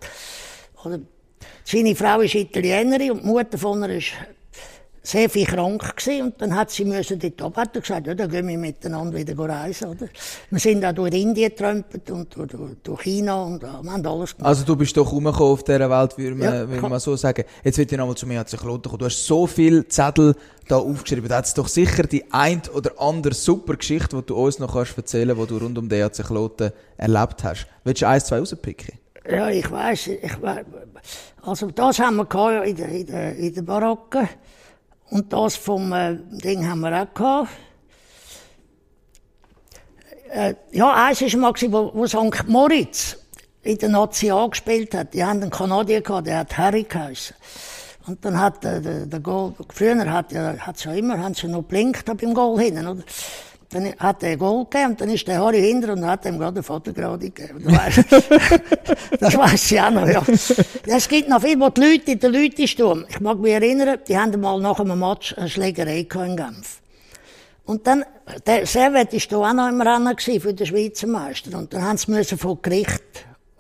Oder, 0.85 1.01
seine 1.65 1.97
Frau 1.97 2.21
ist 2.21 2.37
Italienerin 2.37 3.11
und 3.11 3.23
die 3.23 3.27
Mutter 3.27 3.59
von 3.59 3.83
ihr 3.83 3.97
ist 3.97 4.13
sehr 5.05 5.29
viel 5.29 5.45
krank 5.45 5.97
gewesen 5.97 6.23
und 6.23 6.41
dann 6.41 6.57
hat 6.57 6.71
sie 6.71 6.85
müssen. 6.85 7.21
Hat 7.21 7.77
er 7.77 7.81
gesagt, 7.81 8.07
ja, 8.07 8.15
dann 8.15 8.31
gehen 8.31 8.49
wir 8.49 8.57
miteinander 8.57 9.17
wieder 9.17 9.39
reisen, 9.39 9.89
oder? 9.89 10.09
Wir 10.51 10.59
sind 10.59 10.83
auch 10.85 10.93
durch 10.93 11.13
Indien 11.13 11.51
getrömpelt 11.51 12.11
und 12.11 12.35
durch 12.83 13.03
China 13.03 13.43
und 13.45 13.63
wir 13.63 13.71
haben 13.71 13.89
alles 13.89 14.35
gemacht. 14.35 14.49
Also 14.49 14.65
du 14.65 14.75
bist 14.77 14.97
doch 14.97 15.13
rumgekommen 15.13 15.53
auf 15.53 15.63
dieser 15.63 15.91
Welt, 15.91 16.17
würde 16.17 16.35
man, 16.35 16.55
ja, 16.55 16.69
würde 16.69 16.89
man 16.89 17.01
so 17.01 17.17
sagen. 17.17 17.45
Jetzt 17.63 17.77
wird 17.77 17.93
ich 17.93 17.99
nochmal 17.99 18.17
zu 18.17 18.27
mir 18.27 18.41
hat 18.41 18.49
sich 18.49 18.59
kommen. 18.59 18.81
Du 18.81 19.05
hast 19.05 19.27
so 19.27 19.47
viele 19.47 19.87
Zettel 19.89 20.35
da 20.69 20.79
aufgeschrieben. 20.79 21.29
Da 21.29 21.37
hat 21.37 21.45
es 21.45 21.55
doch 21.55 21.69
sicher 21.69 22.05
die 22.05 22.33
ein 22.33 22.63
oder 22.73 22.93
andere 22.99 23.35
super 23.35 23.77
Geschichte, 23.77 24.17
die 24.17 24.27
du 24.27 24.35
uns 24.37 24.59
noch 24.59 24.73
kannst 24.73 24.97
erzählen 24.97 25.37
kannst, 25.37 25.51
die 25.51 25.59
du 25.59 25.65
rund 25.65 25.77
um 25.77 25.89
den 25.89 26.01
EAC 26.01 26.25
Kloten 26.27 26.73
erlebt 26.97 27.45
hast. 27.45 27.67
Willst 27.85 28.01
du 28.01 28.09
eins, 28.09 28.25
zwei 28.25 28.39
rauspicken? 28.39 28.99
Ja, 29.29 29.51
ich 29.51 29.71
weiß, 29.71 30.07
ich 30.07 30.43
weiß. 30.43 30.65
Also 31.43 31.71
das 31.71 31.99
haben 31.99 32.17
wir 32.17 32.65
in 32.65 32.77
der, 32.77 32.89
in 32.89 33.07
der, 33.07 33.37
in 33.37 33.55
der 33.55 33.63
Baracke. 33.63 34.29
Und 35.11 35.33
das 35.33 35.57
vom 35.57 35.93
äh, 35.93 36.17
Ding 36.31 36.69
haben 36.69 36.81
wir 36.81 37.03
auch 37.03 37.15
gehabt. 37.15 37.51
Äh, 40.31 40.55
ja, 40.73 40.93
eins 40.93 41.21
war 41.21 41.41
mal, 41.41 41.55
wo, 41.73 41.91
wo 41.95 42.07
St. 42.07 42.49
Moritz 42.49 43.17
in 43.63 43.79
der 43.79 43.89
Nazi 43.89 44.33
gespielt 44.51 44.95
hat. 44.95 45.15
Die 45.15 45.25
haben 45.25 45.41
einen 45.41 45.51
Kanadier 45.51 46.01
gehabt, 46.01 46.27
der 46.27 46.39
hat 46.39 46.59
Harry 46.59 46.83
geheißen. 46.85 47.37
Und 48.07 48.25
dann 48.25 48.39
hat 48.39 48.63
der, 48.63 48.81
der, 48.81 49.07
der 49.07 49.21
Goal, 49.21 49.55
früher 49.71 50.13
hat 50.13 50.33
ja, 50.33 50.55
hat's 50.59 50.85
ja 50.85 50.93
immer, 50.93 51.19
haben 51.19 51.35
sie 51.35 51.49
noch 51.49 51.63
blinkt 51.63 52.05
beim 52.05 52.35
Goal 52.35 52.61
hinten, 52.61 52.87
oder? 52.87 53.03
Dann 53.75 53.93
hat 53.99 54.23
er 54.23 54.31
ein 54.31 54.39
Goal 54.39 54.67
gegeben 54.67 54.91
und 54.91 55.01
dann 55.01 55.11
ist 55.11 55.27
der 55.27 55.41
Harry 55.41 55.61
hinter 55.61 55.95
und 55.95 56.07
hat 56.07 56.25
ihm 56.27 56.39
gerade 56.39 56.59
eine 56.59 56.63
Fotografi 56.63 57.31
gegeben. 57.31 57.65
das 59.19 59.37
weiß 59.37 59.73
ich 59.73 59.81
auch 59.81 59.91
noch, 59.91 60.07
ja. 60.07 60.23
Es 60.87 61.09
gibt 61.09 61.29
noch 61.29 61.43
viele, 61.43 61.59
wo 61.59 61.71
die 61.71 61.81
Leute 61.81 62.13
in 62.13 62.21
den 62.21 62.33
Leutensturm, 62.33 63.05
ich 63.09 63.19
mag 63.19 63.37
mich 63.41 63.53
erinnern, 63.53 63.99
die 64.07 64.17
haben 64.17 64.41
mal 64.41 64.61
nach 64.61 64.79
einem 64.79 65.01
Match 65.01 65.37
eine 65.37 65.49
Schlägerei 65.49 66.07
in 66.09 66.37
Genf. 66.37 66.83
Und 67.65 67.85
dann, 67.89 68.05
der 68.47 68.65
Servet 68.65 69.13
war 69.13 69.21
da 69.29 69.51
auch 69.51 69.55
noch 69.55 69.69
im 69.69 69.81
Rennen 69.81 70.19
für 70.19 70.55
den 70.55 70.67
Schweizer 70.69 71.09
Meister. 71.09 71.59
Und 71.59 71.75
dann 71.75 71.83
haben 71.83 71.97
sie 71.97 72.13
müssen 72.13 72.39
von 72.39 72.63
Gericht 72.63 73.03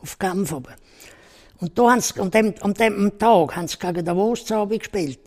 auf 0.00 0.16
Genf 0.16 0.52
oben. 0.52 0.74
Und 1.58 1.76
da 1.76 1.90
haben 1.90 2.00
sie, 2.00 2.20
an 2.20 2.30
dem, 2.30 2.54
an 2.60 2.74
dem 2.74 3.18
Tag 3.18 3.56
haben 3.56 3.66
sie 3.66 3.78
gegen 3.78 4.04
Davos 4.04 4.44
gespielt. 4.68 5.18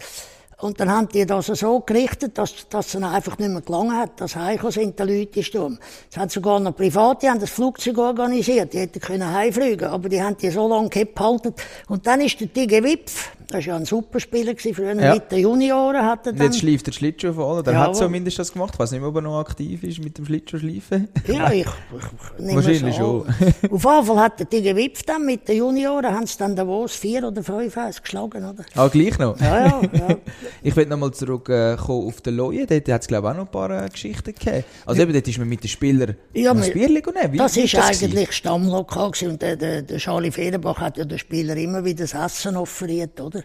Und 0.59 0.79
dann 0.79 0.89
haben 0.89 1.07
die 1.09 1.23
das 1.23 1.45
so 1.45 1.81
gerichtet, 1.81 2.35
dass, 2.37 2.67
dass 2.67 2.87
es 2.87 3.03
einfach 3.03 3.37
nicht 3.37 3.51
mehr 3.51 3.61
gelangen 3.61 3.95
hat, 3.95 4.19
dass 4.19 4.35
heimgekommen 4.35 4.71
sind, 4.71 4.99
die 4.99 5.03
Leute 5.03 5.43
Sturm. 5.43 5.77
Es 6.09 6.17
hat 6.17 6.31
sogar 6.31 6.59
noch 6.59 6.75
Private, 6.75 7.19
die 7.21 7.29
haben 7.29 7.39
das 7.39 7.51
Flugzeug 7.51 7.99
organisiert, 7.99 8.73
die 8.73 8.79
hätten 8.79 8.99
können 8.99 9.31
heimfliegen, 9.31 9.87
aber 9.87 10.09
die 10.09 10.21
haben 10.21 10.35
die 10.35 10.49
so 10.49 10.67
lange 10.67 10.89
gehalten. 10.89 11.53
Und 11.89 12.07
dann 12.07 12.21
ist 12.21 12.39
der 12.39 12.51
Tige 12.51 12.83
Wipf, 12.83 13.29
das 13.49 13.59
war 13.59 13.61
ja 13.61 13.75
ein 13.77 13.85
Superspieler 13.85 14.53
früher 14.57 14.93
ja. 14.93 15.13
mit 15.13 15.31
den 15.31 15.39
Junioren. 15.39 16.05
Hat 16.05 16.25
er 16.25 16.33
dann... 16.33 16.47
Jetzt 16.47 16.59
schleift 16.59 16.87
der 16.87 16.91
Schlittschuh 16.91 17.31
voll, 17.31 17.63
der 17.63 17.73
ja, 17.73 17.79
hat 17.79 17.95
zumindest 17.95 18.39
das 18.39 18.51
gemacht. 18.51 18.73
Ich 18.73 18.79
weiß 18.79 18.91
nicht 18.91 18.99
mehr, 18.99 19.09
ob 19.09 19.15
er 19.15 19.21
noch 19.21 19.39
aktiv 19.39 19.83
ist 19.83 20.03
mit 20.03 20.17
dem 20.17 20.25
Schlittschuh-Schleifen. 20.25 21.07
Ja, 21.27 21.49
ich, 21.51 21.65
ich 21.65 22.43
nehme 22.43 22.55
Wahrscheinlich 22.55 22.95
so. 22.95 23.25
schon. 23.25 23.71
Auf 23.71 23.83
jeden 23.85 24.05
Fall 24.05 24.19
hat 24.19 24.39
der 24.39 24.49
Tige 24.49 24.75
Wipf 24.75 25.03
dann 25.03 25.25
mit 25.25 25.47
den 25.47 25.57
Junioren, 25.57 26.13
haben 26.13 26.27
sie 26.27 26.37
dann 26.37 26.57
Davos 26.57 26.95
vier 26.95 27.25
oder 27.25 27.41
fünf 27.41 27.77
geschlagen, 28.01 28.43
oder? 28.43 28.65
Ah, 28.75 28.89
gleich 28.89 29.17
noch? 29.17 29.39
Ja, 29.39 29.67
ja. 29.67 29.81
ja. 29.93 30.07
ich 30.63 30.75
will 30.75 30.85
nochmal 30.85 31.11
zurückkommen 31.11 31.77
äh, 31.77 32.07
auf 32.07 32.21
den 32.21 32.35
Loje. 32.35 32.65
Dort 32.65 32.89
hat 32.89 33.01
es, 33.01 33.07
glaube 33.07 33.27
ich, 33.27 33.33
auch 33.33 33.37
noch 33.37 33.45
ein 33.45 33.51
paar 33.51 33.85
äh, 33.85 33.89
Geschichten 33.89 34.33
gegeben. 34.33 34.63
Also 34.85 35.01
eben, 35.01 35.13
dort 35.13 35.27
ist 35.27 35.37
man 35.37 35.49
mit 35.49 35.63
den 35.63 35.69
Spielern 35.69 36.15
ja, 36.33 36.51
ein 36.51 36.59
Bierchen 36.59 37.01
genommen. 37.01 37.37
Das 37.37 37.55
war 37.57 37.85
eigentlich 37.85 38.11
gewesen? 38.11 38.31
Stammlokal 38.31 39.11
gewesen. 39.11 39.31
und 39.31 39.41
der, 39.41 39.55
der, 39.55 39.81
der 39.81 39.97
Charlie 39.97 40.31
Federbach 40.31 40.79
hat 40.79 40.97
ja 40.97 41.05
den 41.05 41.19
Spielern 41.19 41.57
immer 41.57 41.83
wieder 41.83 42.05
das 42.05 42.13
Essen 42.13 42.57
offeriert, 42.57 43.19
oder? 43.19 43.43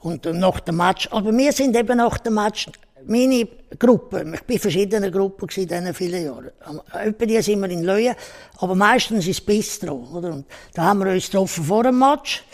Und 0.00 0.24
nach 0.24 0.60
dem 0.60 0.76
Match, 0.76 1.08
aber 1.10 1.36
wir 1.36 1.52
sind 1.52 1.76
eben 1.76 1.96
nach 1.96 2.18
dem 2.18 2.34
Match, 2.34 2.68
meine 3.06 3.48
Gruppe, 3.78 4.24
ich 4.34 4.42
bin 4.42 4.56
in 4.56 4.60
verschiedenen 4.60 5.12
Gruppen 5.12 5.48
in 5.56 5.68
diesen 5.68 5.94
vielen 5.94 6.24
Jahren. 6.24 6.50
Etwa 6.92 7.26
die 7.26 7.40
sind 7.40 7.60
wir 7.60 7.70
in 7.70 7.84
Löwen, 7.84 8.14
aber 8.58 8.74
meistens 8.74 9.26
ins 9.26 9.40
Bistro, 9.40 10.06
oder? 10.12 10.32
Und 10.32 10.46
da 10.74 10.84
haben 10.84 11.00
wir 11.00 11.12
uns 11.12 11.26
getroffen 11.26 11.64
vor 11.64 11.84
dem 11.84 11.98
Match. 11.98 12.44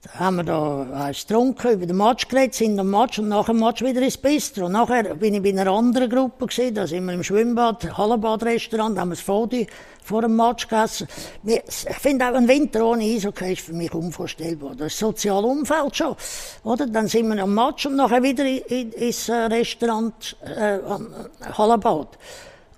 Da 0.00 0.20
haben 0.20 0.36
wir 0.36 0.44
da 0.44 1.10
getrunken, 1.10 1.72
über 1.72 1.84
den 1.84 1.96
Match 1.96 2.28
geredet, 2.28 2.54
sind 2.54 2.78
am 2.78 2.88
Match 2.88 3.18
und 3.18 3.30
nach 3.30 3.46
dem 3.46 3.58
Match 3.58 3.82
wieder 3.82 4.00
ins 4.00 4.16
Bistro. 4.16 4.68
Nachher 4.68 5.16
bin 5.16 5.34
ich 5.34 5.42
bei 5.42 5.48
einer 5.48 5.72
anderen 5.72 6.08
Gruppe 6.08 6.46
gewesen, 6.46 6.72
da 6.72 6.86
sind 6.86 7.04
wir 7.04 7.14
im 7.14 7.24
Schwimmbad, 7.24 7.98
Hallenbadrestaurant, 7.98 8.96
haben 8.96 9.08
wir 9.08 9.16
das 9.16 9.24
Fodi 9.24 9.66
vor 10.04 10.22
dem 10.22 10.36
Match 10.36 10.68
gegessen. 10.68 11.08
Ich 11.44 11.96
finde 11.96 12.28
auch 12.28 12.34
ein 12.34 12.46
Winter 12.46 12.86
ohne 12.86 13.02
Eishockey 13.02 13.54
ist 13.54 13.62
für 13.62 13.72
mich 13.72 13.92
unvorstellbar. 13.92 14.76
Das 14.76 14.92
ist 14.92 15.00
soziale 15.00 15.48
Umfeld 15.48 15.96
schon, 15.96 16.14
oder? 16.62 16.86
Dann 16.86 17.08
sind 17.08 17.34
wir 17.34 17.42
am 17.42 17.52
Match 17.52 17.86
und 17.86 17.96
nachher 17.96 18.22
wieder 18.22 18.44
ins 18.46 19.28
Restaurant, 19.28 20.36
äh, 20.44 20.78
Hallenbad. 21.54 22.16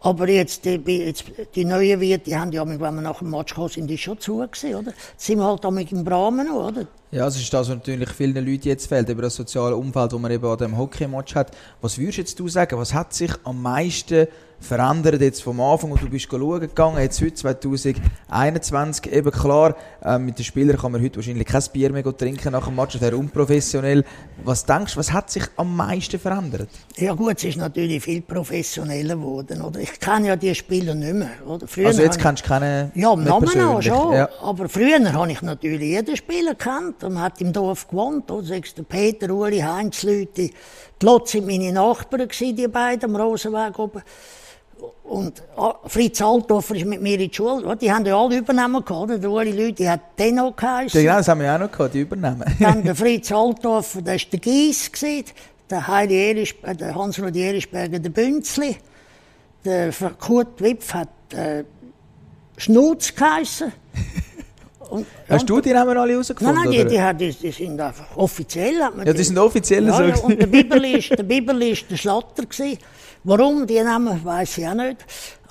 Aber 0.00 0.26
jetzt, 0.26 0.64
die, 0.64 0.76
jetzt, 0.86 1.24
die 1.54 1.66
neuen 1.66 2.00
Wirte, 2.00 2.24
die 2.24 2.36
haben 2.38 2.50
ja, 2.50 2.66
wenn 2.66 2.80
wir 2.80 2.90
nach 2.92 3.18
dem 3.18 3.28
Match 3.28 3.52
gekommen 3.52 3.68
sind, 3.68 3.88
die 3.88 3.98
schon 3.98 4.18
zu 4.18 4.38
gewesen, 4.38 4.74
oder? 4.74 4.92
Jetzt 4.92 5.26
sind 5.26 5.38
wir 5.38 5.44
halt 5.44 5.62
damit 5.62 5.92
im 5.92 6.02
Brahmen 6.02 6.46
noch, 6.46 6.68
oder? 6.68 6.86
Ja, 7.12 7.26
es 7.26 7.34
ist 7.34 7.52
das, 7.52 7.68
was 7.68 7.74
natürlich 7.74 8.08
vielen 8.10 8.36
Leuten 8.36 8.68
jetzt 8.68 8.86
fehlt, 8.86 9.08
über 9.08 9.22
das 9.22 9.34
soziale 9.34 9.74
Umfeld, 9.74 10.12
das 10.12 10.20
man 10.20 10.30
eben 10.30 10.46
an 10.46 10.58
dem 10.58 10.78
Hockey-Match 10.78 11.34
hat. 11.34 11.50
Was 11.80 11.98
würdest 11.98 12.18
jetzt 12.18 12.38
du 12.38 12.46
sagen, 12.46 12.78
was 12.78 12.94
hat 12.94 13.12
sich 13.12 13.32
am 13.42 13.60
meisten 13.60 14.28
verändert 14.60 15.20
jetzt 15.20 15.42
vom 15.42 15.60
Anfang, 15.60 15.90
wo 15.90 15.96
du 15.96 16.08
bist 16.08 16.28
schauen 16.30 16.60
gegangen, 16.60 16.98
jetzt 16.98 17.20
heute 17.20 17.34
2021, 17.34 19.10
eben 19.12 19.30
klar, 19.30 19.74
äh, 20.04 20.18
mit 20.18 20.38
den 20.38 20.44
Spielern 20.44 20.76
kann 20.76 20.92
man 20.92 21.02
heute 21.02 21.16
wahrscheinlich 21.16 21.46
kein 21.46 21.62
Bier 21.72 21.90
mehr 21.90 22.04
trinken 22.16 22.52
nach 22.52 22.66
dem 22.66 22.76
Match, 22.76 22.92
das 22.92 23.00
wäre 23.00 23.16
unprofessionell. 23.16 24.04
Was 24.44 24.64
denkst 24.64 24.94
du, 24.94 24.98
was 25.00 25.12
hat 25.12 25.30
sich 25.30 25.44
am 25.56 25.74
meisten 25.74 26.18
verändert? 26.18 26.68
Ja 26.96 27.14
gut, 27.14 27.38
es 27.38 27.44
ist 27.44 27.56
natürlich 27.56 28.02
viel 28.02 28.20
professioneller 28.20 29.16
geworden, 29.16 29.62
oder? 29.62 29.80
Ich 29.80 29.98
kenne 29.98 30.28
ja 30.28 30.36
die 30.36 30.54
Spieler 30.54 30.94
nicht 30.94 31.14
mehr, 31.14 31.30
oder? 31.46 31.66
Früher 31.66 31.88
also 31.88 32.02
jetzt 32.02 32.18
kennst 32.18 32.44
du 32.44 32.48
keine 32.48 32.92
Ja, 32.94 33.12
im 33.14 33.24
Namen 33.24 33.60
auch 33.60 33.82
schon, 33.82 34.12
ja. 34.12 34.28
aber 34.42 34.68
früher 34.68 35.12
habe 35.12 35.32
ich 35.32 35.42
natürlich 35.42 35.88
jeden 35.88 36.16
Spieler 36.16 36.54
kennt, 36.54 36.99
man 37.02 37.22
hat 37.22 37.40
im 37.40 37.52
Dorf 37.52 37.88
gewohnt, 37.88 38.30
oder? 38.30 38.46
Sagst 38.46 38.78
du 38.78 38.82
Peter, 38.82 39.32
Uli, 39.32 39.60
Heinz, 39.60 40.02
Leute, 40.02 40.50
die 40.50 40.52
Lotz 41.02 41.32
sind 41.32 41.46
meine 41.46 41.72
Nachbarn 41.72 42.28
gewesen, 42.28 42.56
die 42.56 42.68
beiden 42.68 43.14
am 43.14 43.20
Rosenweg 43.20 43.78
oben. 43.78 44.02
Und 45.04 45.42
oh, 45.56 45.74
Fritz 45.86 46.22
Althofer 46.22 46.74
ist 46.76 46.86
mit 46.86 47.02
mir 47.02 47.18
in 47.18 47.28
die 47.28 47.34
Schule. 47.34 47.76
Die 47.76 47.92
haben 47.92 48.06
ja 48.06 48.16
alle 48.16 48.38
Übernahmen 48.38 48.84
gehabt. 48.84 49.22
Der 49.22 49.30
Uli 49.30 49.50
Leute 49.50 49.90
hat 49.90 50.16
Tenno 50.16 50.52
geheißen. 50.52 51.02
Ja, 51.02 51.16
das 51.16 51.28
haben 51.28 51.40
wir 51.40 51.54
auch 51.54 51.58
noch 51.58 51.72
gehabt, 51.72 51.94
die 51.94 52.00
Übernahmen. 52.00 52.44
Dann 52.60 52.84
der 52.84 52.94
Fritz 52.94 53.32
Althofer, 53.32 54.02
der 54.02 54.14
war 54.14 54.20
der 54.32 54.38
Gies. 54.38 54.90
Der, 55.68 55.86
Heidi 55.86 56.16
Erisch, 56.16 56.54
äh, 56.62 56.74
der 56.74 56.94
Hans-Rudi 56.94 57.42
Erischberger, 57.42 57.98
der 57.98 58.10
Bünzli. 58.10 58.76
Der 59.64 59.92
Kurt 60.18 60.60
Wipf 60.60 60.94
hat 60.94 61.08
äh, 61.32 61.64
Schnutz 62.56 63.14
geheißen. 63.14 63.72
Und, 64.90 65.06
Hast 65.28 65.48
du 65.48 65.60
die 65.60 65.72
Namen 65.72 65.96
alle 65.96 66.16
rausgefunden? 66.16 66.56
Nein, 66.56 66.86
nein, 66.86 67.16
die, 67.16 67.32
die, 67.32 67.36
die, 67.38 67.50
sind 67.52 67.80
einfach 67.80 68.16
offiziell. 68.16 68.82
Hat 68.82 68.96
man 68.96 69.06
ja, 69.06 69.12
die, 69.12 69.22
sind 69.22 69.38
offiziell 69.38 69.86
ja, 69.86 69.92
so. 69.96 70.02
Ja, 70.02 70.16
und 70.16 70.40
der 70.40 70.46
Bibel 70.46 70.84
ist 70.84 71.10
der, 71.10 71.22
Bibel 71.22 71.62
ist 71.62 71.90
der 71.90 71.96
Schlatter 71.96 72.44
gewesen. 72.44 72.78
Warum 73.22 73.66
die 73.66 73.80
Namen, 73.80 74.24
weiß 74.24 74.58
ich 74.58 74.66
auch 74.66 74.74
nicht. 74.74 74.96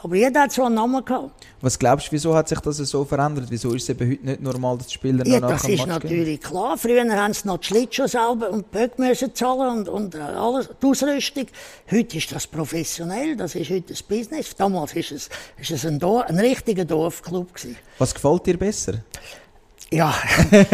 Aber 0.02 0.16
jeder 0.16 0.42
hat 0.42 0.52
so 0.52 0.64
einen 0.64 0.76
Namen 0.76 1.04
gehabt. 1.04 1.32
Was 1.62 1.78
glaubst 1.78 2.08
du, 2.08 2.12
wieso 2.14 2.34
hat 2.34 2.48
sich 2.48 2.60
das 2.60 2.78
so 2.78 3.04
verändert? 3.04 3.48
Wieso 3.50 3.74
ist 3.74 3.84
es 3.84 3.90
eben 3.90 4.12
heute 4.12 4.26
nicht 4.26 4.42
normal, 4.42 4.78
dass 4.78 4.88
die 4.88 4.94
Spieler 4.94 5.26
ja, 5.28 5.40
noch 5.42 5.50
nach 5.50 5.62
das 5.62 5.70
ist 5.70 5.86
natürlich 5.88 6.40
gehen? 6.40 6.50
klar. 6.50 6.78
Früher 6.78 7.04
haben 7.12 7.34
sie 7.34 7.48
noch 7.48 7.58
die 7.58 7.68
Schlittschuhe 7.68 8.08
selber 8.08 8.50
und 8.50 8.66
die 8.68 8.78
Böcke 8.78 9.02
müssen 9.02 9.36
zahlen 9.36 9.80
und, 9.80 9.90
und 9.90 10.16
äh, 10.16 10.20
alles, 10.20 10.70
die 10.82 10.86
Ausrüstung. 10.86 11.48
Heute 11.92 12.18
ist 12.18 12.32
das 12.32 12.48
professionell, 12.48 13.36
das 13.36 13.56
ist 13.56 13.70
heute 13.70 13.94
ein 13.94 14.00
Business. 14.08 14.56
Damals 14.56 14.94
ist 14.94 15.12
es, 15.12 15.30
ist 15.58 15.72
es 15.72 15.86
ein, 15.86 16.00
Dorf, 16.00 16.28
ein 16.28 16.40
richtiger 16.40 16.86
Dorfclub 16.86 17.54
gewesen. 17.54 17.76
Was 17.98 18.14
gefällt 18.14 18.46
dir 18.46 18.58
besser? 18.58 18.94
Ja, 19.92 20.14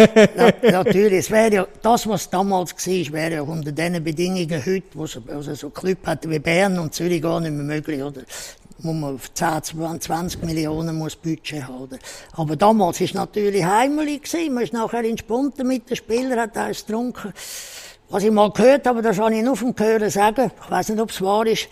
natürlich. 0.61 1.19
Es 1.19 1.31
wäre 1.31 1.53
ja, 1.55 1.67
das, 1.81 2.05
was 2.05 2.29
damals 2.29 2.73
war, 2.73 3.13
wäre 3.13 3.33
ja 3.35 3.41
unter 3.41 3.71
diesen 3.71 4.03
Bedingungen 4.03 4.65
heute, 4.65 4.85
wo 4.93 5.05
es 5.05 5.17
also 5.29 5.55
so 5.55 5.69
Club 5.69 6.05
hat 6.05 6.29
wie 6.29 6.37
Bern 6.37 6.77
und 6.77 6.93
Zürich 6.93 7.21
gar 7.21 7.39
nicht 7.39 7.53
mehr 7.53 7.63
möglich, 7.63 8.03
oder? 8.03 8.21
Muss 8.79 8.95
man 8.95 9.15
auf 9.15 9.33
10, 9.33 9.99
20 10.01 10.43
Millionen 10.43 10.97
muss 10.97 11.15
Budget 11.15 11.65
haben. 11.65 11.97
Aber 12.33 12.55
damals 12.55 12.99
es 12.99 13.13
natürlich 13.13 13.63
heimelig 13.63 14.23
gewesen. 14.23 14.53
Man 14.53 14.63
ist 14.63 14.73
nachher 14.73 15.03
in 15.03 15.17
Spunten 15.17 15.67
mit 15.67 15.89
den 15.89 15.95
Spielern, 15.95 16.39
hat 16.39 16.57
eins 16.57 16.85
getrunken. 16.85 17.33
Was 18.09 18.23
ich 18.23 18.31
mal 18.31 18.51
gehört 18.51 18.85
habe, 18.85 19.01
das 19.01 19.17
kann 19.17 19.33
ich 19.33 19.43
nur 19.43 19.55
vom 19.55 19.73
Hören 19.77 20.09
sagen. 20.09 20.51
Ich 20.63 20.71
weiß 20.71 20.89
nicht, 20.89 21.01
ob 21.01 21.09
es 21.09 21.21
wahr 21.21 21.47
ist. 21.47 21.69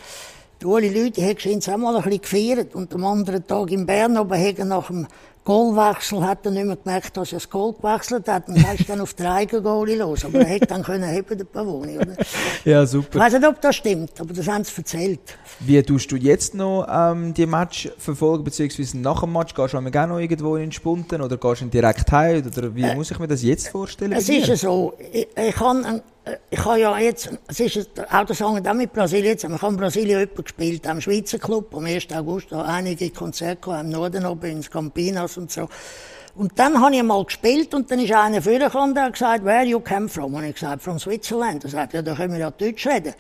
Die 0.61 0.65
Uli 0.65 0.87
Leute 0.87 1.21
haben 1.21 1.59
auch 1.61 1.77
mal 1.77 1.95
ein 1.97 2.03
bisschen 2.03 2.21
gefeiert 2.21 2.73
und 2.73 2.93
am 2.93 3.03
anderen 3.03 3.45
Tag 3.45 3.69
in 3.69 3.85
Bern 3.85 4.17
oben 4.17 4.39
haben 4.39 4.67
nach 4.69 4.87
dem 4.87 5.07
Goalwechsel 5.45 6.25
hat 6.25 6.45
er 6.45 6.51
nicht 6.51 6.65
mehr 6.65 6.77
gemerkt, 6.77 7.17
dass 7.17 7.33
er 7.33 7.39
das 7.39 7.49
Goal 7.49 7.73
gewechselt 7.73 8.27
hat. 8.29 8.47
Und 8.47 8.63
dann 8.63 8.75
ist 8.75 8.87
dann 8.87 9.01
auf 9.01 9.13
der 9.13 9.33
eigenen 9.33 9.63
Goalie 9.63 9.95
los. 9.95 10.23
Aber 10.23 10.39
er 10.39 10.45
hätte 10.45 10.67
dann 10.67 10.83
können 10.83 11.03
heben, 11.03 11.37
der 11.37 11.45
Pavoni, 11.45 11.97
oder? 11.97 12.15
Ja, 12.65 12.85
super. 12.85 13.17
Ich 13.17 13.19
weiß 13.19 13.33
nicht, 13.33 13.45
ob 13.45 13.59
das 13.59 13.75
stimmt, 13.75 14.21
aber 14.21 14.33
das 14.33 14.47
haben 14.47 14.63
sie 14.63 14.77
erzählt. 14.77 15.19
Wie 15.59 15.83
tust 15.83 16.09
du 16.11 16.15
jetzt 16.15 16.55
noch 16.55 16.87
ähm, 16.89 17.33
die 17.33 17.45
Match 17.45 17.89
verfolgen, 17.97 18.45
beziehungsweise 18.45 18.97
nach 18.97 19.19
dem 19.19 19.33
Match? 19.33 19.53
Gehst 19.53 19.73
du 19.73 19.77
auch 19.77 19.81
noch 19.81 20.19
irgendwo 20.19 20.55
in 20.55 20.63
den 20.63 20.71
Spunten 20.71 21.21
oder 21.21 21.35
gehst 21.35 21.61
du 21.61 21.65
direkt 21.65 22.09
heim? 22.13 22.43
Oder 22.45 22.73
wie 22.73 22.83
äh, 22.83 22.95
muss 22.95 23.11
ich 23.11 23.19
mir 23.19 23.27
das 23.27 23.43
jetzt 23.43 23.67
vorstellen? 23.67 24.13
Es 24.13 24.29
ist 24.29 24.47
ja 24.47 24.55
so, 24.55 24.93
ich, 25.11 25.27
ich 25.35 25.55
kann 25.55 26.01
ich 26.49 26.63
habe 26.63 26.79
ja 26.79 26.97
jetzt, 26.99 27.31
es 27.47 27.59
ist 27.59 27.89
auch 28.11 28.25
das 28.25 28.41
auch 28.41 28.53
mit 28.53 28.93
Brasilien 28.93 29.25
jetzt, 29.25 29.43
ich 29.43 29.49
habe 29.61 29.73
in 29.73 29.77
Brasilien 29.77 30.19
jemanden 30.19 30.43
gespielt, 30.43 30.87
am 30.87 31.01
Schweizer 31.01 31.37
Club, 31.37 31.75
am 31.75 31.85
1. 31.85 32.07
August, 32.13 32.53
einige 32.53 33.09
Konzerte 33.09 33.61
gehabt, 33.61 33.83
im 33.83 33.89
Norden 33.89 34.25
oben, 34.25 34.51
ins 34.51 34.71
Campinas 34.71 35.37
und 35.37 35.51
so. 35.51 35.67
Und 36.35 36.57
dann 36.57 36.81
habe 36.81 36.95
ich 36.95 37.03
mal 37.03 37.23
gespielt 37.23 37.75
und 37.75 37.91
dann 37.91 37.99
ist 37.99 38.11
einer 38.11 38.41
vorgekommen 38.41 38.91
und 38.93 38.99
hat 38.99 39.13
gesagt, 39.13 39.45
where 39.45 39.63
you 39.63 39.79
come 39.79 40.09
from? 40.09 40.33
Und 40.33 40.45
ich 40.45 40.55
gesagt, 40.55 40.81
from 40.81 40.97
Switzerland. 40.97 41.63
Er 41.63 41.69
sagt, 41.69 41.93
ja, 41.93 42.01
da 42.01 42.15
können 42.15 42.33
wir 42.33 42.39
ja 42.39 42.49
Deutsch 42.49 42.87
reden. 42.87 43.13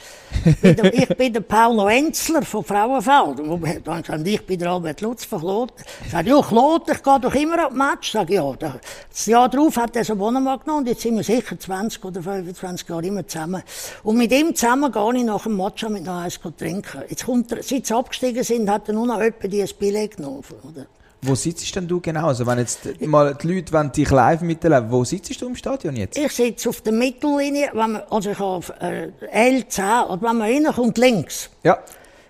ich 0.91 1.07
bin 1.09 1.31
der 1.31 1.41
Paulo 1.41 1.87
Enzler 1.87 2.41
von 2.41 2.63
Frauenfeld. 2.63 3.39
Und 3.39 3.87
dann 3.87 4.01
gesagt, 4.01 4.27
ich 4.27 4.43
bin 4.43 4.57
der 4.57 4.71
Albert 4.71 5.01
Lutz 5.01 5.25
von 5.25 5.41
Kloten. 5.41 5.85
Er 6.05 6.09
sagt, 6.09 6.27
ja, 6.27 6.41
Kloten, 6.41 6.95
ich 6.95 7.03
gehe 7.03 7.19
doch 7.19 7.35
immer 7.35 7.67
auf 7.67 7.73
Match. 7.73 8.07
Ich 8.07 8.13
sage, 8.13 8.33
ja, 8.33 8.51
das 8.55 9.25
Jahr 9.27 9.47
darauf 9.47 9.77
hat 9.77 9.95
er 9.95 10.03
so 10.03 10.15
Bonnemann 10.15 10.59
genommen 10.61 10.79
und 10.79 10.87
jetzt 10.87 11.01
sind 11.01 11.15
wir 11.15 11.23
sicher 11.23 11.59
20 11.59 12.03
oder 12.03 12.23
25 12.23 12.89
Jahre 12.89 13.05
immer 13.05 13.27
zusammen. 13.27 13.61
Und 14.01 14.17
mit 14.17 14.31
ihm 14.31 14.55
zusammen 14.55 14.91
gehe 14.91 15.17
ich 15.17 15.23
nach 15.23 15.43
dem 15.43 15.55
Match 15.55 15.87
mit 15.87 16.03
noch 16.03 16.23
eins 16.23 16.39
trinken. 16.57 17.03
Jetzt 17.07 17.27
kommt 17.27 17.51
er, 17.51 17.61
seit 17.61 17.85
sie 17.85 17.93
abgestiegen 17.93 18.43
sind, 18.43 18.67
hat 18.71 18.87
er 18.87 18.95
nur 18.95 19.05
noch 19.05 19.21
jemand 19.21 19.53
die 19.53 19.61
ein 19.61 19.69
Billett 19.77 20.17
genommen. 20.17 20.43
Oder? 20.63 20.87
Wo 21.25 21.35
sitzt 21.35 21.73
denn 21.75 21.87
du 21.87 22.01
genau? 22.01 22.27
Also 22.27 22.45
wenn 22.45 22.59
jetzt 22.59 22.99
mal 23.01 23.33
die 23.33 23.47
Leute 23.47 23.71
wenn 23.71 23.91
dich 23.91 24.09
live 24.09 24.41
miterleben, 24.41 24.91
wo 24.91 25.03
sitzt 25.05 25.39
du 25.41 25.47
im 25.47 25.55
Stadion 25.55 25.95
jetzt? 25.95 26.17
Ich 26.17 26.31
sitze 26.31 26.69
auf 26.69 26.81
der 26.81 26.91
Mittellinie, 26.93 27.69
wenn 27.73 27.93
man, 27.93 28.03
also 28.09 28.31
ich 28.31 28.39
habe 28.39 29.11
äh, 29.31 29.59
L10, 29.61 30.07
oder 30.07 30.21
wenn 30.21 30.37
man 30.37 30.41
reinkommt 30.41 30.97
links. 30.97 31.49
Ja. 31.63 31.79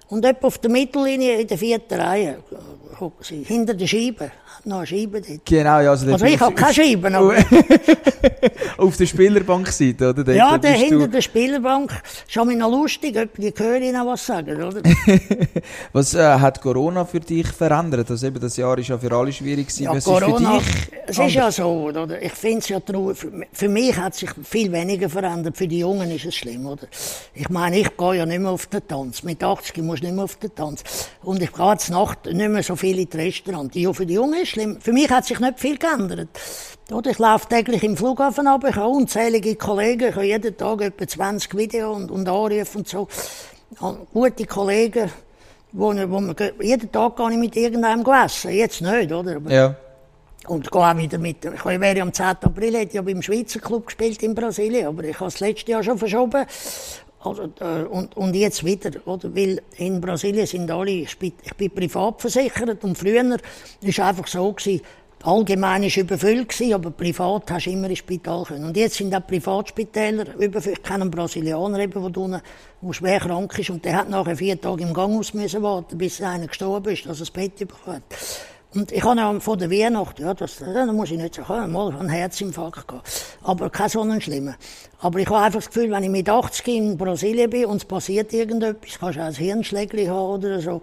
Und 0.09 0.23
etwa 0.25 0.47
auf 0.47 0.59
der 0.59 0.69
Mittellinie 0.69 1.41
in 1.41 1.47
der 1.47 1.57
vierten 1.57 1.99
Reihe. 1.99 2.37
Hinter 3.45 3.73
der 3.73 3.87
Scheibe. 3.87 4.31
Hat 4.55 4.65
noch 4.65 4.77
eine 4.77 4.87
Scheibe 4.87 5.21
dort. 5.21 5.45
Genau, 5.45 5.79
ja. 5.79 5.91
Also, 5.91 6.11
Also 6.11 6.25
ich 6.25 6.39
habe 6.39 6.53
keine 6.53 6.73
Scheiben, 6.73 7.15
aber 7.15 7.35
Auf 8.77 8.97
der 8.97 9.05
Spielerbankseite, 9.05 10.09
oder? 10.09 10.23
Dort 10.23 10.37
ja, 10.37 10.57
der 10.57 10.71
hinter 10.71 11.07
du, 11.07 11.09
der 11.09 11.21
Spielbank 11.21 11.91
ist 12.27 12.37
auch 12.37 12.45
noch 12.45 12.71
lustig, 12.71 13.29
die 13.37 13.51
Köhrin 13.51 13.93
noch 13.93 14.05
was 14.07 14.25
sagen, 14.25 14.61
oder? 14.61 14.81
was 15.93 16.13
äh, 16.13 16.23
hat 16.23 16.61
Corona 16.61 17.05
für 17.05 17.19
dich 17.19 17.47
verändert? 17.47 18.09
Also 18.09 18.27
eben, 18.27 18.39
das 18.39 18.57
Jahr 18.57 18.77
ist 18.77 18.89
ja 18.89 18.97
für 18.97 19.11
alle 19.11 19.31
schwierig 19.31 19.67
gewesen. 19.67 19.83
Ja, 19.83 19.91
was 19.91 19.97
ist 19.97 20.05
Corona, 20.05 20.59
für 20.59 20.71
dich 20.71 20.93
es 21.05 21.19
ist 21.19 21.33
ja 21.33 21.51
so, 21.51 21.67
oder? 21.67 22.21
Ich 22.21 22.31
finde 22.31 22.59
es 22.59 22.69
ja 22.69 22.79
traurig. 22.79 23.17
Für, 23.17 23.31
für 23.51 23.69
mich 23.69 23.95
hat 23.97 24.15
sich 24.15 24.29
viel 24.43 24.71
weniger 24.71 25.09
verändert. 25.09 25.57
Für 25.57 25.67
die 25.67 25.79
Jungen 25.79 26.09
ist 26.11 26.25
es 26.25 26.35
schlimm, 26.35 26.65
oder? 26.65 26.87
Ich 27.33 27.49
meine, 27.49 27.79
ich 27.79 27.97
gehe 27.97 28.15
ja 28.15 28.25
nicht 28.25 28.39
mehr 28.39 28.51
auf 28.51 28.67
den 28.67 28.87
Tanz. 28.87 29.23
Mit 29.23 29.43
80 29.43 29.77
muss 29.83 29.97
ich 29.97 30.03
nicht 30.03 30.15
mehr 30.15 30.23
auf 30.23 30.35
den 30.37 30.53
Tanz. 30.55 30.83
Und 31.21 31.41
ich 31.41 31.51
gehe 31.51 31.71
jetzt 31.71 31.89
Nacht 31.89 32.25
nicht 32.25 32.49
mehr 32.49 32.63
so 32.63 32.75
viel 32.83 32.99
in 32.99 33.09
die 33.09 33.17
Restaurant. 33.17 33.73
Ja, 33.75 33.93
für 33.93 34.05
die 34.05 34.15
Jungen 34.15 34.41
ist 34.41 34.49
schlimm. 34.49 34.81
Für 34.81 34.91
mich 34.91 35.09
hat 35.09 35.25
sich 35.25 35.39
nicht 35.39 35.57
viel 35.57 35.77
geändert. 35.77 36.27
Oder? 36.91 37.11
Ich 37.11 37.19
laufe 37.19 37.47
täglich 37.47 37.81
im 37.81 37.95
Flughafen 37.95 38.45
ab. 38.45 38.65
Ich 38.67 38.75
habe 38.75 38.89
unzählige 38.89 39.55
Kollegen. 39.55 40.09
Ich 40.09 40.15
habe 40.15 40.25
jeden 40.25 40.57
Tag 40.57 40.81
etwa 40.81 41.07
20 41.07 41.55
Videos 41.55 41.95
und, 41.95 42.11
und 42.11 42.27
Anrufe 42.27 42.77
und 42.77 42.87
so. 42.89 43.07
Gute 44.13 44.45
Kollegen. 44.45 45.09
Wo, 45.71 45.87
wo 45.93 46.19
man, 46.19 46.35
jeden 46.61 46.91
Tag 46.91 47.15
gehe 47.15 47.31
ich 47.31 47.37
mit 47.37 47.55
irgendeinem 47.55 48.05
essen. 48.25 48.51
Jetzt 48.51 48.81
nicht, 48.81 49.11
oder? 49.13 49.37
Aber 49.37 49.49
Ja. 49.51 49.75
und 50.47 50.69
gehe 50.69 50.81
auch 50.81 50.97
wieder 50.97 51.17
mit. 51.17 51.45
Ich 51.45 51.65
wäre 51.65 52.01
am 52.01 52.11
10. 52.13 52.25
April, 52.25 52.73
hätte 52.75 52.87
ich 52.89 52.93
ja 52.95 53.01
beim 53.01 53.21
Schweizer 53.21 53.59
Club 53.61 53.85
gespielt 53.85 54.21
in 54.23 54.35
Brasilien, 54.35 54.87
aber 54.87 55.05
ich 55.05 55.15
habe 55.19 55.31
das 55.31 55.39
letzte 55.39 55.71
Jahr 55.71 55.81
schon 55.83 55.97
verschoben. 55.97 56.45
Äh, 57.25 57.83
und, 57.83 58.17
und 58.17 58.35
jetzt 58.35 58.63
wieder, 58.63 58.91
oder? 59.05 59.35
Weil 59.35 59.61
in 59.77 60.01
Brasilien 60.01 60.45
sind 60.45 60.69
alle, 60.69 60.91
ich 60.91 61.17
bin, 61.17 61.33
privat 61.73 62.21
versichert 62.21 62.83
und 62.83 62.97
früher 62.97 63.23
war 63.23 63.39
es 63.81 63.99
einfach 63.99 64.27
so 64.27 64.51
gewesen, 64.51 64.81
allgemein 65.23 65.83
ist 65.83 65.97
überfüllt 65.97 66.49
gewesen, 66.49 66.73
aber 66.73 66.91
privat 66.91 67.49
hast 67.49 67.65
du 67.65 67.71
immer 67.71 67.89
ins 67.89 67.99
Spital 67.99 68.43
können. 68.43 68.65
Und 68.65 68.77
jetzt 68.77 68.95
sind 68.95 69.15
auch 69.15 69.25
Privatspitäler 69.25 70.35
überfüllt. 70.37 70.79
Ich 70.79 70.83
kenne 70.83 71.03
einen 71.03 71.11
Brasilianer 71.11 71.79
eben, 71.79 71.93
der 71.93 72.21
unten, 72.21 72.41
der 72.81 72.93
schwer 72.93 73.19
krank 73.19 73.57
ist 73.57 73.69
und 73.69 73.85
der 73.85 73.95
hat 73.97 74.09
nachher 74.09 74.35
vier 74.35 74.59
Tage 74.59 74.83
im 74.83 74.93
Ganghaus 74.93 75.33
müssen 75.33 75.63
bis 75.93 76.21
einer 76.21 76.47
gestorben 76.47 76.93
ist, 76.93 77.05
dass 77.05 77.17
er 77.17 77.25
das 77.25 77.31
Bett 77.31 77.57
bekommt. 77.57 78.03
Und 78.73 78.91
ich 78.91 79.03
habe 79.03 79.19
ja 79.19 79.39
vor 79.39 79.57
der 79.57 79.69
Weihnacht, 79.69 80.19
ja, 80.19 80.33
das, 80.33 80.57
da 80.57 80.85
muss 80.87 81.11
ich 81.11 81.17
nicht 81.17 81.35
sagen, 81.35 81.71
mal 81.71 81.95
einen 81.95 82.09
Herzinfarkt 82.09 82.87
gehabt. 82.87 83.09
Aber 83.43 83.69
kein 83.69 83.89
so 83.89 84.01
einen 84.01 84.19
schlimmen. 84.19 84.55
Aber 84.99 85.19
ich 85.19 85.27
habe 85.27 85.39
einfach 85.39 85.59
das 85.59 85.67
Gefühl, 85.67 85.91
wenn 85.91 86.03
ich 86.03 86.09
mit 86.09 86.29
80 86.29 86.67
in 86.69 86.97
Brasilien 86.97 87.49
bin 87.49 87.65
und 87.65 87.77
es 87.77 87.85
passiert 87.85 88.33
irgendetwas, 88.33 88.97
kannst 88.99 89.17
du 89.17 89.21
auch 89.21 89.27
ein 89.27 89.33
Hirnschlägli 89.35 90.05
haben 90.05 90.43
oder 90.43 90.61
so. 90.61 90.81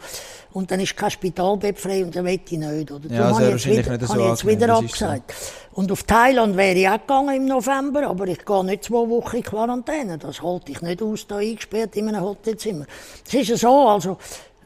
Und 0.52 0.70
dann 0.70 0.78
ist 0.78 0.96
kein 0.96 1.10
Spitalbett 1.10 1.78
frei 1.78 2.04
und 2.04 2.14
dann 2.14 2.26
will 2.26 2.38
ich 2.44 2.52
nicht, 2.52 2.92
oder? 2.92 3.08
Ja, 3.08 3.34
sehr 3.34 3.46
habe 3.46 3.56
ich 3.56 3.64
jetzt 3.64 3.66
wieder, 3.66 3.96
nicht 3.96 4.06
so 4.06 4.12
habe 4.12 4.22
ich 4.22 4.28
jetzt 4.28 4.46
wieder 4.46 4.66
so. 4.66 4.72
abgesagt. 4.74 5.34
Und 5.72 5.90
auf 5.90 6.02
Thailand 6.02 6.56
wäre 6.56 6.78
ich 6.78 6.88
auch 6.88 7.00
gegangen 7.00 7.36
im 7.36 7.46
November, 7.46 8.08
aber 8.08 8.26
ich 8.28 8.44
gehe 8.44 8.64
nicht 8.64 8.84
zwei 8.84 9.08
Wochen 9.08 9.36
in 9.36 9.42
Quarantäne. 9.42 10.18
Das 10.18 10.42
halte 10.42 10.72
ich 10.72 10.82
nicht 10.82 11.02
aus, 11.02 11.26
da 11.26 11.38
eingesperrt 11.38 11.96
in 11.96 12.08
einem 12.08 12.20
Hotelzimmer. 12.20 12.84
Es 13.26 13.34
ist 13.34 13.48
ja 13.48 13.56
so, 13.56 13.88
also, 13.88 14.18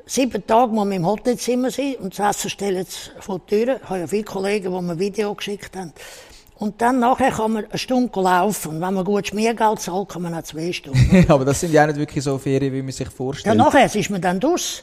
sieben 0.07 0.47
Tage 0.47 0.73
muss 0.73 0.85
man 0.85 0.93
im 0.93 1.07
Hotelzimmer 1.07 1.71
sein 1.71 1.97
und 2.01 2.19
das 2.19 2.37
Essen 2.37 2.51
stellen 2.51 2.87
vor 3.21 3.41
die 3.51 3.65
Tür. 3.65 3.81
Ich 3.83 3.89
habe 3.89 4.01
ja 4.01 4.07
viele 4.07 4.25
Kollegen, 4.25 4.65
die 4.75 4.83
mir 4.83 4.93
ein 4.93 4.99
Video 4.99 5.35
geschickt 5.35 5.77
haben. 5.77 5.93
Und 6.57 6.81
dann 6.81 7.01
nachher 7.01 7.33
kann 7.33 7.53
man 7.53 7.65
eine 7.65 7.79
Stunde 7.79 8.21
laufen. 8.21 8.77
Und 8.77 8.81
wenn 8.81 8.95
man 8.95 9.05
gut 9.05 9.27
Schmiergeld 9.27 9.81
zahlt, 9.81 10.09
kann 10.09 10.23
man 10.23 10.35
auch 10.35 10.43
zwei 10.45 10.73
Stunden. 10.73 11.27
Aber 11.29 11.45
das 11.45 11.61
sind 11.61 11.73
ja 11.73 11.87
nicht 11.87 11.99
wirklich 11.99 12.23
so 12.23 12.39
Ferien, 12.39 12.73
wie 12.73 12.83
man 12.83 12.93
sich 12.93 13.07
Ja, 13.09 13.13
vorstellt. 13.13 13.57
nachher 13.59 13.93
ist 13.93 14.11
man 14.11 14.21
dann 14.21 14.39
dus. 14.39 14.83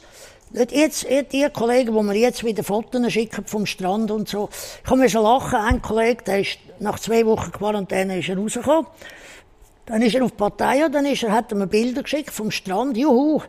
Nicht 0.50 0.70
Jetzt, 0.72 1.04
jetzt 1.08 1.32
die 1.32 1.48
Kollegen, 1.50 1.96
die 1.96 2.02
mir 2.02 2.14
jetzt 2.14 2.44
wieder 2.44 2.62
Fotos 2.62 3.10
schicken 3.10 3.46
vom 3.46 3.64
Strand 3.64 4.10
und 4.10 4.28
so. 4.28 4.50
Ich 4.82 4.88
kann 4.88 4.98
mir 4.98 5.08
schon 5.08 5.22
lachen. 5.22 5.54
Ein 5.58 5.80
Kollege, 5.80 6.22
der 6.24 6.40
ist 6.40 6.58
nach 6.78 6.98
zwei 6.98 7.24
Wochen 7.24 7.50
Quarantäne 7.50 8.18
ist 8.18 8.28
er 8.28 8.36
rausgekommen. 8.36 8.86
Dann 9.86 10.02
ist 10.02 10.14
er 10.14 10.24
auf 10.24 10.36
Partei, 10.36 10.86
dann 10.90 11.06
ist 11.06 11.22
er, 11.22 11.32
hat 11.32 11.50
er 11.52 11.56
mir 11.58 11.66
Bilder 11.66 12.02
geschickt 12.02 12.30
vom 12.30 12.50
Strand. 12.50 12.96
Juhu, 12.98 13.40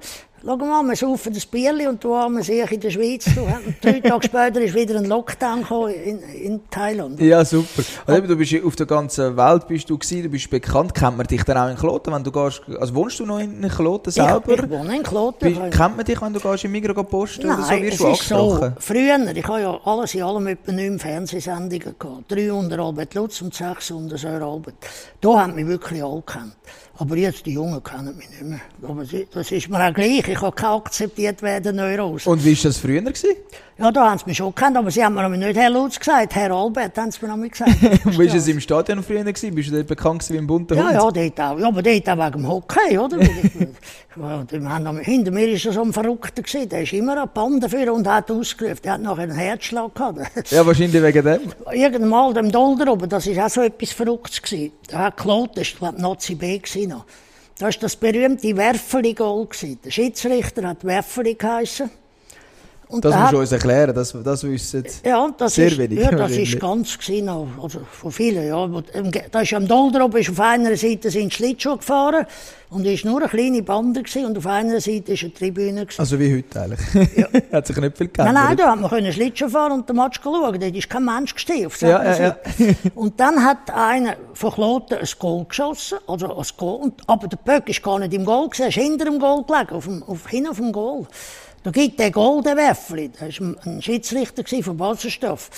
schau 0.46 0.58
mal, 0.58 0.84
wir 0.84 0.96
saufen 0.96 1.34
das 1.34 1.46
Bierli 1.46 1.88
und 1.88 2.04
haben 2.04 2.36
wir 2.36 2.44
sich 2.44 2.72
in 2.72 2.80
der 2.80 2.90
Schweiz. 2.92 3.26
Du, 3.26 3.48
drei 3.82 4.00
Tage 4.02 4.26
später 4.26 4.62
ist 4.62 4.76
wieder 4.76 4.98
ein 4.98 5.06
Lockdown 5.06 5.62
gekommen 5.62 5.94
in, 5.94 6.20
in 6.20 6.70
Thailand. 6.70 7.20
Ja, 7.22 7.44
super. 7.46 7.84
Also 8.06 8.18
eben, 8.18 8.28
du 8.28 8.36
bist 8.36 8.52
ja 8.52 8.64
auf 8.64 8.76
der 8.76 8.86
ganzen 8.86 9.38
Welt 9.38 9.68
bist 9.68 9.90
du 9.90 9.98
gewesen, 9.98 10.24
du 10.24 10.30
bist 10.30 10.50
bekannt. 10.50 10.94
Kennt 10.94 11.18
man 11.18 11.28
dich 11.28 11.44
dann 11.44 11.58
auch 11.58 11.70
in 11.70 11.78
Kloten, 11.78 12.14
wenn 12.14 12.24
du 12.24 12.32
gehst? 12.32 12.62
Also 12.80 12.94
wohnst 12.96 13.20
du 13.20 13.26
noch 13.26 13.40
in 13.40 13.68
Kloten 13.70 14.12
selber? 14.12 14.54
ich 14.54 14.70
wohne 14.70 14.98
in 14.98 15.04
Kloten. 15.04 15.54
Bist, 15.54 15.78
kennt 15.78 15.98
man 15.98 16.06
dich, 16.06 16.22
wenn 16.22 16.34
du 16.34 16.40
gehst 16.40 16.66
im 16.66 16.72
Migros 16.72 17.06
posten 17.08 17.46
oder 17.46 17.64
so? 17.64 17.72
Wirst 17.72 17.94
es 17.94 17.98
du 17.98 18.08
ist 18.08 18.28
so, 18.28 18.36
angesprochen? 18.36 18.76
früher, 18.80 19.36
ich 19.36 19.48
habe 19.48 19.62
ja 19.62 19.80
alles 19.86 20.14
in 20.14 20.24
allem 20.24 20.48
etwa 20.48 20.72
neun 20.72 21.00
Fernsehsendungen 21.00 21.96
gehabt. 21.98 22.32
Drei 22.32 22.52
unter 22.52 22.80
Albert 22.80 23.14
Lutz 23.16 23.42
und 23.42 23.54
sechs 23.54 23.92
unter 23.92 24.18
Sir 24.18 24.42
Albert. 24.42 24.76
Da 25.22 25.42
haben 25.42 25.56
mich 25.56 25.68
wirklich 25.68 26.04
alle 26.04 26.18
gekannt. 26.18 26.56
Aber 26.96 27.18
jetzt, 27.18 27.46
die 27.46 27.54
Jungen 27.54 27.84
kennen 27.84 28.16
mich 28.16 28.30
nicht 28.30 28.44
mehr. 28.44 28.62
Aber 28.84 29.04
das 29.04 29.52
ist 29.52 29.70
mir 29.70 29.84
auch 29.90 29.94
gleich. 29.94 30.28
Ich 30.28 30.42
habe 30.42 30.56
keine 30.56 30.74
akzeptiert 30.76 31.42
werden, 31.42 31.76
Neurose. 31.76 32.30
Und 32.30 32.46
wie 32.46 32.56
war 32.56 32.64
das 32.64 32.78
früher? 32.78 33.02
Gewesen? 33.02 33.36
Ja, 33.80 33.92
da 33.92 34.12
haben 34.12 34.20
sie 34.20 34.26
mich 34.28 34.38
schon 34.38 34.54
gekannt, 34.54 34.78
aber 34.78 34.92
sie 34.92 35.04
haben 35.04 35.16
mir 35.16 35.28
nicht 35.30 35.58
Herr 35.58 35.72
Lutz 35.72 35.98
gesagt. 35.98 36.36
Herr 36.36 36.52
Albert 36.52 36.96
haben 36.96 37.10
sie 37.12 37.26
mir 37.26 37.36
noch 37.36 37.50
gesagt. 37.50 37.82
Wie 38.06 38.18
war 38.30 38.36
es 38.36 38.48
im 38.48 38.60
Stadion 38.60 39.02
früher? 39.02 39.24
Gewesen? 39.24 39.56
Bist 39.56 39.70
du 39.70 39.74
dort 39.74 39.88
bekannt 39.88 40.20
gewesen 40.20 40.34
wie 40.34 40.38
ein 40.38 40.48
bunter 40.48 40.76
Ja, 40.76 40.84
Hund? 40.84 40.94
ja, 40.94 41.00
dort 41.30 41.40
auch. 41.42 41.60
Ja, 41.60 41.68
aber 41.70 41.82
dort 41.82 42.10
auch 42.10 42.18
wegen 42.18 42.32
dem 42.34 42.48
Hockey, 42.48 42.98
oder? 43.00 43.18
Ich- 44.16 45.06
Hinter 45.08 45.32
mir 45.32 45.48
war 45.54 45.74
so 45.74 45.82
ein 45.82 45.92
Verrückter, 45.92 46.44
gewesen. 46.44 46.70
der 46.70 46.84
ist 46.84 46.94
immer 46.94 47.20
ein 47.24 47.30
Band 47.34 47.64
dafür 47.64 47.92
und 47.94 48.08
hat 48.08 48.30
ausgerufen. 48.30 48.78
Der 48.84 48.94
hat 48.94 49.02
nachher 49.02 49.24
einen 49.24 49.32
Herzschlag 49.36 49.96
gehabt. 49.96 50.52
Ja, 50.52 50.64
wahrscheinlich 50.64 51.02
wegen 51.02 51.26
dem. 51.26 51.42
Irgendwann 51.74 52.10
mal 52.10 52.32
dem 52.34 52.52
Dolder 52.52 52.92
oben, 52.94 53.10
das 53.10 53.26
war 53.36 53.46
auch 53.48 53.50
so 53.50 53.62
etwas 53.62 53.92
Verrücktes. 53.92 54.40
Gewesen. 54.40 54.72
Da 54.88 55.00
hat 55.00 55.18
Claude, 55.18 55.54
das 55.56 55.82
war, 55.82 55.94
Nazi 55.94 56.36
B 56.36 56.60
gewesen 56.60 56.90
noch. 56.92 57.06
Da 57.58 57.66
war 57.66 57.72
das 57.74 57.96
berühmte 57.96 58.56
Werfeli-Goal. 58.56 59.48
Der 59.84 59.90
Schiedsrichter 59.90 60.68
hat 60.68 60.84
Werfeli 60.86 61.34
geheissen. 61.34 61.90
Und 62.94 63.04
Das 63.04 63.12
der 63.12 63.22
musst 63.22 63.34
du 63.34 63.40
uns 63.40 63.52
erklären, 63.52 63.96
das, 63.96 64.16
das 64.24 64.44
wissen. 64.44 64.84
ja, 65.04 65.34
das 65.36 65.56
Sehr 65.56 65.68
ist, 65.68 65.78
wenig, 65.80 66.00
Ja, 66.00 66.12
das 66.12 66.32
ist 66.32 66.60
ganz 66.60 66.96
noch, 67.24 67.48
also 67.62 67.80
von 67.92 68.12
vielen, 68.12 68.48
ja. 68.48 68.70
Da 69.32 69.42
ist 69.42 69.54
am 69.54 69.68
Dolder 69.68 70.06
oben, 70.06 70.18
ist 70.18 70.30
auf 70.30 70.40
einer 70.40 70.78
Seite 70.78 71.10
sind 71.10 71.34
Schlittschuhe 71.34 71.78
gefahren 71.78 72.28
und 72.70 72.86
ist 72.86 73.04
nur 73.04 73.20
eine 73.20 73.30
kleine 73.30 73.64
Bande 73.64 74.04
gewesen, 74.04 74.26
und 74.28 74.38
auf 74.38 74.46
einer 74.46 74.80
Seite 74.80 75.14
ist 75.14 75.24
eine 75.24 75.34
Tribüne 75.34 75.82
gewesen. 75.86 76.00
Also 76.00 76.20
wie 76.20 76.38
heute 76.38 76.62
eigentlich. 76.62 76.80
Hat 77.52 77.66
sich 77.68 77.78
nicht 77.78 77.98
viel 77.98 78.08
Nein, 78.08 78.14
geändert. 78.14 78.34
nein, 78.44 78.58
da 78.58 78.72
hat 78.72 78.80
man 78.80 78.90
können 78.90 79.12
Schlittschuh 79.14 79.50
fahren 79.50 79.72
und 79.74 79.90
den 79.90 79.96
Match 79.96 80.20
schauen. 80.24 80.60
Dort 80.60 80.76
ist 80.76 80.90
kein 80.90 81.06
Mensch 81.06 81.34
gestehen 81.34 81.66
auf 81.68 81.82
Ja, 81.82 82.04
ja, 82.04 82.18
ja. 82.24 82.38
Und 82.96 83.20
dann 83.20 83.44
hat 83.44 83.72
einer 83.74 84.16
von 84.34 84.52
Kloten 84.52 84.98
ein 85.00 85.08
Goal 85.20 85.46
geschossen, 85.46 85.98
also 86.08 86.36
ein 86.36 86.46
Goal. 86.58 86.82
Und, 86.82 87.02
aber 87.08 87.28
der 87.28 87.38
Böck 87.38 87.70
ist 87.70 87.82
gar 87.82 87.98
nicht 88.00 88.14
im 88.14 88.24
Goal 88.26 88.50
gewesen, 88.50 88.64
er 88.64 88.68
ist 88.70 88.76
hinter 88.76 89.06
dem 89.06 89.20
Goal 89.20 89.44
gelegen, 89.44 89.72
auf 89.76 89.86
dem, 89.86 90.04
auf, 90.04 90.28
hinten 90.28 90.50
auf 90.50 90.58
dem 90.58 90.72
Goal. 90.72 91.08
Da 91.64 91.72
gibt 91.72 91.98
der 91.98 92.12
Goal 92.12 92.44
der 92.44 92.58
Werfli, 92.58 93.08
der 93.10 93.30
war 93.30 93.56
ein- 93.66 93.82
Schiedsrichter 93.82 94.44
von 94.62 94.76
Baselstoff. 94.76 95.50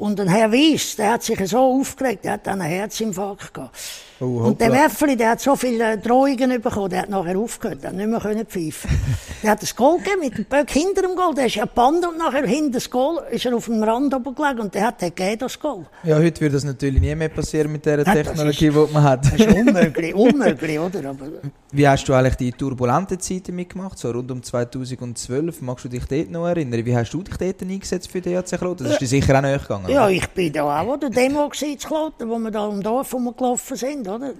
Und 0.00 0.18
ein 0.18 0.28
Herr 0.28 0.50
Weiss, 0.50 0.96
der 0.96 1.12
hat 1.12 1.22
sich 1.22 1.38
so 1.46 1.58
aufgeregt, 1.58 2.24
der 2.24 2.32
hat 2.32 2.46
dann 2.46 2.62
einen 2.62 2.72
Herzinfarkt 2.72 3.52
gehabt. 3.52 3.76
Oh, 4.18 4.44
und 4.44 4.60
der. 4.60 4.70
Werfli, 4.70 5.16
der 5.16 5.30
hat 5.30 5.40
so 5.40 5.56
viele 5.56 5.96
Drohungen 5.98 6.60
bekommen, 6.60 6.90
der 6.90 7.02
hat 7.02 7.08
nachher 7.08 7.38
aufgehört, 7.38 7.82
der 7.82 7.90
hat 7.90 7.96
nicht 7.96 8.08
mehr 8.08 8.20
können 8.20 8.46
pfeifen. 8.46 8.90
der 9.42 9.50
hat 9.50 9.62
das 9.62 9.74
Goal 9.74 9.98
gegeben 9.98 10.20
mit 10.20 10.36
dem 10.36 10.44
Böck 10.44 10.70
hinter 10.70 11.02
dem 11.02 11.16
Goal, 11.16 11.34
der 11.34 11.46
ist 11.46 11.54
ja 11.54 11.64
Band 11.64 12.06
und 12.06 12.18
nachher 12.18 12.46
hinter 12.46 12.72
das 12.72 12.90
Goal 12.90 13.22
ist 13.30 13.46
er 13.46 13.56
auf 13.56 13.64
dem 13.64 13.82
Rand 13.82 14.12
oben 14.14 14.34
gelegen 14.34 14.60
und 14.60 14.74
der 14.74 14.88
hat 14.88 15.00
den 15.00 15.14
gegeben, 15.14 15.38
das 15.38 15.58
Goal. 15.58 15.86
Ja, 16.04 16.16
heute 16.16 16.40
würde 16.40 16.54
das 16.54 16.64
natürlich 16.64 17.00
nie 17.00 17.14
mehr 17.14 17.30
passieren 17.30 17.72
mit 17.72 17.84
der 17.86 18.04
das 18.04 18.14
Technologie, 18.14 18.70
die 18.70 18.92
man 18.92 19.02
hat. 19.02 19.24
Das 19.24 19.34
ist 19.34 19.54
unmöglich, 19.54 20.14
unmöglich, 20.14 20.78
oder? 20.78 21.10
Aber, 21.10 21.26
Wie 21.72 21.88
hast 21.88 22.06
du 22.06 22.12
eigentlich 22.12 22.36
die 22.36 22.52
turbulenten 22.52 23.18
Zeiten 23.20 23.54
mitgemacht, 23.54 23.98
so 23.98 24.10
rund 24.10 24.30
um 24.30 24.42
2012? 24.42 25.62
Magst 25.62 25.86
du 25.86 25.88
dich 25.88 26.04
dort 26.04 26.30
noch 26.30 26.46
erinnern? 26.46 26.84
Wie 26.84 26.94
hast 26.94 27.10
du 27.12 27.22
dich 27.22 27.36
dort 27.36 27.62
eingesetzt 27.62 28.10
für 28.10 28.20
die 28.20 28.30
EAC 28.30 28.58
Kloten? 28.58 28.84
Das 28.84 28.94
ist 28.94 29.00
dir 29.00 29.08
sicher 29.08 29.38
auch 29.38 29.42
näher 29.42 29.58
gegangen. 29.58 29.89
Ja, 29.90 30.08
ich 30.08 30.28
bin 30.30 30.52
da 30.52 30.64
auch 30.64 30.92
an 30.92 31.00
der 31.00 31.10
Demo 31.10 31.48
zu 31.50 31.76
Kloten, 31.76 32.28
wo 32.28 32.38
wir 32.38 32.50
da 32.50 32.68
im 32.68 32.82
Dorf 32.82 33.12
rumgelaufen 33.12 33.76
sind, 33.76 34.08
oder? 34.08 34.32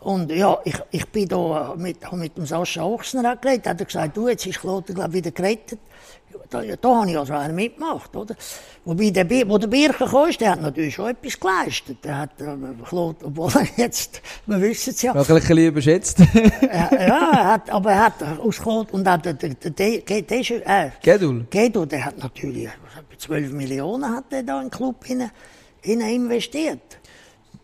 Und 0.00 0.30
ja, 0.30 0.58
ich, 0.64 0.76
ich 0.90 1.08
bin 1.08 1.28
da 1.28 1.74
mit, 1.78 2.12
mit 2.12 2.36
dem 2.36 2.44
Sascha 2.44 2.82
Ochsner 2.82 3.32
auch 3.32 3.40
geredet. 3.40 3.66
Hat 3.66 3.80
er 3.80 3.86
gesagt, 3.86 4.16
du, 4.16 4.28
jetzt 4.28 4.44
ist 4.46 4.60
Kloten, 4.60 4.94
glaube 4.94 5.14
wieder 5.14 5.30
gerettet. 5.30 5.78
Da, 6.50 6.62
ja, 6.62 6.76
da 6.76 6.94
habe 6.96 7.10
ich 7.10 7.18
also 7.18 7.32
einen 7.32 7.54
mitgemacht, 7.54 8.14
oder? 8.14 8.34
Wobei 8.84 9.10
der, 9.10 9.48
wo 9.48 9.56
der 9.56 9.66
Birken 9.66 10.06
kam, 10.06 10.30
der 10.38 10.50
hat 10.50 10.60
natürlich 10.60 10.94
schon 10.94 11.08
etwas 11.10 11.40
geleistet. 11.40 12.04
Der 12.04 12.18
hat, 12.18 12.38
äh, 12.40 12.54
Kloten, 12.86 13.24
obwohl 13.26 13.50
er 13.54 13.66
jetzt, 13.76 14.20
wir 14.46 14.60
wissen 14.60 14.90
es 14.90 15.00
ja, 15.00 15.14
Noch 15.14 15.26
ein 15.26 15.34
bisschen 15.36 15.58
überschätzt. 15.58 16.18
ja, 16.18 16.90
ja, 16.92 17.30
er 17.32 17.44
hat, 17.44 17.70
aber 17.70 17.92
er 17.92 18.04
hat 18.04 18.22
aus 18.40 18.58
Kloten, 18.58 18.96
und 18.96 19.08
auch 19.08 19.16
der, 19.16 19.32
der, 19.32 19.50
der, 19.54 19.70
der, 19.70 20.00
der, 20.00 20.22
der, 20.22 20.86
äh, 20.86 20.90
Gedul. 21.02 21.46
Gedo, 21.48 21.86
der 21.86 22.04
hat 22.04 22.18
natürlich, 22.18 22.64
was 22.64 22.74
hat 22.74 22.74
er, 22.82 22.83
12 23.24 23.52
Millionen 23.52 24.14
hat 24.14 24.24
er 24.30 24.42
da 24.42 24.60
in 24.60 24.68
den 24.68 24.70
Club 24.70 25.04
hinein, 25.04 25.30
hinein 25.80 26.14
investiert. 26.14 26.98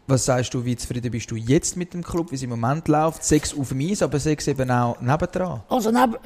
Was 0.07 0.25
sagst 0.25 0.53
du, 0.55 0.65
wie 0.65 0.75
zufrieden 0.75 1.11
bist 1.13 1.31
du 1.31 1.37
jetzt 1.37 1.77
mit 1.77 1.95
dem 1.95 2.03
Club, 2.03 2.33
wie 2.33 2.35
es 2.35 2.43
im 2.43 2.51
Moment 2.51 2.89
läuft? 2.89 3.23
Sechs 3.23 3.57
auf 3.57 3.69
dem 3.69 3.81
Eis, 3.81 4.03
aber 4.03 4.19
sechs 4.19 4.49
eben 4.49 4.71
auch 4.71 5.01
nebendran. 5.01 5.63
Also 5.69 5.93
neben, 5.93 6.17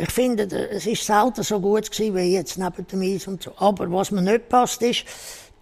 ich 0.00 0.10
finde, 0.10 0.44
es 0.44 0.86
ist 0.86 1.04
selten 1.04 1.42
so 1.42 1.58
gut 1.58 1.90
gewesen 1.90 2.14
wie 2.14 2.34
jetzt 2.34 2.58
neben 2.58 2.86
dem 2.86 3.02
Eis 3.02 3.26
und 3.26 3.42
so. 3.42 3.52
Aber 3.56 3.90
was 3.90 4.12
mir 4.12 4.22
nicht 4.22 4.48
passt 4.48 4.82
ist, 4.82 5.04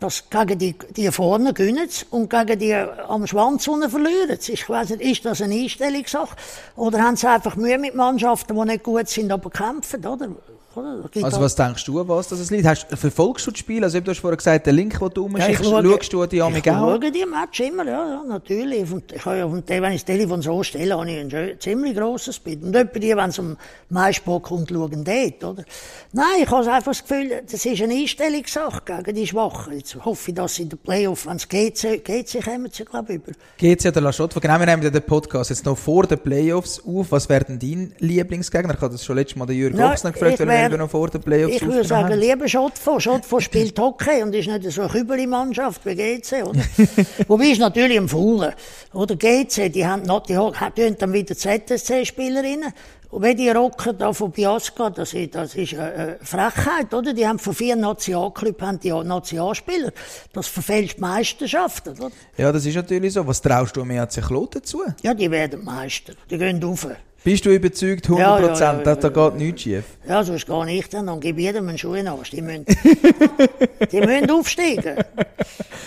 dass 0.01 0.29
gegen 0.29 0.59
die, 0.59 0.75
die 0.97 1.11
vorne 1.13 1.55
gewinnen 1.55 1.89
und 2.11 2.29
gegen 2.29 2.59
die 2.59 2.75
am 2.75 3.27
Schwanz 3.27 3.69
unten 3.69 3.89
verlieren. 3.89 4.39
Ich 4.47 4.69
weiss 4.69 4.91
nicht, 4.91 5.01
ist 5.01 5.25
das 5.25 5.41
eine 5.41 5.55
Einstellungssache? 5.55 6.37
Oder 6.77 7.03
haben 7.03 7.17
sie 7.17 7.29
einfach 7.29 7.57
Mühe 7.57 7.79
mit 7.79 7.95
Mannschaften, 7.95 8.55
die 8.55 8.65
nicht 8.67 8.83
gut 8.83 9.09
sind, 9.09 9.31
aber 9.31 9.49
kämpfen, 9.49 10.05
oder? 10.05 10.29
Also 10.77 11.41
was 11.41 11.55
denkst 11.55 11.85
du, 11.85 12.09
was 12.09 12.29
das 12.29 12.51
liegt? 12.51 12.67
Hast, 12.67 12.87
verfolgst 12.89 13.47
du 13.47 13.51
das 13.51 13.61
Spiel? 13.61 13.83
Also 13.85 14.01
du 14.01 14.11
hast 14.11 14.21
vorher 14.21 14.37
gesagt, 14.37 14.67
den 14.67 14.75
Link, 14.77 14.99
den 14.99 15.11
du 15.11 15.25
umschickst, 15.25 15.65
ja, 15.65 15.83
schaust 15.83 16.13
du 16.13 16.27
die 16.27 16.43
Amig 16.43 16.69
auch? 16.69 16.95
Ich 16.95 17.03
schaue 17.03 17.11
die 17.11 17.27
Match 17.27 17.61
immer, 17.61 17.85
ja, 17.85 18.09
ja 18.09 18.23
natürlich. 18.27 18.91
Und 18.91 19.13
ich 19.13 19.25
habe 19.25 19.39
ja, 19.39 19.53
wenn 19.53 19.93
ich 19.93 20.03
das 20.03 20.05
Telefon 20.05 20.43
so 20.43 20.63
stelle, 20.63 20.97
habe 20.97 21.11
ich 21.11 21.35
ein 21.35 21.61
ziemlich 21.61 21.97
grosses 21.97 22.39
Bild. 22.39 22.63
Und 22.63 22.75
etwa 22.75 22.99
die, 22.99 23.17
wenn 23.17 23.31
es 23.31 23.39
um 23.39 23.57
Maisport 23.91 24.45
kommt, 24.45 24.71
schauen 24.71 25.05
dort, 25.05 25.45
oder? 25.45 25.65
Nein, 26.13 26.27
ich 26.43 26.51
habe 26.51 26.71
einfach 26.71 26.93
das 26.93 27.03
Gefühl, 27.03 27.43
das 27.51 27.65
ist 27.65 27.83
eine 27.83 27.95
Einstellungssache 27.95 28.83
gegen 28.85 29.17
die 29.17 29.27
Schwachen. 29.27 29.75
Jetzt 29.75 29.97
hoffe 30.05 30.31
ich, 30.31 30.35
dass 30.35 30.59
in 30.59 30.69
den 30.69 30.79
Playoffs, 30.79 31.27
wenn 31.27 31.37
es 31.37 31.49
GC, 31.49 32.05
GC 32.05 32.45
kommen 32.45 32.69
sie, 32.73 32.85
glaube 32.85 33.13
ich, 33.13 33.19
über. 33.19 33.33
GC 33.59 33.89
oder 33.89 34.01
La 34.01 34.13
Chaux, 34.13 34.35
genau, 34.41 34.59
wir 34.59 34.67
nehmen 34.67 34.93
den 34.93 35.03
Podcast 35.03 35.51
jetzt 35.51 35.65
noch 35.65 35.77
vor 35.77 36.07
den 36.07 36.19
Playoffs 36.19 36.83
auf. 36.87 37.13
Was 37.13 37.29
wäre 37.29 37.45
denn 37.45 37.59
dein 37.59 37.95
Lieblingsgegner? 37.99 38.75
Ich 38.75 38.81
habe 38.81 38.93
das 38.93 39.05
schon 39.05 39.17
letztes 39.17 39.37
Mal 39.37 39.47
den 39.47 39.57
Jürgen 39.57 39.81
Ochsner 39.81 40.13
gefragt, 40.13 40.41
wir 40.71 40.79
noch 40.79 40.91
vor 40.91 41.09
den 41.09 41.21
Playoffs 41.21 41.57
Ich 41.57 41.67
würde 41.67 41.85
sagen, 41.85 42.19
lieber 42.19 42.49
Schottfonds. 42.49 43.05
Schottfonds 43.05 43.45
spielt 43.47 43.79
Hockey 43.79 44.23
und 44.23 44.35
ist 44.35 44.49
nicht 44.49 44.71
so 44.71 44.83
eine 44.83 44.91
Kübeli-Mannschaft 44.91 45.85
wie 45.85 45.95
GC. 45.95 46.45
Oder? 46.45 46.61
Wobei 47.29 47.47
ist 47.47 47.61
natürlich 47.61 47.99
ein 47.99 48.09
Faulen. 48.09 48.53
Oder 48.93 49.17
GC, 49.17 49.71
die 49.71 49.87
haben 49.87 50.03
noch, 50.03 50.23
die 50.23 50.37
haben 50.37 50.97
dann 50.99 51.13
wieder 51.13 51.35
ZSC-Spielerinnen. 51.35 52.73
Und 53.13 53.21
wenn 53.21 53.37
die 53.37 53.51
rocken 53.51 53.99
da 53.99 54.15
von 54.15 54.31
Biasca, 54.31 54.89
das 54.89 55.13
ist, 55.13 55.35
das 55.35 55.55
ist 55.55 55.75
eine 55.75 56.17
Frechheit, 56.23 56.95
oder? 56.95 57.13
Die 57.13 57.29
haben 57.29 57.39
von 57.39 57.53
vier 57.53 57.77
Nationalclubs 57.77 58.63
haben 58.63 58.81
die 58.81 58.91
Nationalspieler. 58.91 59.93
Das 60.33 60.49
verfälscht 60.49 60.99
Meisterschaften, 60.99 61.91
oder? 61.99 62.11
Ja, 62.39 62.51
das 62.51 62.65
ist 62.65 62.75
natürlich 62.75 63.13
so. 63.13 63.27
Was 63.27 63.43
traust 63.43 63.77
du 63.77 63.85
mir 63.85 64.07
sich 64.09 64.25
Kloten 64.25 64.65
zu? 64.65 64.83
Ja, 65.03 65.13
die 65.13 65.31
werden 65.31 65.63
Meister. 65.63 66.15
Die 66.31 66.39
gehen 66.39 66.63
rauf. 66.63 66.87
Bist 67.25 67.47
du 67.47 67.51
überzeugt, 67.51 68.09
100%, 68.09 68.19
ja, 68.19 68.39
ja, 68.41 68.55
ja, 68.55 68.75
da, 68.83 68.97
da 68.97 69.09
geht 69.09 69.39
nichts 69.39 69.63
schief? 69.63 69.85
Ja, 70.09 70.25
sonst 70.25 70.45
gar 70.45 70.65
nicht, 70.65 70.93
dann 70.93 71.21
gebe 71.21 71.39
ich 71.39 71.47
jedem 71.47 71.69
einen 71.69 71.79
Schuh 71.79 71.95
in 71.95 72.11
Die 72.33 72.43
müssen, 72.43 72.67
die 73.93 74.01
müssen 74.01 74.31
aufsteigen. 74.31 74.97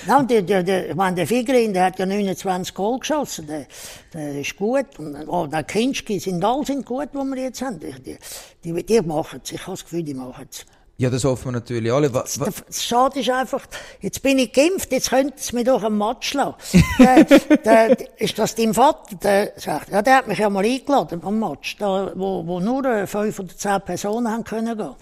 Und 0.08 0.32
der, 0.32 0.44
der, 0.44 0.64
der, 0.64 0.90
ich 0.92 0.96
meine, 0.96 1.18
der 1.18 1.28
Figrin, 1.28 1.74
der 1.74 1.86
hat 1.86 2.00
ja 2.00 2.06
29 2.06 2.74
Goal 2.74 3.00
geschossen, 3.00 3.48
der, 3.48 3.66
der 4.14 4.40
ist 4.40 4.56
gut. 4.56 4.98
Und 4.98 5.28
oh, 5.28 5.46
der 5.46 5.64
Kinski 5.64 6.20
sind 6.20 6.44
alle 6.44 6.66
sind 6.66 6.86
gut, 6.86 7.10
die 7.14 7.18
wir 7.18 7.44
jetzt 7.44 7.62
haben. 7.62 7.82
Die, 7.82 8.18
die, 8.64 8.86
die 8.86 9.02
machen 9.02 9.42
es, 9.44 9.52
ich 9.52 9.62
habe 9.62 9.72
das 9.72 9.84
Gefühl, 9.84 10.04
die 10.04 10.14
machen 10.14 10.48
es. 10.50 10.66
Ja, 10.98 11.10
das 11.10 11.26
hoffen 11.26 11.46
wir 11.46 11.52
natürlich 11.52 11.92
alle. 11.92 12.14
Was, 12.14 12.40
was? 12.40 12.64
Das 12.66 12.86
Schade 12.86 13.20
ist 13.20 13.30
einfach, 13.30 13.66
jetzt 14.00 14.24
bin 14.24 14.40
ich 14.40 14.54
geimpft, 14.54 14.94
jetzt 14.94 15.10
könnte 15.10 15.34
es 15.38 15.52
mir 15.52 15.66
doch 15.66 15.84
einen 15.84 15.98
Match 15.98 16.30
schlagen. 16.30 16.56
der, 17.00 17.26
der, 17.58 18.20
ist 18.22 18.40
das 18.40 18.56
dein 18.56 18.74
Vater? 18.74 19.16
Der 19.18 19.54
sagt, 19.58 19.90
ja, 19.92 20.02
der 20.02 20.16
hat 20.16 20.28
mich 20.28 20.40
ja 20.40 20.50
mal 20.50 20.64
eingeladen 20.64 21.22
am 21.22 21.38
Match, 21.38 21.76
da, 21.78 22.14
wo, 22.16 22.48
wo 22.48 22.62
nur 22.62 22.86
äh, 22.86 23.08
fünf 23.08 23.40
oder 23.40 23.58
zehn 23.58 23.82
Personen 23.82 24.32
haben 24.32 24.46
können 24.46 24.78
gehen. 24.78 24.96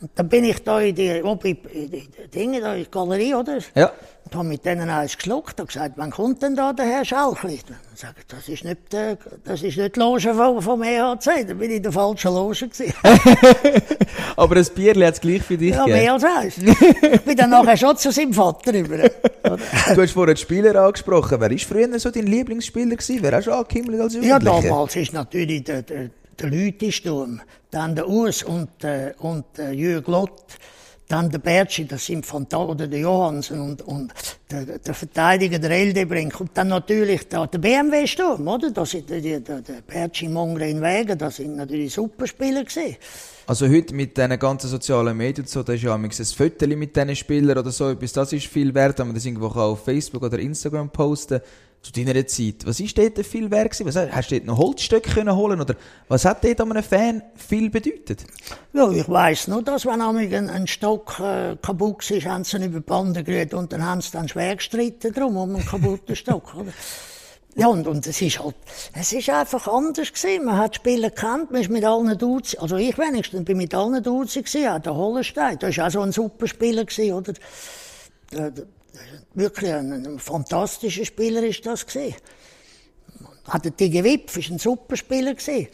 Und 0.00 0.10
dann 0.14 0.28
bin 0.30 0.44
ich 0.44 0.64
da 0.64 0.80
in 0.80 0.94
die, 0.94 1.22
oben 1.22 1.58
Dinge, 2.34 2.60
da 2.60 2.74
in 2.74 2.84
die 2.84 2.90
Galerie, 2.90 3.34
oder? 3.34 3.58
Ja. 3.74 3.92
Und 4.24 4.34
habe 4.34 4.48
mit 4.48 4.64
denen 4.64 4.88
eins 4.88 5.16
geschluckt 5.16 5.60
und 5.60 5.66
gesagt, 5.66 5.94
wann 5.96 6.10
kommt 6.10 6.42
denn 6.42 6.56
da 6.56 6.72
der 6.72 6.86
Herr 6.86 7.04
Schalchli? 7.04 7.60
Dann 7.66 7.76
sage 7.94 8.14
ich, 8.20 8.26
das 8.26 8.48
ist 8.48 8.64
nicht, 8.64 8.94
äh, 8.94 9.16
das 9.44 9.62
ist 9.62 9.76
nicht 9.76 9.96
die 9.96 10.00
Loge 10.00 10.32
vom, 10.32 10.62
vom 10.62 10.82
EHC, 10.82 11.44
da 11.46 11.54
bin 11.54 11.70
ich 11.70 11.76
in 11.76 11.82
der 11.82 11.92
falschen 11.92 12.32
Loge 12.32 12.68
gewesen. 12.68 12.94
Aber 14.36 14.56
ein 14.56 14.66
Bierli 14.74 15.04
hat 15.04 15.14
es 15.14 15.20
gleich 15.20 15.42
für 15.42 15.58
dich 15.58 15.74
Ja, 15.74 15.86
mehr 15.86 16.14
als 16.14 16.24
eins. 16.24 16.56
ich 16.56 17.20
bin 17.20 17.36
dann 17.36 17.50
nachher 17.50 17.76
schon 17.76 17.96
zu 17.98 18.10
seinem 18.10 18.32
Vater 18.32 18.72
rüber. 18.72 18.96
du 19.42 20.02
hast 20.02 20.12
vorhin 20.12 20.34
die 20.34 20.40
Spieler 20.40 20.76
angesprochen. 20.76 21.38
Wer 21.40 21.50
war 21.50 21.58
früher 21.58 21.98
so 21.98 22.10
dein 22.10 22.26
Lieblingsspieler 22.26 22.96
gewesen? 22.96 23.18
Wer 23.20 23.32
hast 23.32 23.48
du 23.48 23.52
angehimmelt 23.52 24.00
als 24.00 24.14
Jugendlicher? 24.14 24.54
Ja, 24.54 24.62
damals 24.62 24.96
ist 24.96 25.12
natürlich 25.12 25.64
der, 25.64 25.82
der, 25.82 26.10
der 26.40 26.50
Lütisturm, 26.50 27.40
dann 27.70 27.94
der 27.94 28.08
Urs 28.08 28.42
und, 28.42 28.84
äh, 28.84 29.14
und 29.18 29.58
äh, 29.58 29.72
Jürg 29.72 30.06
Lott, 30.08 30.44
dann 31.10 31.28
der 31.28 31.38
Bertschi, 31.38 31.86
das 31.86 32.06
sind 32.06 32.24
Fantasien, 32.24 32.70
oder 32.70 32.86
der 32.86 33.00
Johansen 33.00 33.60
und, 33.60 33.82
und 33.82 34.12
der, 34.50 34.78
der 34.78 34.94
Verteidiger, 34.94 35.58
der 35.58 35.72
Eldebrink 35.72 36.40
und 36.40 36.50
dann 36.54 36.68
natürlich 36.68 37.28
der, 37.28 37.48
der 37.48 37.58
BMW-Sturm, 37.58 38.46
oder? 38.46 38.70
Das 38.70 38.90
sind 38.90 39.10
die, 39.10 39.20
der, 39.20 39.60
der 39.60 39.82
Bertschi, 39.86 40.28
Mongre 40.28 40.68
in 40.68 40.80
Wegen, 40.80 41.18
das 41.18 41.36
sind 41.36 41.56
natürlich 41.56 41.92
Superspieler 41.92 42.64
gewesen. 42.64 42.96
Also 43.46 43.68
heute 43.68 43.92
mit 43.92 44.16
diesen 44.16 44.38
ganzen 44.38 44.68
sozialen 44.68 45.16
Medien 45.16 45.46
so, 45.48 45.64
da 45.64 45.72
ist 45.72 45.82
ja 45.82 45.94
ein 45.94 46.10
Foto 46.10 46.66
mit 46.68 46.94
diesen 46.94 47.16
Spielern 47.16 47.58
oder 47.58 47.72
so 47.72 47.90
etwas, 47.90 48.12
das 48.12 48.32
ist 48.32 48.46
viel 48.46 48.72
wert, 48.72 49.00
wenn 49.00 49.08
man 49.08 49.16
das 49.16 49.24
irgendwo 49.26 49.48
auf 49.48 49.84
Facebook 49.84 50.22
oder 50.22 50.38
Instagram 50.38 50.90
posten 50.90 51.40
zu 51.82 51.92
deiner 51.92 52.26
Zeit. 52.26 52.66
Was 52.66 52.78
ist 52.78 52.98
dort 52.98 53.18
viel 53.24 53.50
wert 53.50 53.70
gewesen? 53.70 53.86
Was, 53.86 53.96
hast 53.96 54.30
du 54.30 54.36
dort 54.36 54.46
noch 54.46 54.58
Holzstöcke 54.58 55.10
können 55.10 55.34
holen 55.34 55.60
oder 55.60 55.74
was 56.08 56.24
hat 56.24 56.44
dort 56.44 56.60
einem 56.60 56.82
Fan 56.82 57.22
viel 57.34 57.70
bedeutet? 57.70 58.24
Ja, 58.72 58.90
ich 58.90 59.08
weiss 59.08 59.48
nur, 59.48 59.62
dass 59.62 59.86
wenn 59.86 60.00
ein, 60.02 60.50
ein 60.50 60.66
Stock 60.66 61.18
äh, 61.20 61.56
kaputt 61.60 62.10
ist, 62.10 62.26
haben 62.26 62.44
sie 62.44 62.58
ihn 62.58 62.64
über 62.64 62.80
die 62.80 62.84
Bande 62.86 63.24
gerührt 63.24 63.54
und 63.54 63.72
dann 63.72 63.84
haben 63.84 64.02
sie 64.02 64.10
dann 64.12 64.28
schwer 64.28 64.56
gestritten 64.56 65.12
drum, 65.12 65.36
um 65.36 65.54
einen 65.54 65.64
kaputten 65.64 66.14
Stock, 66.16 66.54
oder? 66.58 66.72
Ja, 67.56 67.66
und, 67.66 67.88
und 67.88 68.06
es 68.06 68.22
ist 68.22 68.38
halt, 68.38 68.54
es 68.94 69.12
ist 69.12 69.28
einfach 69.28 69.66
anders 69.66 70.12
gewesen. 70.12 70.44
Man 70.44 70.56
hat 70.56 70.76
Spieler 70.76 71.10
gekannt, 71.10 71.50
man 71.50 71.60
ist 71.60 71.70
mit 71.70 71.84
allen 71.84 72.16
Duzi, 72.16 72.56
also 72.58 72.76
ich 72.76 72.96
wenigstens 72.96 73.44
bin 73.44 73.56
mit 73.56 73.74
allen 73.74 74.02
Duzi 74.02 74.42
gewesen, 74.42 74.68
auch 74.68 74.78
der 74.78 74.94
Hollenstein, 74.94 75.58
der 75.58 75.70
ist 75.70 75.80
auch 75.80 75.90
so 75.90 76.00
ein 76.00 76.12
super 76.12 76.46
Spieler 76.46 76.84
gewesen, 76.84 77.12
oder? 77.12 77.32
Der, 78.32 78.50
der, 78.52 78.66
wirklich 79.34 79.72
ein, 79.72 79.92
ein, 79.92 80.18
fantastischer 80.18 81.04
Spieler 81.04 81.42
ist 81.42 81.64
das 81.64 81.86
gewesen. 81.86 82.16
Hatte 83.44 83.72
Tige 83.72 84.04
Wipf, 84.04 84.36
ist 84.36 84.50
ein 84.50 84.58
super 84.58 84.96
Spieler 84.96 85.34
gewesen. 85.34 85.68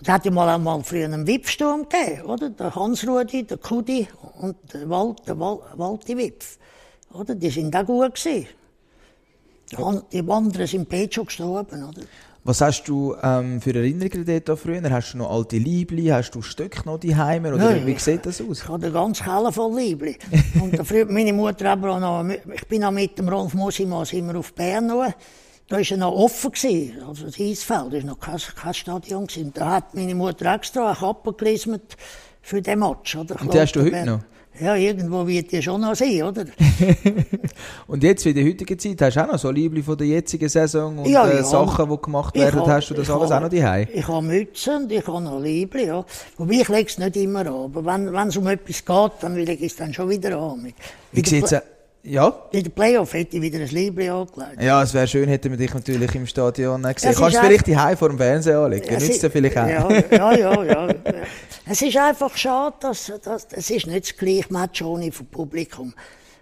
Es 0.00 0.08
hat 0.08 0.24
ja 0.24 0.30
mal 0.30 0.48
einmal 0.48 0.82
früher 0.84 1.06
einen 1.06 1.26
Wipfsturm 1.26 1.88
gegeben, 1.88 2.22
oder? 2.22 2.50
Der 2.50 2.74
Hans-Rudi, 2.74 3.44
der 3.44 3.58
Kudi 3.58 4.06
und 4.40 4.56
der, 4.72 4.88
Wald, 4.88 5.26
der 5.26 5.38
Wal 5.38 5.58
Walti 5.74 6.16
Wipf. 6.16 6.58
Oder? 7.12 7.34
Die 7.34 7.50
sind 7.50 7.74
auch 7.74 7.84
gut 7.84 8.14
gewesen. 8.14 8.46
Die 10.12 10.30
anderen 10.30 10.66
sind 10.66 10.88
beide 10.88 11.12
schon 11.12 11.26
gestorben, 11.26 11.82
oder? 11.82 12.02
Was 12.48 12.62
hast 12.62 12.84
du 12.84 13.14
ähm, 13.22 13.60
für 13.60 13.74
Erinnerungen 13.74 14.24
dort 14.24 14.58
früher? 14.58 14.80
Hast 14.90 15.12
du 15.12 15.18
noch 15.18 15.30
alte 15.30 15.58
Liebli? 15.58 16.06
Hast 16.06 16.30
du 16.30 16.40
Stöcke 16.40 16.80
noch 16.86 16.98
die 16.98 17.14
Heime? 17.14 17.52
Oder 17.52 17.76
ja, 17.76 17.86
wie 17.86 17.98
sieht 17.98 18.24
das 18.24 18.40
aus? 18.40 18.62
Ich 18.62 18.68
habe 18.68 18.90
ganz 18.90 19.22
Keller 19.22 19.52
voll 19.52 19.78
Liebli. 19.78 20.16
und 20.62 20.74
früher 20.86 21.04
meine 21.04 21.34
Mutter 21.34 21.72
aber 21.72 21.90
auch 21.90 22.00
noch, 22.00 22.26
ich 22.26 22.66
bin 22.66 22.82
auch 22.84 22.90
mit 22.90 23.18
dem 23.18 23.28
Rolf 23.28 23.52
Mosimas 23.52 24.14
immer 24.14 24.34
auf 24.36 24.54
Bern 24.54 24.86
noch. 24.86 25.12
Da 25.68 25.76
war 25.76 25.84
er 25.90 25.96
noch 25.98 26.12
offen 26.14 26.50
gewesen, 26.50 27.02
also 27.06 27.26
das 27.26 27.38
Eisfeld, 27.38 27.92
da 27.92 27.96
war 27.98 28.04
noch 28.04 28.18
kein, 28.18 28.38
kein 28.38 28.72
Stadion 28.72 29.26
gewesen. 29.26 29.52
Da 29.52 29.72
hat 29.72 29.94
meine 29.94 30.14
Mutter 30.14 30.54
extra 30.54 30.86
eine 30.86 30.96
Kappe 30.96 31.34
gelismet 31.34 31.98
für 32.40 32.62
den 32.62 32.78
Match, 32.78 33.14
oder? 33.14 33.38
Und 33.42 33.52
die 33.52 33.60
hast 33.60 33.72
du 33.72 33.82
heute 33.82 34.06
noch? 34.06 34.20
Ja, 34.60 34.74
irgendwo 34.74 35.26
wird 35.26 35.52
die 35.52 35.62
schon 35.62 35.80
noch 35.80 35.94
sein, 35.94 36.22
oder? 36.22 36.44
und 37.86 38.02
jetzt, 38.02 38.26
in 38.26 38.34
der 38.34 38.44
heutigen 38.44 38.78
Zeit, 38.78 39.00
hast 39.02 39.16
du 39.16 39.20
auch 39.22 39.32
noch 39.32 39.38
so 39.38 39.50
Liebli 39.50 39.82
von 39.82 39.96
der 39.96 40.06
jetzigen 40.06 40.48
Saison 40.48 40.98
und 40.98 41.06
ja, 41.08 41.28
äh, 41.28 41.44
Sachen, 41.44 41.88
die 41.88 41.96
gemacht 42.00 42.34
werden, 42.34 42.60
habe, 42.60 42.72
hast 42.72 42.90
du 42.90 42.94
das 42.94 43.08
alles 43.08 43.30
habe, 43.30 43.46
auch 43.46 43.50
noch 43.50 43.56
daheim? 43.56 43.86
Ich 43.92 44.08
habe 44.08 44.26
Mützen 44.26 44.82
und 44.82 44.92
ich 44.92 45.06
habe 45.06 45.20
noch 45.20 45.40
Liebli, 45.40 45.86
ja. 45.86 46.04
Wobei 46.36 46.54
ich 46.54 46.68
lege 46.68 46.88
es 46.88 46.98
nicht 46.98 47.16
immer 47.16 47.40
an. 47.40 47.46
Aber 47.46 47.84
wenn, 47.84 48.28
es 48.28 48.36
um 48.36 48.46
etwas 48.48 48.84
geht, 48.84 49.12
dann 49.22 49.36
will 49.36 49.48
ich 49.48 49.62
es 49.62 49.76
dann 49.76 49.94
schon 49.94 50.08
wieder 50.08 50.36
an. 50.38 50.72
Wie 51.12 51.24
sieht 51.24 51.44
es 51.44 51.62
ja. 52.02 52.42
In 52.52 52.62
der 52.62 52.70
Playoff 52.70 53.12
hätte 53.12 53.36
ich 53.36 53.42
wieder 53.42 53.58
ein 53.58 53.68
Liebling 53.68 54.10
angelegt. 54.10 54.62
Ja, 54.62 54.82
es 54.82 54.94
wäre 54.94 55.06
schön, 55.06 55.28
hätten 55.28 55.50
wir 55.50 55.58
dich 55.58 55.74
natürlich 55.74 56.14
im 56.14 56.26
Stadion 56.26 56.82
gesehen. 56.82 57.14
Kannst 57.14 57.36
du 57.36 57.40
vielleicht 57.40 57.66
die 57.66 57.76
Hause 57.76 57.96
vor 57.96 58.08
dem 58.08 58.18
Fernseher 58.18 58.60
anlegen? 58.60 58.96
Nützt 58.96 59.22
dir 59.22 59.30
vielleicht 59.30 59.58
auch. 59.58 59.68
Ja, 59.68 60.32
ja, 60.32 60.62
ja. 60.62 60.64
ja. 60.64 60.94
es 61.66 61.82
ist 61.82 61.96
einfach 61.96 62.36
schade, 62.36 62.76
dass, 62.80 63.12
dass, 63.22 63.48
es 63.52 63.70
ist 63.70 63.86
nicht 63.86 64.10
das 64.10 64.16
gleiche 64.16 64.52
Match 64.52 64.82
ohne 64.82 65.10
Publikum. 65.10 65.92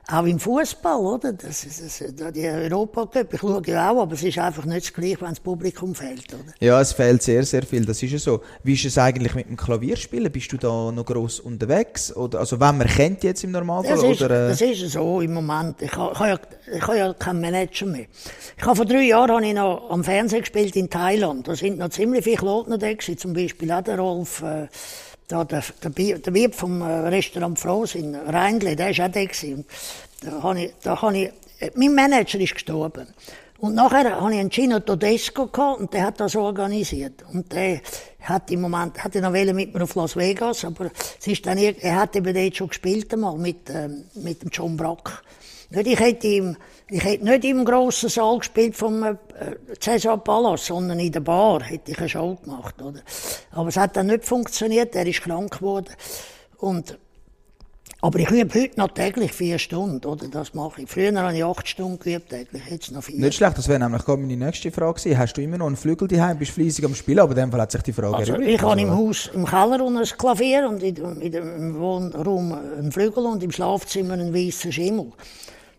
Auch 0.08 0.24
im 0.24 0.38
Fußball, 0.38 1.00
oder? 1.00 1.32
Das 1.32 1.64
ist, 1.64 2.00
das, 2.00 2.32
die 2.32 2.46
Europacup, 2.46 3.34
ich 3.34 3.40
schaue 3.40 3.60
ja 3.66 3.90
auch, 3.90 4.02
aber 4.02 4.14
es 4.14 4.22
ist 4.22 4.38
einfach 4.38 4.64
nicht 4.64 4.86
das 4.86 4.92
Gleiche, 4.92 5.20
wenn 5.20 5.30
das 5.30 5.40
Publikum 5.40 5.96
fehlt, 5.96 6.32
oder? 6.32 6.52
Ja, 6.60 6.80
es 6.80 6.92
fehlt 6.92 7.24
sehr, 7.24 7.44
sehr 7.44 7.64
viel, 7.64 7.84
das 7.84 8.00
ist 8.04 8.12
ja 8.12 8.18
so. 8.18 8.40
Wie 8.62 8.74
ist 8.74 8.84
es 8.84 8.98
eigentlich 8.98 9.34
mit 9.34 9.48
dem 9.48 9.56
Klavierspielen? 9.56 10.30
Bist 10.30 10.52
du 10.52 10.58
da 10.58 10.92
noch 10.92 11.04
gross 11.04 11.40
unterwegs? 11.40 12.14
Oder, 12.14 12.38
also, 12.38 12.60
wenn 12.60 12.78
man 12.78 12.86
kennt 12.86 13.24
jetzt 13.24 13.42
im 13.42 13.50
Normalfall? 13.50 13.96
Das 13.96 14.04
ist, 14.04 14.22
oder, 14.22 14.46
äh? 14.46 14.48
das 14.50 14.60
ist 14.60 14.92
so 14.92 15.20
im 15.20 15.34
Moment. 15.34 15.82
Ich 15.82 15.96
habe, 15.96 16.12
ich 16.12 16.20
habe, 16.20 16.30
ja, 16.30 16.76
ich 16.76 16.82
habe 16.82 16.98
ja 16.98 17.12
keinen 17.14 17.40
Manager 17.40 17.86
mehr. 17.86 18.06
Ich 18.56 18.64
habe 18.64 18.76
vor 18.76 18.84
drei 18.86 19.02
Jahren 19.02 19.32
habe 19.32 19.44
ich 19.44 19.54
noch 19.54 19.90
am 19.90 20.04
Fernsehen 20.04 20.42
gespielt 20.42 20.76
in 20.76 20.88
Thailand. 20.88 21.48
Da 21.48 21.56
sind 21.56 21.78
noch 21.78 21.88
ziemlich 21.88 22.22
viele 22.22 22.42
Leute 22.42 22.78
da 22.78 23.16
zum 23.16 23.32
Beispiel 23.32 23.72
auch 23.72 23.82
der 23.82 23.98
Rolf, 23.98 24.40
äh, 24.42 24.68
da 25.28 25.44
der, 25.44 25.62
der, 25.82 26.18
der 26.18 26.34
Wirt 26.34 26.54
vom 26.54 26.80
äh, 26.80 26.84
Restaurant 26.84 27.58
Frohs 27.58 27.94
in 27.94 28.14
Rheinle, 28.14 28.76
der 28.76 28.96
war 28.96 29.06
auch 29.06 29.12
da 29.12 29.24
gewesen. 29.24 29.64
Da 30.20 30.42
habe 30.42 30.62
ich, 30.62 30.72
da 30.82 31.02
habe 31.02 31.18
ich, 31.18 31.30
mein 31.74 31.94
Manager 31.94 32.38
ist 32.40 32.54
gestorben. 32.54 33.06
Und 33.58 33.74
nachher 33.74 34.20
hatte 34.20 34.34
ich 34.34 34.40
einen 34.40 34.50
Gino 34.50 34.80
Todesco 34.80 35.46
gehabt, 35.46 35.80
und 35.80 35.92
der 35.92 36.04
hat 36.04 36.20
das 36.20 36.36
organisiert. 36.36 37.24
Und 37.32 37.52
der 37.52 37.80
hat 38.20 38.50
im 38.50 38.60
Moment, 38.60 39.02
hatte 39.02 39.20
noch 39.20 39.30
mit 39.30 39.74
mir 39.74 39.82
auf 39.82 39.94
Las 39.94 40.16
Vegas, 40.16 40.64
aber 40.64 40.90
es 41.18 41.26
ist 41.26 41.46
dann, 41.46 41.58
er 41.58 41.96
hat 41.96 42.14
eben 42.16 42.34
dort 42.34 42.56
schon 42.56 42.68
gespielt 42.68 43.12
einmal 43.12 43.36
mit, 43.38 43.70
ähm, 43.70 44.04
mit 44.14 44.42
dem 44.42 44.50
John 44.50 44.76
Brack. 44.76 45.22
Nicht, 45.70 45.86
ich 45.86 45.98
hätte 45.98 46.26
ihm, 46.26 46.56
ich 46.88 47.02
hätte 47.02 47.24
nicht 47.24 47.44
im 47.44 47.64
grossen 47.64 48.08
Saal 48.08 48.38
gespielt 48.38 48.76
vom 48.76 49.02
äh, 49.02 49.16
Cesar 49.80 50.18
Palace, 50.18 50.66
sondern 50.66 51.00
in 51.00 51.10
der 51.10 51.20
Bar 51.20 51.62
hätte 51.62 51.90
ich 51.90 51.98
eine 51.98 52.08
Show 52.08 52.36
gemacht, 52.36 52.80
oder? 52.80 53.00
Aber 53.50 53.68
es 53.68 53.76
hat 53.76 53.96
dann 53.96 54.06
nicht 54.06 54.24
funktioniert, 54.24 54.94
er 54.94 55.06
ist 55.06 55.22
krank 55.22 55.58
geworden. 55.58 55.92
Und 56.58 56.98
aber 58.02 58.18
ich 58.18 58.30
übe 58.30 58.60
heute 58.60 58.78
noch 58.78 58.88
täglich 58.88 59.32
vier 59.32 59.58
Stunden, 59.58 60.06
oder? 60.06 60.28
Das 60.28 60.54
mache 60.54 60.82
ich. 60.82 60.88
Früher 60.88 61.12
habe 61.20 61.34
ich 61.34 61.42
acht 61.42 61.66
Stunden 61.66 61.98
geübt 61.98 62.28
täglich, 62.28 62.62
jetzt 62.70 62.92
noch 62.92 63.02
vier. 63.02 63.18
Nicht 63.18 63.34
schlecht, 63.34 63.58
das 63.58 63.68
wäre 63.68 63.80
nämlich 63.80 64.04
gerade 64.04 64.20
meine 64.20 64.36
nächste 64.36 64.70
Frage 64.70 65.00
gewesen. 65.00 65.18
Hast 65.18 65.32
du 65.32 65.40
immer 65.42 65.58
noch 65.58 65.66
einen 65.66 65.76
Flügel 65.76 66.06
daheim, 66.06 66.38
bist 66.38 66.52
fleissig 66.52 66.84
am 66.84 66.94
Spielen, 66.94 67.20
aber 67.20 67.32
in 67.32 67.38
dem 67.38 67.50
Fall 67.50 67.62
hat 67.62 67.72
sich 67.72 67.82
die 67.82 67.92
Frage 67.92 68.16
also, 68.16 68.32
erübrigt. 68.34 68.54
Ich 68.54 68.62
habe 68.62 68.80
im 68.80 68.90
Haus, 68.90 69.30
im 69.34 69.44
Keller 69.44 69.80
ein 69.80 70.04
Klavier 70.04 70.68
und 70.68 70.82
in, 70.82 70.96
in, 71.20 71.32
im 71.32 71.78
Wohnraum 71.80 72.52
einen 72.52 72.92
Flügel 72.92 73.24
und 73.24 73.42
im 73.42 73.50
Schlafzimmer 73.50 74.12
einen 74.12 74.32
weißen 74.32 74.70
Schimmel. 74.70 75.12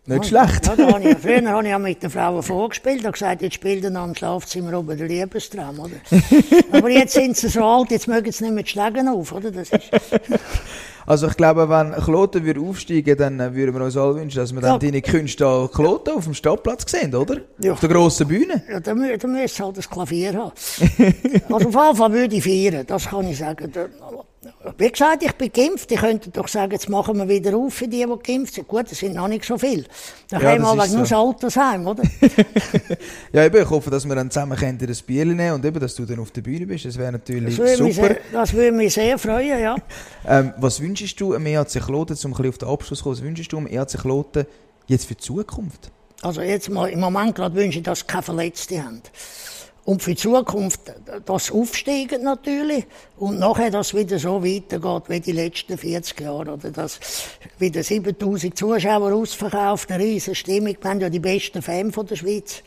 Nicht 0.08 0.30
ja, 0.30 0.46
schlecht. 0.46 0.66
Ja, 0.66 0.74
da 0.74 0.98
ich, 0.98 1.18
früher 1.18 1.50
habe 1.50 1.64
ich 1.64 1.70
ja 1.70 1.78
mit 1.78 2.02
den 2.02 2.08
Frauen 2.08 2.42
vorgespielt 2.42 3.04
und 3.04 3.12
gesagt, 3.12 3.42
jetzt 3.42 3.56
spielt 3.56 3.84
er 3.84 3.90
noch 3.90 4.06
im 4.06 4.14
Schlafzimmer 4.14 4.78
oben 4.78 4.96
den 4.96 5.06
Liebestraum, 5.06 5.80
oder? 5.80 5.96
Aber 6.72 6.88
jetzt 6.88 7.12
sind 7.12 7.36
sie 7.36 7.48
so 7.48 7.62
alt, 7.62 7.90
jetzt 7.90 8.08
mögen 8.08 8.32
sie 8.32 8.44
nicht 8.44 8.54
mehr 8.54 8.62
die 8.62 8.70
Schläge 8.70 9.04
auf, 9.10 9.32
oder? 9.32 9.50
Das 9.50 9.68
ist 9.68 9.90
also 11.06 11.26
ich 11.26 11.36
glaube, 11.36 11.68
wenn 11.68 11.92
Kloten 11.92 12.42
würde 12.42 12.58
aufsteigen, 12.58 13.18
dann 13.18 13.38
äh, 13.38 13.54
würden 13.54 13.74
wir 13.74 13.84
uns 13.84 13.98
alle 13.98 14.14
wünschen, 14.14 14.38
dass 14.38 14.54
wir 14.54 14.62
dann 14.62 14.80
deine 14.80 15.02
Künste 15.02 15.46
an 15.46 15.70
Kloten 15.70 16.14
auf 16.14 16.24
dem 16.24 16.32
Stadtplatz 16.32 16.90
sehen, 16.90 17.14
oder? 17.14 17.42
Ja. 17.62 17.72
Auf 17.72 17.80
der 17.80 17.90
grossen 17.90 18.28
Bühne. 18.28 18.62
Ja, 18.66 18.80
dann, 18.80 19.06
dann 19.18 19.32
müsste 19.32 19.62
halt 19.62 19.76
das 19.76 19.90
Klavier 19.90 20.32
haben. 20.32 20.52
also 21.50 21.54
auf 21.54 21.60
jeden 21.62 21.96
Fall 21.96 22.12
würde 22.12 22.34
ich 22.34 22.44
feiern, 22.44 22.86
das 22.86 23.08
kann 23.08 23.28
ich 23.28 23.36
sagen. 23.36 23.70
Wie 24.76 24.90
gesagt, 24.90 25.22
ich 25.22 25.32
bin 25.32 25.52
geimpft. 25.52 25.90
Ich 25.90 26.00
könnte 26.00 26.30
doch 26.30 26.48
sagen, 26.48 26.72
jetzt 26.72 26.88
machen 26.88 27.16
wir 27.16 27.28
wieder 27.28 27.56
auf 27.56 27.74
für 27.74 27.88
die, 27.88 28.04
die 28.04 28.32
geimpft 28.32 28.54
sind. 28.54 28.68
Gut, 28.68 28.90
das 28.90 28.98
sind 28.98 29.14
noch 29.14 29.28
nicht 29.28 29.44
so 29.44 29.56
viele. 29.56 29.84
Da 30.28 30.38
ja, 30.40 30.56
kommen 30.56 30.62
wir 30.62 30.84
wegen 30.84 31.04
so. 31.04 31.16
nur 31.16 31.28
Altersheim, 31.28 31.86
oder? 31.86 32.02
ja, 33.32 33.44
eben, 33.44 33.62
ich 33.62 33.70
hoffe, 33.70 33.90
dass 33.90 34.06
wir 34.06 34.14
dann 34.14 34.30
zusammen 34.30 34.58
in 34.60 34.78
das 34.78 35.02
Bier 35.02 35.24
nehmen 35.24 35.52
und 35.52 35.64
eben, 35.64 35.80
dass 35.80 35.94
du 35.94 36.04
dann 36.04 36.18
auf 36.18 36.30
der 36.30 36.42
Bühne 36.42 36.66
bist. 36.66 36.84
Das 36.84 36.98
wäre 36.98 37.12
natürlich 37.12 37.56
das 37.56 37.78
super. 37.78 37.92
Sehr, 37.92 38.16
das 38.32 38.52
würde 38.52 38.72
mich 38.72 38.94
sehr 38.94 39.18
freuen, 39.18 39.60
ja. 39.60 39.76
ähm, 40.26 40.52
was 40.58 40.80
wünschst 40.80 41.20
du 41.20 41.34
am 41.34 41.46
EAC 41.46 41.80
Kloten, 41.84 42.16
um 42.24 42.32
ein 42.32 42.36
bisschen 42.36 42.48
auf 42.48 42.58
den 42.58 42.68
Abschluss 42.68 42.98
zu 42.98 43.04
kommen, 43.04 43.16
was 43.16 43.22
wünschst 43.22 43.52
du 43.52 43.58
am 43.58 43.66
EAC 43.66 43.98
Kloten 43.98 44.46
jetzt 44.86 45.06
für 45.06 45.14
die 45.14 45.22
Zukunft? 45.22 45.90
Also 46.22 46.40
jetzt 46.40 46.68
mal, 46.68 46.88
im 46.88 47.00
Moment 47.00 47.34
gerade 47.34 47.54
wünsche 47.54 47.78
ich, 47.78 47.84
dass 47.84 48.06
keine 48.06 48.22
Verletzte 48.22 48.82
haben. 48.82 49.02
Und 49.88 50.02
für 50.02 50.10
die 50.10 50.16
Zukunft 50.16 50.80
das 51.24 51.50
Aufsteigen 51.50 52.22
natürlich 52.22 52.84
und 53.16 53.38
nachher 53.38 53.70
das 53.70 53.94
wieder 53.94 54.18
so 54.18 54.44
weitergeht 54.44 55.04
wie 55.08 55.20
die 55.20 55.32
letzten 55.32 55.78
40 55.78 56.20
Jahre. 56.20 56.52
Oder 56.52 56.70
dass 56.70 57.00
wieder 57.58 57.82
7000 57.82 58.54
Zuschauer 58.54 59.14
ausverkauft, 59.14 59.90
eine 59.90 60.04
riesige 60.04 60.34
Stimmung. 60.34 60.76
Wir 60.78 60.90
haben 60.90 61.00
ja 61.00 61.08
die 61.08 61.20
besten 61.20 61.62
Fans 61.62 61.94
der 62.06 62.16
Schweiz. 62.16 62.62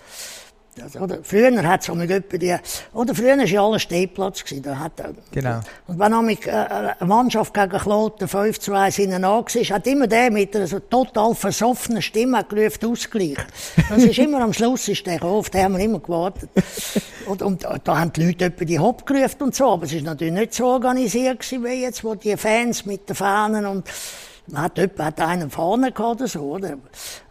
Also, 0.82 1.00
oder 1.00 1.20
früher 1.22 1.52
hat 1.68 1.82
es 1.82 1.94
mit 1.94 2.42
die, 2.42 2.56
oder 2.94 3.14
früher 3.14 3.38
war 3.38 3.46
ja 3.46 3.66
alles 3.66 3.82
Stehplatz 3.82 4.44
gewesen. 4.44 4.64
Da 4.64 4.80
hat, 4.80 4.94
genau. 5.32 5.60
Und 5.88 6.00
wenn 6.00 6.12
nämlich 6.12 6.48
äh, 6.48 6.52
eine 6.52 6.96
Mannschaft 7.02 7.54
gegen 7.54 7.78
Kloten 7.78 8.28
5 8.28 8.58
zu 8.58 8.74
1 8.74 8.96
hinten 8.96 9.24
war, 9.24 9.44
hat 9.44 9.88
immer 9.88 10.08
der 10.08 10.32
mit 10.32 10.56
einer 10.56 10.68
so 10.68 10.80
total 10.80 11.36
versoffenen 11.36 12.02
Stimme 12.02 12.46
gerufen, 12.46 12.90
Ausgleich. 12.90 13.38
Das 13.90 14.04
ist 14.04 14.18
immer 14.18 14.42
am 14.42 14.54
Schluss 14.54 14.88
ist 14.88 15.06
der 15.06 15.22
auf, 15.24 15.50
den 15.50 15.64
haben 15.64 15.78
wir 15.78 15.84
immer 15.84 16.00
gewartet. 16.00 16.50
und, 17.26 17.42
und, 17.42 17.68
da 17.84 18.00
haben 18.00 18.14
die 18.14 18.28
Leute 18.28 18.46
etwa 18.46 18.64
die 18.64 18.80
Hopp 18.80 19.06
gerufen 19.06 19.44
und 19.44 19.56
so, 19.56 19.72
aber 19.72 19.84
es 19.84 19.94
ist 19.94 20.06
natürlich 20.06 20.34
nicht 20.34 20.54
so 20.54 20.68
organisiert 20.68 21.40
gewesen, 21.40 21.66
wie 21.66 21.82
jetzt, 21.82 22.04
wo 22.04 22.16
die 22.16 22.38
Fans 22.38 22.86
mit 22.86 23.10
den 23.10 23.16
Fahnen 23.16 23.66
und 23.66 23.90
hat 24.56 24.78
jemand 24.78 25.00
hat 25.00 25.22
einen 25.22 25.50
vorne 25.50 25.92
gehabt 25.92 26.22
oder 26.22 26.28
so, 26.28 26.42
oder? 26.42 26.78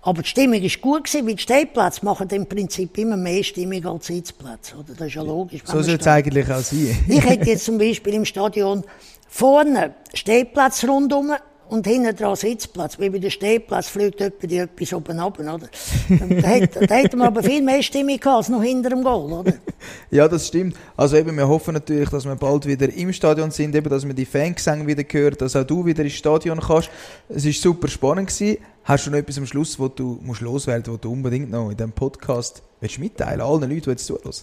Aber 0.02 0.22
die 0.22 0.28
Stimmung 0.28 0.62
ist 0.62 0.80
gut 0.80 1.04
gewesen, 1.04 1.26
weil 1.26 1.34
die 1.34 1.42
Stehplätze 1.42 2.04
machen 2.04 2.28
im 2.30 2.46
Prinzip 2.46 2.96
immer 2.98 3.16
mehr 3.16 3.42
Stimmung 3.42 3.84
als 3.86 4.06
Sitzplätze, 4.06 4.76
oder? 4.76 4.94
Das 4.96 5.08
ist 5.08 5.14
ja 5.14 5.22
logisch. 5.22 5.62
So 5.64 5.82
soll 5.82 5.96
es 5.96 6.06
eigentlich 6.06 6.50
auch 6.50 6.60
sein. 6.60 6.96
ich 7.08 7.24
hätte 7.24 7.48
jetzt 7.48 7.64
zum 7.64 7.78
Beispiel 7.78 8.14
im 8.14 8.24
Stadion 8.24 8.84
vorne 9.28 9.94
Stehplatz 10.14 10.84
rundum 10.84 11.32
und 11.70 11.86
hinten 11.86 12.14
dran 12.16 12.34
Sitzplatz. 12.34 12.98
Wie 12.98 13.08
bei 13.10 13.18
der 13.18 13.30
Stehplatz 13.30 13.88
fliegt 13.88 14.20
jemand 14.20 14.52
etwas 14.52 14.92
oben 14.92 15.20
runter, 15.20 15.54
oder? 15.54 15.68
da, 16.08 16.48
hätte, 16.48 16.86
da 16.86 16.94
hätten 16.96 17.18
wir 17.18 17.26
aber 17.26 17.42
viel 17.42 17.62
mehr 17.62 17.82
Stimmung 17.82 18.18
gehabt 18.18 18.36
als 18.36 18.48
noch 18.48 18.62
hinter 18.62 18.90
dem 18.90 19.04
Goal, 19.04 19.32
oder? 19.32 19.54
ja, 20.10 20.26
das 20.26 20.48
stimmt. 20.48 20.76
Also 20.96 21.16
eben, 21.16 21.36
wir 21.36 21.46
hoffen 21.46 21.74
natürlich, 21.74 22.08
dass 22.10 22.24
wir 22.24 22.34
bald 22.34 22.66
wieder 22.66 22.92
im 22.92 23.12
Stadion 23.12 23.52
sind, 23.52 23.74
eben, 23.74 23.88
dass 23.88 24.04
wir 24.04 24.14
die 24.14 24.26
Fangesänge 24.26 24.86
wieder 24.86 25.04
hören, 25.08 25.36
dass 25.38 25.54
auch 25.54 25.64
du 25.64 25.86
wieder 25.86 26.02
ins 26.02 26.14
Stadion 26.14 26.58
kannst. 26.58 26.90
Es 27.28 27.46
war 27.46 27.52
super 27.52 27.88
spannend 27.88 28.28
gewesen. 28.28 28.58
Hast 28.82 29.06
du 29.06 29.10
noch 29.10 29.18
etwas 29.18 29.38
am 29.38 29.46
Schluss, 29.46 29.78
wo 29.78 29.86
du 29.86 30.18
musst 30.22 30.40
loswerden, 30.40 30.92
wo 30.92 30.96
du 30.96 31.12
unbedingt 31.12 31.50
noch 31.50 31.70
in 31.70 31.76
diesem 31.76 31.92
Podcast 31.92 32.62
willst 32.80 32.98
mitteilen, 32.98 33.40
allen 33.40 33.60
Leuten, 33.60 33.82
die 33.82 33.90
jetzt 33.90 34.06
zuhören? 34.06 34.34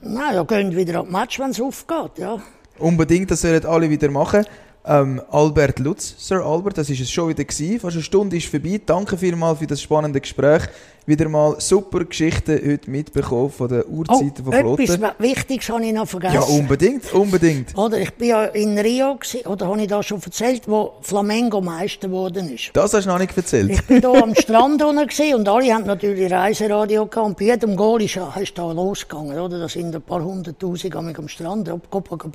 Nein, 0.00 0.34
ja, 0.34 0.42
gehen 0.42 0.74
wieder 0.74 1.00
ab 1.00 1.10
Match, 1.10 1.38
wenn 1.38 1.50
es 1.50 1.60
aufgeht, 1.60 2.18
ja. 2.18 2.40
Unbedingt, 2.78 3.30
das 3.30 3.42
sollen 3.42 3.64
alle 3.66 3.90
wieder 3.90 4.10
machen. 4.10 4.46
Ähm, 4.84 5.22
Albert 5.30 5.78
Lutz, 5.78 6.14
Sir 6.18 6.44
Albert, 6.44 6.76
das 6.76 6.90
ist 6.90 7.00
es 7.00 7.10
schon 7.10 7.28
wieder 7.28 7.44
gewesen. 7.44 7.78
Fast 7.78 7.94
eine 7.94 8.02
Stunde 8.02 8.36
ist 8.36 8.48
vorbei. 8.48 8.80
Danke 8.84 9.16
vielmals 9.16 9.60
für 9.60 9.66
das 9.66 9.80
spannende 9.80 10.20
Gespräch 10.20 10.62
wieder 11.06 11.28
mal 11.28 11.56
super 11.58 12.04
Geschichten 12.04 12.60
heute 12.64 12.90
mitbekommen 12.90 13.50
von 13.50 13.68
den 13.68 13.84
Urzeiten 13.86 14.34
oh, 14.40 14.50
von 14.50 14.52
Kloten. 14.52 14.84
etwas 14.84 15.14
Wichtiges 15.18 15.68
habe 15.68 15.84
ich 15.84 15.92
noch 15.92 16.06
vergessen. 16.06 16.34
Ja, 16.34 16.42
unbedingt, 16.42 17.12
unbedingt. 17.12 17.76
Oder 17.76 17.98
ich 17.98 18.12
bin 18.14 18.28
ja 18.28 18.44
in 18.44 18.78
Rio, 18.78 19.16
gewesen, 19.16 19.46
oder 19.46 19.66
habe 19.66 19.82
ich 19.82 19.88
da 19.88 20.02
schon 20.02 20.22
erzählt, 20.22 20.62
wo 20.66 20.94
Flamengo 21.02 21.60
Meister 21.60 22.08
geworden 22.08 22.52
ist. 22.52 22.70
Das 22.72 22.94
hast 22.94 23.04
du 23.04 23.10
noch 23.10 23.18
nicht 23.18 23.36
erzählt. 23.36 23.70
Ich 23.70 23.82
bin 23.82 24.00
da 24.00 24.12
am 24.12 24.34
Strand 24.34 24.82
unten 24.82 25.34
und 25.34 25.48
alle 25.48 25.74
haben 25.74 25.86
natürlich 25.86 26.30
Reiseradio 26.30 27.06
gehabt 27.06 27.26
und 27.26 27.38
bei 27.38 27.46
jedem 27.46 27.76
Goal 27.76 28.02
ist, 28.02 28.18
ist 28.40 28.56
da 28.56 28.70
losgegangen, 28.70 29.38
oder? 29.38 29.58
Da 29.58 29.68
sind 29.68 29.94
ein 29.94 30.02
paar 30.02 30.22
hunderttausend 30.22 30.94
am 30.94 31.28
Strand, 31.28 31.70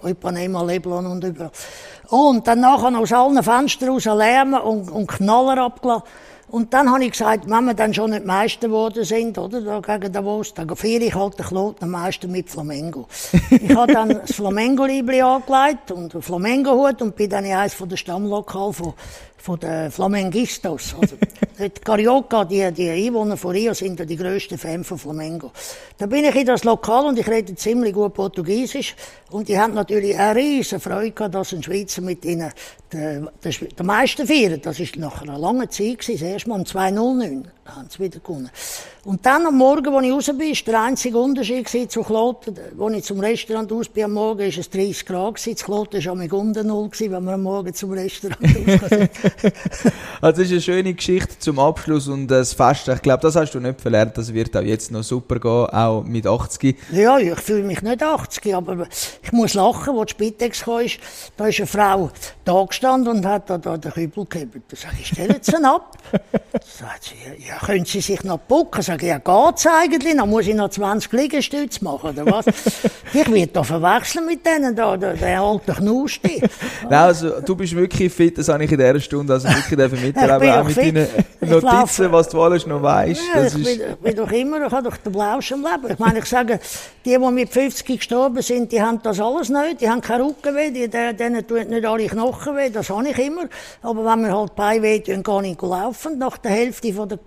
Ipanema, 0.03 0.63
Leblon 0.63 1.05
und 1.05 1.23
überall. 1.23 1.51
Und 2.09 2.47
dann 2.47 2.61
nachher 2.61 2.97
aus 2.97 3.11
allen 3.11 3.43
Fenstern 3.43 3.89
raus 3.89 4.05
Lärm 4.05 4.53
und, 4.53 4.89
und 4.89 5.07
Knaller 5.07 5.63
abgelassen. 5.63 6.03
Und 6.49 6.73
dann 6.73 6.89
habe 6.89 7.03
ich 7.03 7.11
gesagt, 7.11 7.49
wenn 7.49 7.65
wir 7.65 7.73
dann 7.73 7.93
schon 7.93 8.11
nicht 8.11 8.25
Meister 8.25 8.67
geworden 8.67 9.03
sind, 9.03 9.37
oder, 9.37 9.61
da 9.61 9.79
gegen 9.79 10.13
Davos, 10.13 10.53
dann 10.53 10.73
feiere 10.75 11.01
ich 11.01 11.13
halt 11.13 11.37
den 11.37 11.45
Kloten 11.45 11.89
Meister 11.89 12.27
mit 12.27 12.49
Flamengo. 12.49 13.07
ich 13.49 13.75
habe 13.75 13.91
dann 13.91 14.09
das 14.09 14.33
Flamengo-Liebli 14.33 15.21
angelegt 15.21 15.91
und 15.91 16.13
einen 16.13 16.21
Flamengo-Hut 16.21 17.01
und 17.01 17.15
bin 17.15 17.29
dann 17.29 17.43
in 17.43 17.53
eines 17.53 17.75
der 17.77 17.97
Stammlokal 17.97 18.71
von 18.71 18.93
von 19.47 19.59
den 19.59 19.91
Flamengistas. 19.91 20.95
Also, 20.99 21.15
die 21.59 21.69
Carioca, 21.69 22.43
die, 22.43 22.69
die 22.73 22.89
Einwohner 22.89 23.37
von 23.37 23.51
Rio, 23.51 23.73
sind 23.73 23.97
ja 23.97 24.05
die 24.05 24.17
grössten 24.17 24.57
Fans 24.57 24.87
von 24.87 24.97
Flamengo. 24.97 25.51
Da 25.97 26.05
bin 26.05 26.25
ich 26.25 26.35
in 26.35 26.45
das 26.45 26.65
Lokal 26.65 27.05
und 27.05 27.17
ich 27.17 27.27
rede 27.27 27.55
ziemlich 27.55 27.93
gut 27.93 28.13
Portugiesisch. 28.13 28.95
Und 29.31 29.47
die 29.47 29.57
haben 29.57 29.73
natürlich 29.73 30.17
eine 30.17 30.35
riesige 30.35 30.81
Freude 30.81 31.11
gehabt, 31.11 31.35
dass 31.35 31.53
ein 31.53 31.63
Schweizer 31.63 32.01
mit 32.01 32.25
ihnen 32.25 32.51
den, 32.91 33.29
den, 33.43 33.53
den 33.77 33.85
meisten 33.85 34.27
feiert. 34.27 34.65
Das 34.65 34.79
war 34.79 34.87
nach 34.97 35.21
einer 35.21 35.37
langen 35.37 35.69
Zeit, 35.69 35.99
gewesen, 35.99 36.36
das 36.37 36.41
erste 36.43 36.49
Mal 36.49 36.55
um 36.57 36.65
2009 36.65 37.47
haben 37.75 37.87
sie 37.89 37.99
wieder 37.99 38.19
gewonnen. 38.19 38.49
Und 39.03 39.25
dann 39.25 39.45
am 39.45 39.57
Morgen, 39.57 39.87
als 39.93 40.05
ich 40.05 40.11
raus 40.11 40.25
bin, 40.27 40.39
war 40.39 40.73
der 40.73 40.81
einzige 40.81 41.17
Unterschied 41.17 41.91
zu 41.91 42.01
Kloten. 42.03 42.55
Als 42.79 42.95
ich 42.95 43.03
zum 43.03 43.19
Restaurant 43.19 43.71
aus 43.71 43.89
bin 43.89 44.03
am 44.03 44.13
Morgen, 44.13 44.39
war 44.39 44.47
es 44.47 44.69
30 44.69 45.05
Grad. 45.05 45.35
Gewesen. 45.35 45.55
Zu 45.57 45.65
Kloten 45.65 46.05
war 46.05 46.25
es 46.25 46.31
unter 46.31 46.63
Null, 46.63 46.89
wenn 46.99 47.23
wir 47.23 47.33
am 47.33 47.43
Morgen 47.43 47.73
zum 47.73 47.91
Restaurant 47.91 48.41
raus 48.41 48.91
Also, 50.21 50.41
das 50.41 50.47
ist 50.47 50.51
eine 50.51 50.61
schöne 50.61 50.93
Geschichte 50.93 51.39
zum 51.39 51.59
Abschluss 51.59 52.07
und 52.07 52.27
das 52.27 52.53
Fest. 52.53 52.87
Ich 52.87 53.01
glaube, 53.01 53.21
das 53.21 53.35
hast 53.35 53.53
du 53.53 53.59
nicht 53.59 53.81
verlernt. 53.81 54.17
Das 54.17 54.33
wird 54.33 54.55
auch 54.57 54.61
jetzt 54.61 54.91
noch 54.91 55.03
super 55.03 55.39
gehen, 55.39 55.51
auch 55.51 56.03
mit 56.03 56.27
80. 56.27 56.77
Ja, 56.91 57.17
ich 57.17 57.39
fühle 57.39 57.63
mich 57.63 57.81
nicht 57.81 58.01
80, 58.03 58.55
aber 58.55 58.87
ich 59.21 59.31
muss 59.31 59.53
lachen, 59.53 59.97
als 59.97 60.07
die 60.07 60.11
Spitex 60.11 60.63
kam. 60.63 60.85
Da 61.37 61.47
ist 61.47 61.59
eine 61.59 61.67
Frau 61.67 62.11
da 62.43 62.63
gestanden 62.63 63.17
und 63.17 63.25
hat 63.25 63.49
da, 63.49 63.57
da 63.57 63.77
den 63.77 63.91
Kübel 63.91 64.25
gehabt. 64.25 64.55
Da 64.69 64.77
sage 64.77 64.95
ich, 64.99 65.07
stellen 65.07 65.37
Sie 65.41 65.55
ihn 65.55 65.65
ab. 65.65 65.97
Da 66.11 66.59
sagt 66.79 67.03
sie, 67.05 67.45
ja, 67.45 67.56
können 67.59 67.85
Sie 67.85 68.01
sich 68.01 68.23
noch 68.23 68.39
bucken? 68.39 68.81
Sag 68.81 69.01
ich, 69.01 69.09
ja, 69.09 69.17
geht's 69.17 69.67
eigentlich? 69.67 70.15
Dann 70.15 70.29
muss 70.29 70.47
ich 70.47 70.55
noch 70.55 70.69
20 70.69 71.11
Liegestütze 71.11 71.83
machen, 71.83 72.11
oder 72.11 72.25
was? 72.25 72.45
ich 73.13 73.31
werde 73.31 73.47
da 73.47 73.63
verwechseln 73.63 74.25
mit 74.25 74.45
denen 74.45 74.75
da, 74.75 74.97
der, 74.97 75.13
der 75.13 75.41
alte 75.41 75.73
Knusti. 75.73 76.41
Nein, 76.83 76.93
also, 76.93 77.41
du 77.41 77.55
bist 77.55 77.75
wirklich 77.75 78.11
fit, 78.13 78.37
das 78.37 78.49
habe 78.49 78.63
ich 78.63 78.71
in 78.71 78.77
dieser 78.77 78.99
Stunde 78.99 79.33
also 79.33 79.47
wirklich 79.47 79.91
miterleben, 80.03 80.39
bin 80.39 80.49
auch 80.49 80.57
doch 80.57 80.67
mit 80.67 80.77
deinen 80.77 81.07
Notizen, 81.41 82.11
was 82.11 82.29
du 82.29 82.41
alles 82.41 82.65
noch 82.65 82.81
weißt. 82.81 83.21
Ja, 83.33 83.43
das 83.43 83.55
ich, 83.55 83.61
ist, 83.61 83.77
bin, 83.79 83.89
ich 83.89 83.95
bin 83.97 84.15
doch 84.15 84.31
immer, 84.31 84.65
ich 84.65 84.71
habe 84.71 84.89
doch 84.89 84.97
den 84.97 85.11
Blausch 85.11 85.51
am 85.51 85.63
Leben. 85.63 85.93
Ich 85.93 85.99
meine, 85.99 86.19
ich 86.19 86.25
sage, 86.25 86.59
die, 87.05 87.11
die 87.11 87.17
mit 87.17 87.49
50 87.49 87.85
gestorben 87.85 88.41
sind, 88.41 88.71
die 88.71 88.81
haben 88.81 88.99
das 89.01 89.19
alles 89.19 89.49
nicht. 89.49 89.81
Die 89.81 89.89
haben 89.89 90.01
keine 90.01 90.25
Rückenweh, 90.25 90.71
die, 90.71 90.87
denen 90.89 91.47
tun 91.47 91.67
nicht 91.67 91.85
alle 91.85 92.07
Knochen 92.07 92.55
weh, 92.55 92.69
das 92.69 92.89
habe 92.89 93.07
ich 93.09 93.17
immer. 93.17 93.45
Aber 93.81 94.05
wenn 94.05 94.21
mir 94.21 94.35
halt 94.35 94.51
die 94.51 94.55
Beine 94.55 94.81
weh 94.81 94.99
tun, 94.99 95.23
gar 95.23 95.41
nicht 95.41 95.61
laufen. 95.61 96.17
Nach 96.17 96.37
der 96.37 96.51
Hälfte 96.51 96.93
von 96.93 97.09
der 97.09 97.19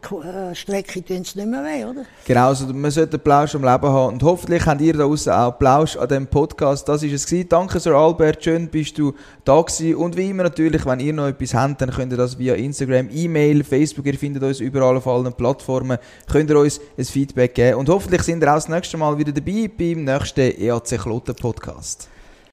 Strecke 0.54 1.04
tun 1.04 1.24
sie 1.24 1.38
nicht 1.38 1.48
mehr 1.48 1.64
weh, 1.64 1.84
oder? 1.84 2.04
Genau, 2.26 2.48
also 2.48 2.66
man 2.72 2.90
sollte 2.90 3.18
Plausch 3.18 3.54
am 3.54 3.62
Leben 3.62 3.88
haben. 3.88 4.14
Und 4.14 4.22
hoffentlich 4.22 4.64
habt 4.66 4.80
ihr 4.80 4.92
da 4.92 5.04
draussen 5.04 5.32
auch 5.32 5.58
Plausch 5.58 5.96
an 5.96 6.08
diesem 6.08 6.26
Podcast. 6.26 6.88
Das 6.88 7.02
ist 7.02 7.12
es 7.12 7.26
gewesen. 7.26 7.48
Danke, 7.48 7.80
Sir 7.80 7.94
Albert. 7.94 8.42
Schön 8.44 8.68
bist 8.68 8.98
du 8.98 9.14
da 9.44 9.60
gewesen. 9.60 9.94
Und 9.96 10.16
wie 10.16 10.30
immer 10.30 10.44
natürlich, 10.44 10.84
wenn 10.86 11.00
ihr 11.00 11.12
noch 11.12 11.28
etwas 11.28 11.54
habt, 11.54 11.80
dann 11.80 11.90
könnt 11.90 12.12
ihr 12.12 12.18
das 12.18 12.38
via 12.38 12.54
Instagram, 12.54 13.08
E-Mail, 13.12 13.64
Facebook, 13.64 14.06
ihr 14.06 14.18
findet 14.18 14.42
uns 14.42 14.60
überall 14.60 14.96
auf 14.96 15.06
allen 15.06 15.32
Plattformen, 15.32 15.98
könnt 16.30 16.50
ihr 16.50 16.58
uns 16.58 16.80
ein 16.96 17.04
Feedback 17.04 17.54
geben. 17.54 17.78
Und 17.78 17.88
hoffentlich 17.88 18.22
sind 18.22 18.42
ihr 18.42 18.50
auch 18.50 18.56
das 18.56 18.68
nächste 18.68 18.96
Mal 18.96 19.16
wieder 19.18 19.32
dabei 19.32 19.70
beim 19.76 20.04
nächsten 20.04 20.40
EAC 20.40 21.00
Kloten 21.00 21.34
Podcast. 21.34 22.08